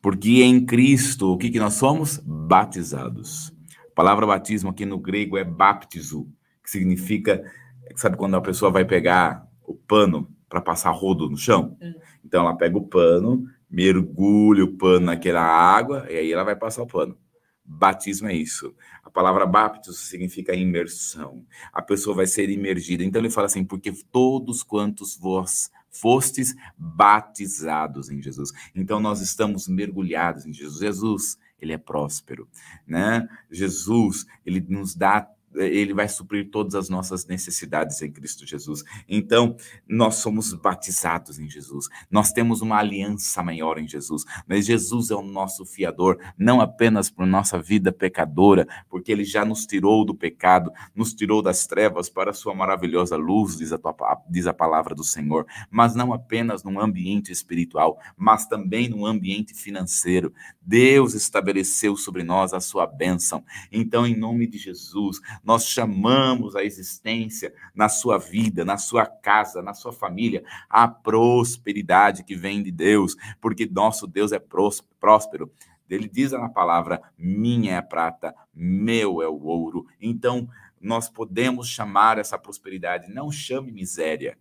porque 0.01 0.43
em 0.43 0.65
Cristo, 0.65 1.31
o 1.31 1.37
que, 1.37 1.49
que 1.49 1.59
nós 1.59 1.75
somos? 1.75 2.17
Batizados. 2.17 3.53
A 3.87 3.95
palavra 3.95 4.27
batismo 4.27 4.69
aqui 4.69 4.85
no 4.85 4.99
grego 4.99 5.37
é 5.37 5.43
baptizo, 5.45 6.27
que 6.61 6.69
significa, 6.69 7.49
sabe 7.95 8.17
quando 8.17 8.35
a 8.35 8.41
pessoa 8.41 8.71
vai 8.71 8.83
pegar 8.83 9.47
o 9.65 9.73
pano 9.73 10.29
para 10.49 10.59
passar 10.59 10.91
rodo 10.91 11.29
no 11.29 11.37
chão? 11.37 11.77
É. 11.79 11.93
Então 12.25 12.41
ela 12.41 12.57
pega 12.57 12.77
o 12.77 12.87
pano, 12.87 13.45
mergulha 13.69 14.65
o 14.65 14.77
pano 14.77 15.05
naquela 15.05 15.41
água 15.41 16.05
e 16.09 16.17
aí 16.17 16.31
ela 16.31 16.43
vai 16.43 16.55
passar 16.55 16.83
o 16.83 16.87
pano. 16.87 17.17
Batismo 17.65 18.27
é 18.27 18.35
isso. 18.35 18.75
A 19.03 19.09
palavra 19.09 19.45
baptismo 19.45 19.93
significa 19.93 20.53
imersão. 20.53 21.45
A 21.71 21.81
pessoa 21.81 22.15
vai 22.15 22.27
ser 22.27 22.49
imergida. 22.49 23.03
Então 23.03 23.21
ele 23.21 23.29
fala 23.29 23.47
assim: 23.47 23.63
porque 23.63 23.91
todos 24.11 24.63
quantos 24.63 25.15
vós 25.17 25.71
fostes 25.89 26.55
batizados 26.77 28.09
em 28.09 28.21
Jesus. 28.21 28.51
Então 28.75 28.99
nós 28.99 29.21
estamos 29.21 29.67
mergulhados 29.67 30.45
em 30.45 30.51
Jesus. 30.51 30.79
Jesus, 30.79 31.37
ele 31.61 31.71
é 31.71 31.77
próspero, 31.77 32.49
né? 32.85 33.27
Jesus, 33.49 34.25
ele 34.45 34.59
nos 34.59 34.95
dá 34.95 35.29
ele 35.55 35.93
vai 35.93 36.07
suprir 36.07 36.49
todas 36.49 36.75
as 36.75 36.89
nossas 36.89 37.25
necessidades 37.25 38.01
em 38.01 38.11
Cristo 38.11 38.45
Jesus. 38.45 38.83
Então, 39.07 39.55
nós 39.87 40.15
somos 40.15 40.53
batizados 40.53 41.39
em 41.39 41.49
Jesus. 41.49 41.87
Nós 42.09 42.31
temos 42.31 42.61
uma 42.61 42.77
aliança 42.77 43.41
maior 43.43 43.77
em 43.77 43.87
Jesus. 43.87 44.23
Mas 44.47 44.65
Jesus 44.65 45.11
é 45.11 45.15
o 45.15 45.21
nosso 45.21 45.65
fiador, 45.65 46.17
não 46.37 46.61
apenas 46.61 47.09
por 47.09 47.25
nossa 47.25 47.61
vida 47.61 47.91
pecadora, 47.91 48.67
porque 48.89 49.11
ele 49.11 49.23
já 49.23 49.45
nos 49.45 49.65
tirou 49.65 50.05
do 50.05 50.15
pecado, 50.15 50.71
nos 50.95 51.13
tirou 51.13 51.41
das 51.41 51.67
trevas 51.67 52.09
para 52.09 52.31
a 52.31 52.33
sua 52.33 52.53
maravilhosa 52.53 53.15
luz, 53.15 53.57
diz 53.57 53.71
a, 53.71 53.77
tua, 53.77 53.95
diz 54.29 54.47
a 54.47 54.53
palavra 54.53 54.95
do 54.95 55.03
Senhor, 55.03 55.45
mas 55.69 55.95
não 55.95 56.13
apenas 56.13 56.63
num 56.63 56.79
ambiente 56.79 57.31
espiritual, 57.31 57.99
mas 58.17 58.45
também 58.45 58.89
no 58.89 59.05
ambiente 59.05 59.53
financeiro. 59.53 60.33
Deus 60.61 61.13
estabeleceu 61.13 61.95
sobre 61.95 62.23
nós 62.23 62.53
a 62.53 62.59
sua 62.59 62.85
bênção. 62.85 63.43
Então, 63.71 64.05
em 64.05 64.15
nome 64.15 64.47
de 64.47 64.57
Jesus, 64.57 65.19
nós 65.43 65.67
chamamos 65.67 66.55
a 66.55 66.63
existência 66.63 67.53
na 67.75 67.89
sua 67.89 68.17
vida, 68.17 68.63
na 68.63 68.77
sua 68.77 69.05
casa, 69.05 69.61
na 69.61 69.73
sua 69.73 69.91
família, 69.91 70.43
a 70.69 70.87
prosperidade 70.87 72.23
que 72.23 72.35
vem 72.35 72.63
de 72.63 72.71
Deus, 72.71 73.15
porque 73.41 73.65
nosso 73.65 74.07
Deus 74.07 74.31
é 74.31 74.39
próspero. 74.39 75.51
Ele 75.89 76.07
diz 76.07 76.31
na 76.31 76.49
palavra: 76.49 77.01
minha 77.17 77.73
é 77.73 77.77
a 77.77 77.83
prata, 77.83 78.33
meu 78.53 79.21
é 79.21 79.27
o 79.27 79.43
ouro. 79.43 79.85
Então, 80.01 80.49
nós 80.79 81.09
podemos 81.09 81.67
chamar 81.67 82.17
essa 82.17 82.37
prosperidade, 82.37 83.13
não 83.13 83.31
chame 83.31 83.71
miséria, 83.71 84.37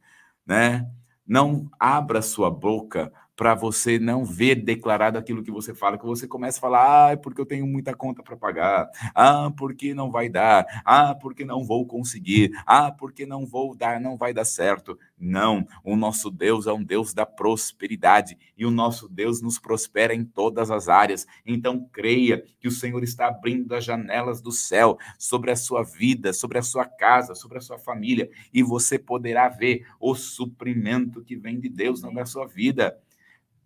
né? 0.46 0.88
Não 1.26 1.70
abra 1.78 2.20
sua 2.20 2.50
boca 2.50 3.12
para 3.37 3.55
você 3.55 3.99
não 3.99 4.24
ver 4.24 4.57
declarado 4.57 5.18
aquilo 5.18 5.43
que 5.43 5.51
você 5.51 5.74
fala, 5.74 5.99
que 5.99 6.05
você 6.05 6.26
começa 6.28 6.59
a 6.59 6.61
falar, 6.61 7.09
ah, 7.09 7.12
é 7.12 7.16
porque 7.16 7.41
eu 7.41 7.47
tenho 7.47 7.66
muita 7.66 7.95
conta 7.95 8.22
para 8.22 8.37
pagar, 8.37 8.89
ah, 9.14 9.51
porque 9.57 9.95
não 9.95 10.11
vai 10.11 10.28
dar, 10.28 10.66
ah, 10.85 11.14
porque 11.14 11.45
não 11.45 11.64
vou 11.64 11.87
conseguir, 11.87 12.53
ah, 12.66 12.91
porque 12.91 13.26
não 13.26 13.47
vou 13.47 13.74
dar, 13.74 14.01
não 14.01 14.16
vai 14.16 14.33
dar 14.33 14.45
certo. 14.45 14.99
Não, 15.18 15.66
o 15.85 15.97
nosso 15.97 16.30
Deus 16.30 16.66
é 16.66 16.72
um 16.72 16.83
Deus 16.83 17.14
da 17.14 17.24
prosperidade 17.24 18.37
e 18.57 18.66
o 18.66 18.70
nosso 18.70 19.09
Deus 19.09 19.41
nos 19.41 19.59
prospera 19.59 20.14
em 20.14 20.24
todas 20.24 20.70
as 20.70 20.89
áreas. 20.89 21.26
Então 21.47 21.89
creia 21.93 22.45
que 22.61 22.68
o 22.68 22.72
Senhor 22.72 23.03
está 23.03 23.28
abrindo 23.28 23.74
as 23.74 23.85
janelas 23.85 24.41
do 24.41 24.51
céu 24.51 24.99
sobre 25.18 25.51
a 25.51 25.57
sua 25.57 25.83
vida, 25.83 26.33
sobre 26.33 26.59
a 26.59 26.62
sua 26.62 26.85
casa, 26.85 27.35
sobre 27.35 27.59
a 27.59 27.61
sua 27.61 27.78
família 27.78 28.28
e 28.53 28.62
você 28.62 28.99
poderá 28.99 29.49
ver 29.49 29.87
o 30.01 30.14
suprimento 30.14 31.22
que 31.22 31.37
vem 31.37 31.59
de 31.59 31.68
Deus 31.68 32.03
na 32.03 32.26
sua 32.26 32.47
vida. 32.47 32.99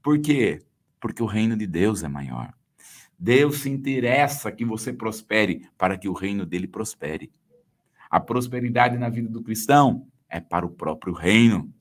Por 0.07 0.21
quê? 0.21 0.63
Porque 1.01 1.21
o 1.21 1.27
reino 1.27 1.57
de 1.57 1.67
Deus 1.67 2.05
é 2.05 2.09
maior. 2.09 2.55
Deus 3.19 3.57
se 3.63 3.69
interessa 3.69 4.53
que 4.53 4.65
você 4.65 4.93
prospere 4.93 5.69
para 5.77 5.99
que 5.99 6.09
o 6.09 6.13
reino 6.13 6.47
dele 6.47 6.69
prospere. 6.69 7.33
A 8.09 8.21
prosperidade 8.21 8.97
na 8.97 9.09
vida 9.09 9.29
do 9.29 9.43
cristão 9.43 10.07
é 10.29 10.39
para 10.39 10.65
o 10.65 10.71
próprio 10.71 11.13
reino. 11.13 11.75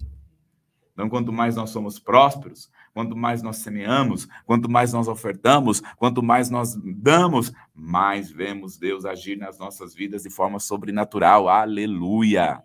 Então, 0.91 1.07
quanto 1.07 1.31
mais 1.31 1.55
nós 1.55 1.69
somos 1.69 1.99
prósperos, 1.99 2.71
quanto 2.95 3.15
mais 3.15 3.43
nós 3.43 3.57
semeamos, 3.57 4.27
quanto 4.43 4.67
mais 4.67 4.91
nós 4.91 5.07
ofertamos, 5.07 5.81
quanto 5.95 6.23
mais 6.23 6.49
nós 6.49 6.75
damos, 6.83 7.53
mais 7.75 8.31
vemos 8.31 8.75
Deus 8.75 9.05
agir 9.05 9.37
nas 9.37 9.59
nossas 9.59 9.93
vidas 9.93 10.23
de 10.23 10.31
forma 10.31 10.57
sobrenatural. 10.57 11.47
Aleluia! 11.47 12.63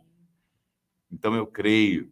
Então 1.12 1.34
eu 1.34 1.46
creio 1.46 2.10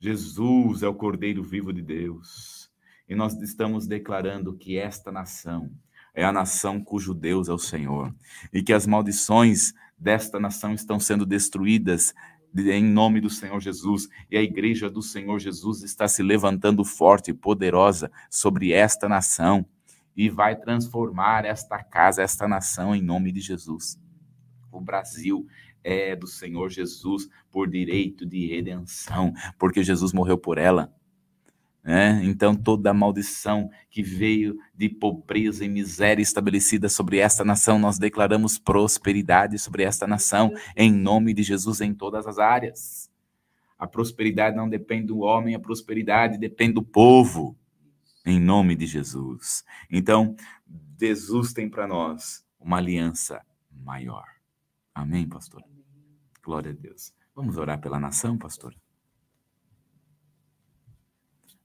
Jesus 0.00 0.82
é 0.82 0.88
o 0.88 0.94
Cordeiro 0.94 1.42
vivo 1.44 1.74
de 1.74 1.82
Deus. 1.82 2.70
E 3.06 3.14
nós 3.14 3.34
estamos 3.42 3.86
declarando 3.86 4.56
que 4.56 4.78
esta 4.78 5.12
nação 5.12 5.70
é 6.14 6.24
a 6.24 6.32
nação 6.32 6.82
cujo 6.82 7.12
Deus 7.12 7.50
é 7.50 7.52
o 7.52 7.58
Senhor. 7.58 8.14
E 8.50 8.62
que 8.62 8.72
as 8.72 8.86
maldições 8.86 9.74
desta 9.98 10.40
nação 10.40 10.72
estão 10.72 10.98
sendo 10.98 11.26
destruídas 11.26 12.14
em 12.56 12.82
nome 12.82 13.20
do 13.20 13.28
Senhor 13.28 13.60
Jesus. 13.60 14.08
E 14.30 14.38
a 14.38 14.42
igreja 14.42 14.88
do 14.88 15.02
Senhor 15.02 15.38
Jesus 15.38 15.82
está 15.82 16.08
se 16.08 16.22
levantando 16.22 16.82
forte 16.82 17.30
e 17.30 17.34
poderosa 17.34 18.10
sobre 18.30 18.72
esta 18.72 19.06
nação. 19.06 19.66
E 20.16 20.30
vai 20.30 20.56
transformar 20.56 21.44
esta 21.44 21.84
casa, 21.84 22.22
esta 22.22 22.48
nação, 22.48 22.94
em 22.96 23.02
nome 23.02 23.30
de 23.32 23.40
Jesus. 23.40 24.00
O 24.72 24.80
Brasil 24.80 25.46
é 25.82 26.14
do 26.14 26.26
Senhor 26.26 26.70
Jesus 26.70 27.28
por 27.50 27.68
direito 27.68 28.26
de 28.26 28.46
redenção, 28.46 29.32
porque 29.58 29.82
Jesus 29.82 30.12
morreu 30.12 30.38
por 30.38 30.58
ela. 30.58 30.92
Né? 31.82 32.20
Então, 32.24 32.54
toda 32.54 32.90
a 32.90 32.94
maldição 32.94 33.70
que 33.90 34.02
veio 34.02 34.56
de 34.74 34.88
pobreza 34.88 35.64
e 35.64 35.68
miséria 35.68 36.22
estabelecida 36.22 36.88
sobre 36.88 37.18
esta 37.18 37.44
nação, 37.44 37.78
nós 37.78 37.98
declaramos 37.98 38.58
prosperidade 38.58 39.58
sobre 39.58 39.82
esta 39.82 40.06
nação, 40.06 40.52
em 40.76 40.92
nome 40.92 41.32
de 41.32 41.42
Jesus, 41.42 41.80
em 41.80 41.94
todas 41.94 42.26
as 42.26 42.38
áreas. 42.38 43.10
A 43.78 43.86
prosperidade 43.86 44.54
não 44.54 44.68
depende 44.68 45.06
do 45.06 45.20
homem, 45.20 45.54
a 45.54 45.58
prosperidade 45.58 46.36
depende 46.36 46.74
do 46.74 46.82
povo, 46.82 47.56
em 48.26 48.38
nome 48.38 48.76
de 48.76 48.86
Jesus. 48.86 49.64
Então, 49.90 50.36
Jesus 51.00 51.54
tem 51.54 51.66
para 51.66 51.86
nós 51.86 52.44
uma 52.60 52.76
aliança 52.76 53.40
maior. 53.72 54.39
Amém, 55.00 55.26
pastor? 55.26 55.64
Glória 56.44 56.72
a 56.72 56.74
Deus. 56.74 57.14
Vamos 57.34 57.56
orar 57.56 57.80
pela 57.80 57.98
nação, 57.98 58.36
pastor? 58.36 58.76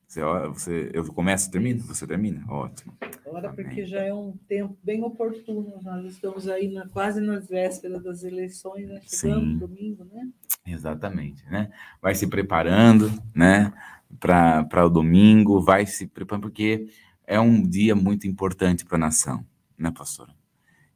Você, 0.08 0.22
você, 0.48 0.92
eu 0.94 1.06
começo 1.14 1.52
termino? 1.52 1.82
Você 1.82 2.08
termina? 2.08 2.46
Ótimo. 2.48 2.98
Ora, 3.26 3.52
porque 3.52 3.86
já 3.86 4.02
é 4.02 4.14
um 4.14 4.38
tempo 4.48 4.78
bem 4.82 5.04
oportuno. 5.04 5.82
Nós 5.84 6.06
estamos 6.06 6.48
aí 6.48 6.72
na, 6.72 6.88
quase 6.88 7.20
nas 7.20 7.50
vésperas 7.50 8.02
das 8.02 8.24
eleições, 8.24 8.88
né? 8.88 9.02
Chegando 9.04 9.52
Sim. 9.52 9.58
domingo, 9.58 10.06
né? 10.06 10.30
Exatamente, 10.66 11.44
né? 11.50 11.70
Vai 12.02 12.16
se 12.16 12.28
preparando, 12.28 13.12
né? 13.36 13.74
Para 14.18 14.86
o 14.86 14.90
domingo, 14.90 15.60
vai 15.60 15.86
se 15.86 16.08
preparando, 16.08 16.44
porque 16.44 16.88
é 17.28 17.38
um 17.38 17.62
dia 17.62 17.98
muito 17.98 18.26
importante 18.28 18.86
para 18.86 18.96
a 18.96 19.00
nação, 19.00 19.46
né, 19.78 19.92
pastora? 19.92 20.34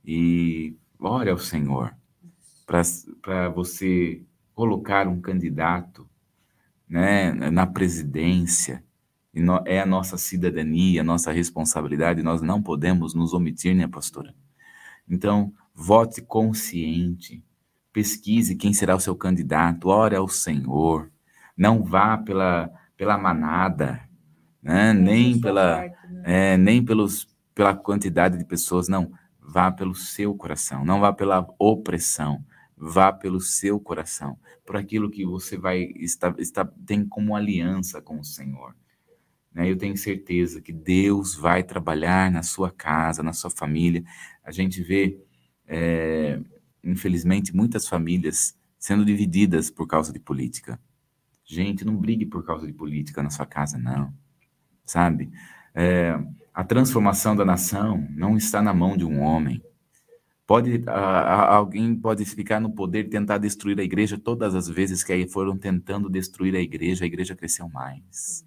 E 0.06 0.78
glória 0.98 1.34
ao 1.34 1.38
Senhor 1.38 1.99
para 3.22 3.50
você 3.50 4.22
colocar 4.54 5.08
um 5.08 5.20
candidato 5.20 6.08
né, 6.88 7.32
na 7.50 7.66
presidência. 7.66 8.84
No, 9.34 9.64
é 9.66 9.80
a 9.80 9.86
nossa 9.86 10.18
cidadania, 10.18 11.02
a 11.02 11.04
nossa 11.04 11.32
responsabilidade, 11.32 12.22
nós 12.22 12.42
não 12.42 12.62
podemos 12.62 13.14
nos 13.16 13.34
omitir, 13.34 13.76
né, 13.76 13.88
pastora? 13.88 14.36
Então, 15.08 15.54
vote 15.74 16.22
consciente, 16.22 17.44
pesquise 17.92 18.56
quem 18.56 18.74
será 18.74 18.96
o 18.96 19.00
seu 19.00 19.16
candidato, 19.16 19.88
ore 19.88 20.16
ao 20.16 20.28
Senhor, 20.28 21.10
não 21.58 21.84
vá 21.84 22.18
pela, 22.18 22.70
pela 22.98 23.18
manada, 23.18 24.02
né? 24.62 24.94
nem, 24.94 25.40
pela, 25.40 25.78
parte, 25.78 26.08
né? 26.12 26.54
é, 26.54 26.58
nem 26.58 26.84
pelos, 26.84 27.28
pela 27.56 27.74
quantidade 27.74 28.38
de 28.38 28.46
pessoas, 28.46 28.88
não, 28.88 29.12
vá 29.40 29.72
pelo 29.72 29.96
seu 29.96 30.36
coração, 30.36 30.84
não 30.84 31.00
vá 31.00 31.14
pela 31.14 31.48
opressão, 31.58 32.44
vá 32.80 33.12
pelo 33.12 33.42
seu 33.42 33.80
coração, 33.80 34.40
por 34.66 34.78
aquilo 34.78 35.12
que 35.12 35.26
você 35.26 35.58
vai 35.58 35.92
está 35.98 36.34
tem 36.86 37.06
como 37.06 37.36
aliança 37.36 38.02
com 38.02 38.20
o 38.20 38.24
Senhor. 38.24 38.74
Né? 39.54 39.70
Eu 39.70 39.78
tenho 39.78 39.98
certeza 39.98 40.62
que 40.62 40.72
Deus 40.72 41.36
vai 41.36 41.64
trabalhar 41.64 42.32
na 42.32 42.42
sua 42.42 42.72
casa, 42.72 43.22
na 43.22 43.34
sua 43.34 43.50
família. 43.50 44.04
A 44.44 44.52
gente 44.52 44.82
vê, 44.82 45.20
é, 45.68 46.40
infelizmente, 46.84 47.54
muitas 47.56 47.88
famílias 47.88 48.58
sendo 48.78 49.04
divididas 49.04 49.70
por 49.70 49.86
causa 49.86 50.14
de 50.14 50.20
política. 50.20 50.80
Gente, 51.44 51.84
não 51.84 51.98
brigue 51.98 52.26
por 52.26 52.46
causa 52.46 52.66
de 52.66 52.72
política 52.72 53.22
na 53.22 53.30
sua 53.30 53.46
casa, 53.46 53.78
não. 53.78 54.14
Sabe? 54.86 55.30
É, 55.76 56.18
a 56.54 56.64
transformação 56.64 57.36
da 57.36 57.44
nação 57.44 58.08
não 58.12 58.38
está 58.38 58.62
na 58.62 58.74
mão 58.74 58.96
de 58.96 59.04
um 59.04 59.20
homem. 59.20 59.62
Pode, 60.50 60.82
alguém 60.88 61.96
pode 61.96 62.26
ficar 62.26 62.60
no 62.60 62.72
poder 62.72 63.06
e 63.06 63.10
tentar 63.10 63.38
destruir 63.38 63.80
a 63.80 63.84
igreja 63.84 64.18
todas 64.18 64.56
as 64.56 64.68
vezes 64.68 65.04
que 65.04 65.14
aí 65.14 65.28
foram 65.28 65.56
tentando 65.56 66.10
destruir 66.10 66.56
a 66.56 66.60
igreja, 66.60 67.04
a 67.04 67.08
igreja 67.08 67.36
cresceu 67.36 67.70
mais. 67.70 68.44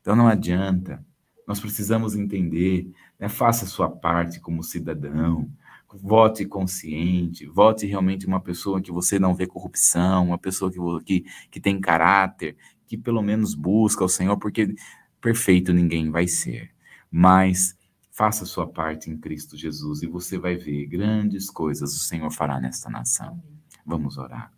Então 0.00 0.14
não 0.14 0.28
adianta. 0.28 1.04
Nós 1.48 1.58
precisamos 1.58 2.14
entender, 2.14 2.88
né? 3.18 3.28
faça 3.28 3.64
a 3.64 3.68
sua 3.68 3.90
parte 3.90 4.38
como 4.38 4.62
cidadão, 4.62 5.50
vote 5.92 6.44
consciente, 6.44 7.44
vote 7.44 7.86
realmente 7.86 8.24
uma 8.24 8.40
pessoa 8.40 8.80
que 8.80 8.92
você 8.92 9.18
não 9.18 9.34
vê 9.34 9.48
corrupção, 9.48 10.26
uma 10.26 10.38
pessoa 10.38 10.70
que, 10.70 10.78
que, 11.04 11.24
que 11.50 11.60
tem 11.60 11.80
caráter, 11.80 12.56
que 12.86 12.96
pelo 12.96 13.20
menos 13.20 13.52
busca 13.52 14.04
o 14.04 14.08
Senhor, 14.08 14.36
porque 14.36 14.76
perfeito 15.20 15.72
ninguém 15.72 16.08
vai 16.08 16.28
ser. 16.28 16.70
Mas 17.10 17.76
Faça 18.10 18.44
a 18.44 18.46
sua 18.46 18.66
parte 18.66 19.10
em 19.10 19.16
Cristo 19.16 19.56
Jesus 19.56 20.02
e 20.02 20.06
você 20.06 20.38
vai 20.38 20.56
ver 20.56 20.86
grandes 20.86 21.48
coisas 21.48 21.94
o 21.94 21.98
Senhor 21.98 22.30
fará 22.30 22.60
nesta 22.60 22.90
nação. 22.90 23.40
Vamos 23.86 24.18
orar. 24.18 24.52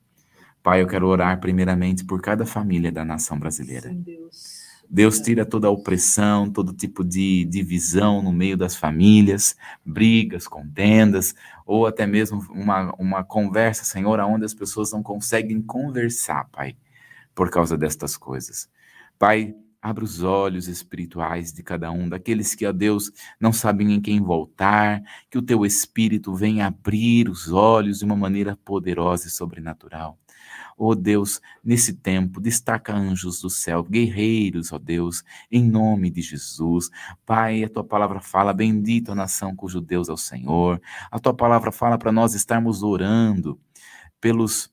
Pai, 0.63 0.81
eu 0.81 0.87
quero 0.87 1.07
orar 1.07 1.41
primeiramente 1.41 2.05
por 2.05 2.21
cada 2.21 2.47
família 2.47 2.91
da 2.93 3.05
nação 3.05 3.39
brasileira. 3.39 3.91
Sim, 3.91 4.01
Deus. 4.01 4.63
Deus 4.89 5.21
tira 5.21 5.47
toda 5.47 5.69
a 5.69 5.71
opressão, 5.71 6.51
todo 6.51 6.73
tipo 6.73 7.03
de 7.03 7.47
divisão 7.47 8.23
no 8.23 8.31
meio 8.31 8.59
das 8.59 8.77
famílias, 8.77 9.57
brigas, 9.85 10.47
contendas, 10.47 11.35
ou 11.65 11.87
até 11.87 12.07
mesmo 12.07 12.45
uma, 12.51 12.95
uma 12.99 13.25
conversa, 13.25 13.85
Senhor, 13.85 14.21
onde 14.21 14.45
as 14.45 14.53
pessoas 14.53 14.93
não 14.93 15.03
conseguem 15.03 15.63
conversar, 15.63 16.47
Pai, 16.53 16.77
por 17.35 17.51
causa 17.51 17.77
destas 17.77 18.17
coisas. 18.17 18.69
Pai, 19.19 19.55
Abra 19.83 20.05
os 20.05 20.23
olhos 20.23 20.69
espirituais 20.69 21.53
de 21.53 21.61
cada 21.61 21.91
um, 21.91 22.09
daqueles 22.09 22.55
que, 22.55 22.65
ó 22.65 22.73
Deus, 22.73 23.11
não 23.41 23.53
sabem 23.53 23.93
em 23.93 24.01
quem 24.01 24.21
voltar, 24.21 25.03
que 25.29 25.37
o 25.37 25.43
teu 25.43 25.67
Espírito 25.67 26.33
venha 26.33 26.69
abrir 26.69 27.29
os 27.29 27.51
olhos 27.51 27.99
de 27.99 28.05
uma 28.05 28.15
maneira 28.15 28.57
poderosa 28.65 29.27
e 29.27 29.31
sobrenatural. 29.31 30.17
Ó 30.79 30.95
Deus, 30.95 31.41
nesse 31.65 31.95
tempo, 31.95 32.41
destaca 32.41 32.95
anjos 32.95 33.41
do 33.41 33.51
céu, 33.51 33.83
guerreiros, 33.83 34.73
ó 34.73 34.79
Deus, 34.79 35.23
em 35.51 35.69
nome 35.69 36.11
de 36.11 36.23
Jesus. 36.23 36.89
Pai, 37.27 37.65
a 37.65 37.69
tua 37.69 37.85
palavra 37.85 38.21
fala, 38.21 38.53
bendita 38.53 39.13
a 39.13 39.15
nação 39.17 39.55
cujo 39.55 39.81
Deus 39.81 40.09
é 40.09 40.13
o 40.13 40.17
Senhor. 40.17 40.81
A 41.11 41.19
tua 41.19 41.35
palavra 41.35 41.73
fala 41.73 41.99
para 41.99 42.13
nós 42.13 42.35
estarmos 42.35 42.83
orando 42.83 43.61
pelos 44.21 44.72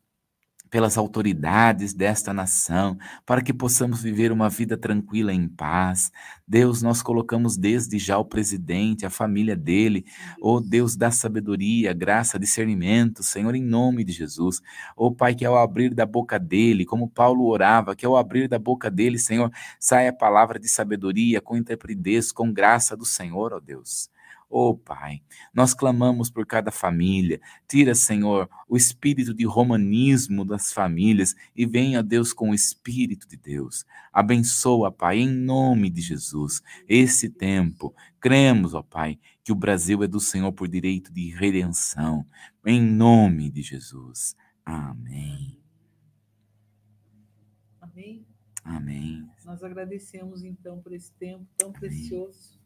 pelas 0.69 0.97
autoridades 0.97 1.93
desta 1.93 2.33
nação, 2.33 2.97
para 3.25 3.41
que 3.41 3.53
possamos 3.53 4.01
viver 4.01 4.31
uma 4.31 4.49
vida 4.49 4.77
tranquila 4.77 5.33
em 5.33 5.47
paz. 5.47 6.11
Deus, 6.47 6.81
nós 6.81 7.01
colocamos 7.01 7.57
desde 7.57 7.97
já 7.97 8.17
o 8.17 8.25
presidente, 8.25 9.05
a 9.05 9.09
família 9.09 9.55
dele, 9.55 10.05
oh 10.41 10.59
Deus, 10.59 10.95
da 10.95 11.11
sabedoria, 11.11 11.93
graça, 11.93 12.39
discernimento, 12.39 13.23
Senhor, 13.23 13.55
em 13.55 13.63
nome 13.63 14.03
de 14.03 14.11
Jesus. 14.11 14.61
Oh 14.95 15.11
Pai, 15.11 15.35
que 15.35 15.45
ao 15.45 15.57
abrir 15.57 15.93
da 15.93 16.05
boca 16.05 16.39
dele, 16.39 16.85
como 16.85 17.09
Paulo 17.09 17.45
orava, 17.45 17.95
que 17.95 18.05
ao 18.05 18.15
abrir 18.15 18.47
da 18.47 18.59
boca 18.59 18.89
dele, 18.89 19.17
Senhor, 19.17 19.51
saia 19.79 20.09
a 20.09 20.13
palavra 20.13 20.59
de 20.59 20.67
sabedoria, 20.67 21.41
com 21.41 21.57
intrepidez, 21.57 22.31
com 22.31 22.51
graça 22.51 22.95
do 22.95 23.05
Senhor, 23.05 23.53
ó 23.53 23.57
oh 23.57 23.59
Deus. 23.59 24.09
Oh, 24.51 24.75
Pai, 24.75 25.21
nós 25.53 25.75
clamamos 25.75 26.31
por 26.31 26.43
cada 26.43 26.71
família. 26.71 27.39
Tira, 27.67 27.93
Senhor, 27.93 28.49
o 28.67 28.75
espírito 28.75 29.31
de 29.31 29.45
romanismo 29.45 30.43
das 30.43 30.73
famílias 30.73 31.35
e 31.55 31.67
venha, 31.67 32.01
Deus, 32.01 32.33
com 32.33 32.49
o 32.49 32.55
espírito 32.55 33.27
de 33.27 33.37
Deus. 33.37 33.85
Abençoa, 34.11 34.91
Pai, 34.91 35.19
em 35.19 35.29
nome 35.29 35.91
de 35.91 36.01
Jesus, 36.01 36.63
esse 36.87 37.29
tempo. 37.29 37.93
Cremos, 38.19 38.73
ó 38.73 38.81
Pai, 38.81 39.19
que 39.43 39.51
o 39.51 39.55
Brasil 39.55 40.03
é 40.03 40.07
do 40.07 40.19
Senhor 40.19 40.51
por 40.51 40.67
direito 40.67 41.13
de 41.13 41.29
redenção. 41.29 42.25
Em 42.65 42.81
nome 42.81 43.51
de 43.51 43.61
Jesus. 43.61 44.35
Amém. 44.65 45.59
Amém. 47.79 48.25
Amém. 48.63 49.29
Nós 49.45 49.63
agradecemos 49.63 50.43
então 50.43 50.81
por 50.81 50.91
esse 50.91 51.11
tempo 51.13 51.45
tão 51.55 51.69
Amém. 51.69 51.79
precioso 51.79 52.58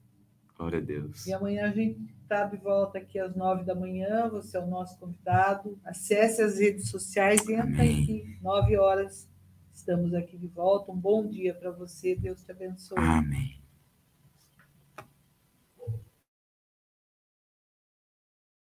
Glória 0.57 0.79
a 0.79 0.81
Deus. 0.81 1.25
E 1.25 1.33
amanhã 1.33 1.65
a 1.65 1.71
gente 1.71 1.99
está 2.21 2.45
de 2.45 2.57
volta 2.57 2.97
aqui 2.97 3.19
às 3.19 3.35
nove 3.35 3.63
da 3.63 3.75
manhã. 3.75 4.29
Você 4.29 4.57
é 4.57 4.59
o 4.59 4.67
nosso 4.67 4.97
convidado. 4.99 5.79
Acesse 5.83 6.41
as 6.41 6.59
redes 6.59 6.89
sociais 6.89 7.41
e 7.47 7.53
entra 7.53 7.63
Amém. 7.81 8.03
aqui. 8.03 8.37
Nove 8.41 8.77
horas. 8.77 9.27
Estamos 9.73 10.13
aqui 10.13 10.37
de 10.37 10.47
volta. 10.47 10.91
Um 10.91 10.97
bom 10.97 11.27
dia 11.27 11.53
para 11.53 11.71
você. 11.71 12.15
Deus 12.15 12.43
te 12.43 12.51
abençoe. 12.51 12.97
Amém. 12.99 13.62